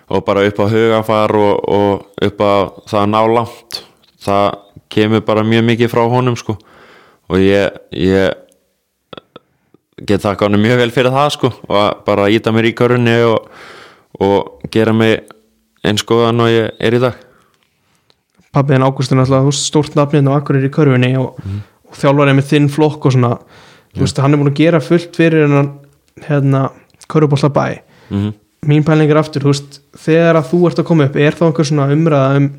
og 0.07 0.23
bara 0.25 0.45
upp 0.47 0.61
á 0.63 0.65
hugafar 0.71 1.35
og, 1.35 1.67
og 1.67 2.25
upp 2.27 2.41
á 2.41 2.53
það 2.87 3.01
að 3.01 3.11
ná 3.11 3.19
langt 3.33 3.81
það 4.25 4.47
kemur 4.95 5.25
bara 5.25 5.43
mjög 5.43 5.67
mikið 5.69 5.91
frá 5.91 6.03
honum 6.09 6.37
sko. 6.39 6.57
Og 7.29 7.41
ég, 7.41 7.75
ég 7.91 8.33
get 10.05 10.23
þakka 10.23 10.47
hann 10.47 10.61
mjög 10.61 10.81
vel 10.83 10.93
fyrir 10.95 11.15
það 11.15 11.29
sko. 11.35 11.51
Og 11.67 12.03
bara 12.07 12.31
íta 12.31 12.53
mér 12.55 12.69
í 12.71 12.75
körunni 12.77 13.17
og, 13.27 13.51
og 14.21 14.69
gera 14.71 14.95
mig 14.95 15.25
eins 15.85 16.05
góðan 16.07 16.43
og 16.45 16.51
ég 16.53 16.71
er 16.79 16.97
í 16.97 17.03
dag. 17.03 17.21
Pabbiðin 18.55 18.85
Ágústin 18.87 19.19
alltaf 19.19 19.51
stórt 19.57 19.97
nafnið 19.97 20.31
á 20.31 20.39
Akureyri 20.39 20.69
í 20.69 20.73
körfunni 20.73 21.11
og, 21.19 21.35
og 21.89 21.97
þjálfarið 21.99 22.37
með 22.37 22.51
þinn 22.53 22.69
flokk 22.71 23.09
og 23.09 23.15
svona 23.17 23.31
veist, 23.99 24.19
hann 24.21 24.33
er 24.33 24.41
búin 24.41 24.51
að 24.51 24.59
gera 24.59 24.81
fullt 24.83 25.15
fyrir 25.15 25.45
hennan 25.45 25.71
hérna, 26.27 26.69
körubólta 27.11 27.49
bæ 27.49 27.81
mm 28.09 28.17
-hmm. 28.17 28.33
mín 28.67 28.85
pæling 28.85 29.11
er 29.11 29.17
aftur, 29.17 29.43
veist 29.43 29.81
þegar 29.97 30.35
að 30.35 30.49
þú 30.51 30.67
ert 30.67 30.79
að 30.79 30.89
koma 30.89 31.05
upp, 31.05 31.15
er 31.15 31.33
þá 31.33 31.45
einhver 31.45 31.65
svona 31.65 31.91
umræða 31.91 32.37
um 32.37 32.51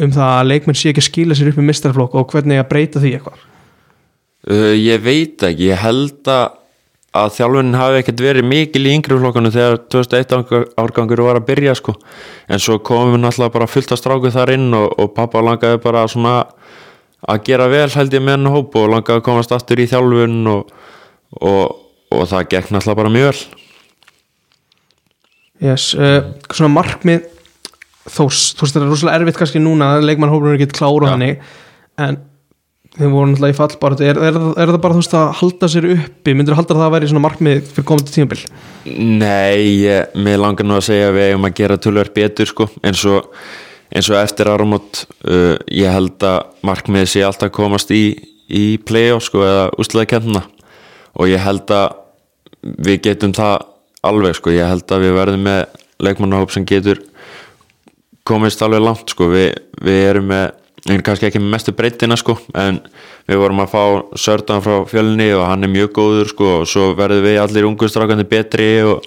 um 0.00 0.10
það 0.10 0.40
að 0.40 0.48
leikmenn 0.48 0.76
sé 0.76 0.88
ekki 0.88 1.02
að 1.02 1.10
skýla 1.10 1.34
sér 1.36 1.48
upp 1.48 1.58
í 1.58 1.66
mistarflokk 1.68 2.14
og 2.14 2.30
hvernig 2.32 2.58
að 2.58 2.68
breyta 2.68 3.00
því 3.00 3.12
eitthvað? 3.14 3.38
Uh, 4.48 4.72
Ég 4.72 5.02
veit 5.02 5.42
ekki, 5.42 5.68
ég 5.68 5.76
held 5.76 6.28
að 6.28 6.56
að 7.10 7.32
þjálfunin 7.34 7.74
hafi 7.74 7.98
ekkert 8.00 8.20
verið 8.22 8.46
mikil 8.46 8.84
í 8.86 8.92
yngri 8.94 9.16
flokkanum 9.18 9.50
þegar 9.50 9.80
2001 9.90 10.74
árgangur 10.78 11.24
var 11.26 11.40
að 11.40 11.48
byrja 11.48 11.74
sko. 11.78 11.96
En 12.46 12.62
svo 12.62 12.78
komum 12.86 13.16
við 13.16 13.24
náttúrulega 13.24 13.54
bara 13.56 13.70
fullt 13.70 13.94
að 13.94 13.98
stráku 13.98 14.30
þar 14.30 14.52
inn 14.54 14.68
og, 14.78 14.92
og 14.94 15.10
pappa 15.16 15.42
langaði 15.42 15.80
bara 15.82 16.04
svona 16.10 16.36
að 17.28 17.42
gera 17.48 17.68
vel 17.70 17.88
held 17.92 18.14
ég 18.16 18.24
með 18.24 18.38
henni 18.38 18.54
hóp 18.54 18.78
og 18.80 18.92
langaði 18.94 19.20
að 19.20 19.26
komast 19.26 19.52
aftur 19.54 19.82
í 19.82 19.88
þjálfun 19.90 20.38
og, 20.54 20.70
og, 21.40 21.76
og 22.14 22.24
það 22.30 22.48
gekk 22.54 22.72
náttúrulega 22.72 23.00
bara 23.02 23.12
mjög 23.16 23.28
vel. 23.32 23.42
Yes, 25.60 25.90
uh, 25.92 26.22
svona 26.48 26.72
markmið 26.72 27.26
þós, 28.08 28.54
þú 28.56 28.64
veist 28.64 28.74
þetta 28.74 28.86
er 28.86 28.90
rosalega 28.90 29.20
erfitt 29.20 29.38
kannski 29.40 29.60
núna 29.62 29.94
að 29.96 30.06
leikmannhópurinn 30.08 30.56
er 30.56 30.62
ekki 30.62 30.78
klár 30.78 31.04
og 31.04 31.08
Já. 31.10 31.12
þannig 31.12 31.42
en 32.00 32.20
þeim 32.96 33.12
voru 33.14 33.30
náttúrulega 33.30 33.54
í 33.54 33.58
fallbaratu 33.58 34.06
er, 34.08 34.18
er, 34.18 34.38
er, 34.50 34.70
það 34.72 34.78
bara 34.82 34.96
þú 34.96 35.02
veist 35.02 35.16
að 35.20 35.26
halda 35.40 35.70
sér 35.70 35.88
uppi? 35.94 36.34
Myndir 36.34 36.56
halda 36.58 36.74
að 36.74 36.82
það 36.82 36.94
væri 36.96 37.10
svona 37.10 37.24
markmið 37.26 37.60
fyrir 37.68 37.86
komandi 37.90 38.14
tímabil? 38.16 38.40
Nei, 39.20 39.84
ég, 39.84 40.16
mér 40.18 40.40
langar 40.42 40.66
nú 40.66 40.78
að 40.78 40.86
segja 40.88 41.10
að 41.10 41.18
við 41.18 41.28
eigum 41.28 41.46
að 41.46 41.56
gera 41.60 41.78
tölver 41.84 42.10
betur 42.16 42.50
sko 42.50 42.66
eins 42.80 43.04
og, 43.06 43.28
eins 43.90 44.10
og 44.10 44.20
eftir 44.20 44.50
áramót 44.50 45.04
uh, 45.26 45.56
ég 45.66 45.90
held 45.90 46.22
að 46.26 46.52
markmiðið 46.66 47.12
sé 47.12 47.24
alltaf 47.26 47.52
komast 47.54 47.90
í, 47.94 48.14
í 48.46 48.78
play-off 48.86 49.26
sko 49.26 49.42
eða 49.46 49.66
úsleðakendna 49.80 50.44
og 51.18 51.30
ég 51.30 51.42
held 51.42 51.70
að 51.74 51.98
við 52.60 53.02
getum 53.08 53.34
það 53.34 53.66
alveg 54.06 54.36
sko, 54.38 54.52
ég 54.54 54.68
held 54.68 54.92
að 54.92 55.04
við 55.04 55.16
verðum 55.16 55.46
með 55.48 55.60
leikmannahóp 56.00 56.54
sem 56.54 56.66
getur 56.68 57.02
komist 58.28 58.62
alveg 58.64 58.84
langt 58.84 59.12
sko. 59.12 59.28
Við, 59.32 59.50
við 59.84 60.00
erum 60.10 60.30
með, 60.30 60.46
en 60.92 61.02
kannski 61.04 61.28
ekki 61.28 61.42
með 61.42 61.54
mestu 61.56 61.74
breytina 61.76 62.18
sko, 62.20 62.36
en 62.56 62.80
við 63.28 63.42
vorum 63.42 63.64
að 63.64 63.74
fá 63.74 63.82
Sördan 64.20 64.64
frá 64.64 64.78
fjölni 64.88 65.30
og 65.36 65.44
hann 65.48 65.66
er 65.66 65.72
mjög 65.72 65.92
góður 65.98 66.32
sko 66.32 66.54
og 66.60 66.70
svo 66.70 66.92
verðum 66.98 67.26
við 67.26 67.42
allir 67.42 67.68
ungustrákandi 67.68 68.28
betri 68.28 68.70
og 68.86 69.04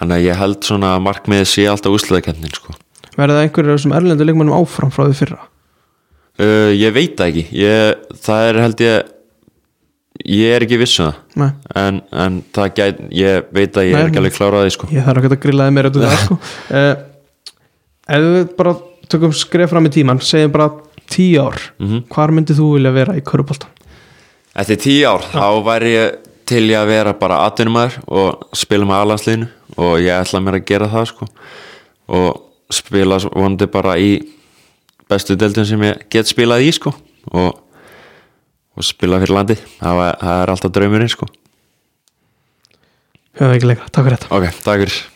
þannig 0.00 0.18
að 0.18 0.26
ég 0.26 0.42
held 0.42 0.66
svona 0.66 0.96
að 0.96 1.06
markmiðið 1.06 1.48
sé 1.52 1.70
alltaf 1.70 1.96
úsliðakendin 1.96 2.58
sko 2.58 2.76
verða 3.16 3.42
einhverjum 3.44 3.78
sem 3.82 3.94
erlendu 3.96 4.26
leikmannum 4.28 4.56
áfram 4.60 4.92
frá 4.94 5.06
því 5.08 5.18
fyrra? 5.20 5.38
Uh, 6.36 6.72
ég 6.76 6.92
veit 6.92 7.14
það 7.16 7.30
ekki. 7.32 7.44
Ég, 7.56 8.08
það 8.26 8.48
er 8.50 8.58
held 8.60 8.82
ég 8.84 9.12
ég 10.26 10.54
er 10.56 10.64
ekki 10.64 10.78
viss 10.80 10.98
um 11.04 11.42
en, 11.76 12.00
en 12.12 12.38
það 12.56 12.70
gæt, 12.78 13.00
ég 13.12 13.48
veit 13.52 13.76
að 13.76 13.88
ég 13.88 13.92
Nei, 13.96 14.00
er 14.00 14.08
ekki 14.10 14.20
alveg 14.22 14.36
kláraði 14.36 14.72
sko. 14.72 14.88
Ég 14.92 15.04
þarf 15.04 15.20
ekki 15.22 15.32
að 15.36 15.42
grillaði 15.44 15.74
mér 15.76 15.88
það 15.92 16.16
sko. 16.22 16.38
uh, 16.72 16.92
ef 18.16 18.26
við 18.26 18.52
bara 18.58 18.74
tökum 19.12 19.34
skref 19.36 19.70
fram 19.72 19.88
í 19.88 19.92
tíman 19.92 20.20
segjum 20.24 20.54
bara 20.56 20.70
tíu 21.12 21.42
ár 21.44 21.60
Mhm. 21.78 22.06
hvar 22.10 22.32
myndið 22.34 22.58
þú 22.60 22.70
vilja 22.76 22.92
vera 22.96 23.14
í 23.16 23.22
körubólta 23.22 23.68
Eftir 24.56 24.80
tíu 24.80 25.04
ár, 25.06 25.20
þá 25.20 25.62
væri 25.66 25.92
ég 25.92 26.16
til 26.48 26.64
ég 26.70 26.78
að 26.80 26.86
vera 26.88 27.12
bara 27.12 27.42
atvinnumæður 27.46 27.98
og 28.08 28.46
spila 28.56 28.86
með 28.88 29.02
alansliðinu 29.04 29.48
og 29.76 29.96
ég 30.00 30.16
ætla 30.16 30.40
mér 30.40 30.56
að 30.60 30.64
gera 30.70 30.88
það 30.88 31.08
sko. 31.10 31.26
Og 32.08 32.45
spila 32.72 33.18
vonandi 33.28 33.68
bara 33.70 33.96
í 34.00 34.16
bestu 35.10 35.36
deildin 35.38 35.66
sem 35.68 35.82
ég 35.86 36.06
get 36.10 36.30
spilað 36.30 36.66
í 36.66 36.72
sko 36.74 36.92
og, 37.32 37.58
og 38.76 38.86
spila 38.86 39.20
fyrir 39.22 39.36
landi 39.36 39.58
það, 39.58 39.98
var, 40.00 40.16
það 40.22 40.40
er 40.42 40.54
alltaf 40.54 40.74
draumurinn 40.74 41.12
sko. 41.12 41.28
Leikra, 43.36 43.90
takk 43.92 44.06
fyrir 44.06 44.16
þetta. 44.16 44.32
Ok, 44.32 44.48
takk 44.64 44.86
fyrir 44.86 45.15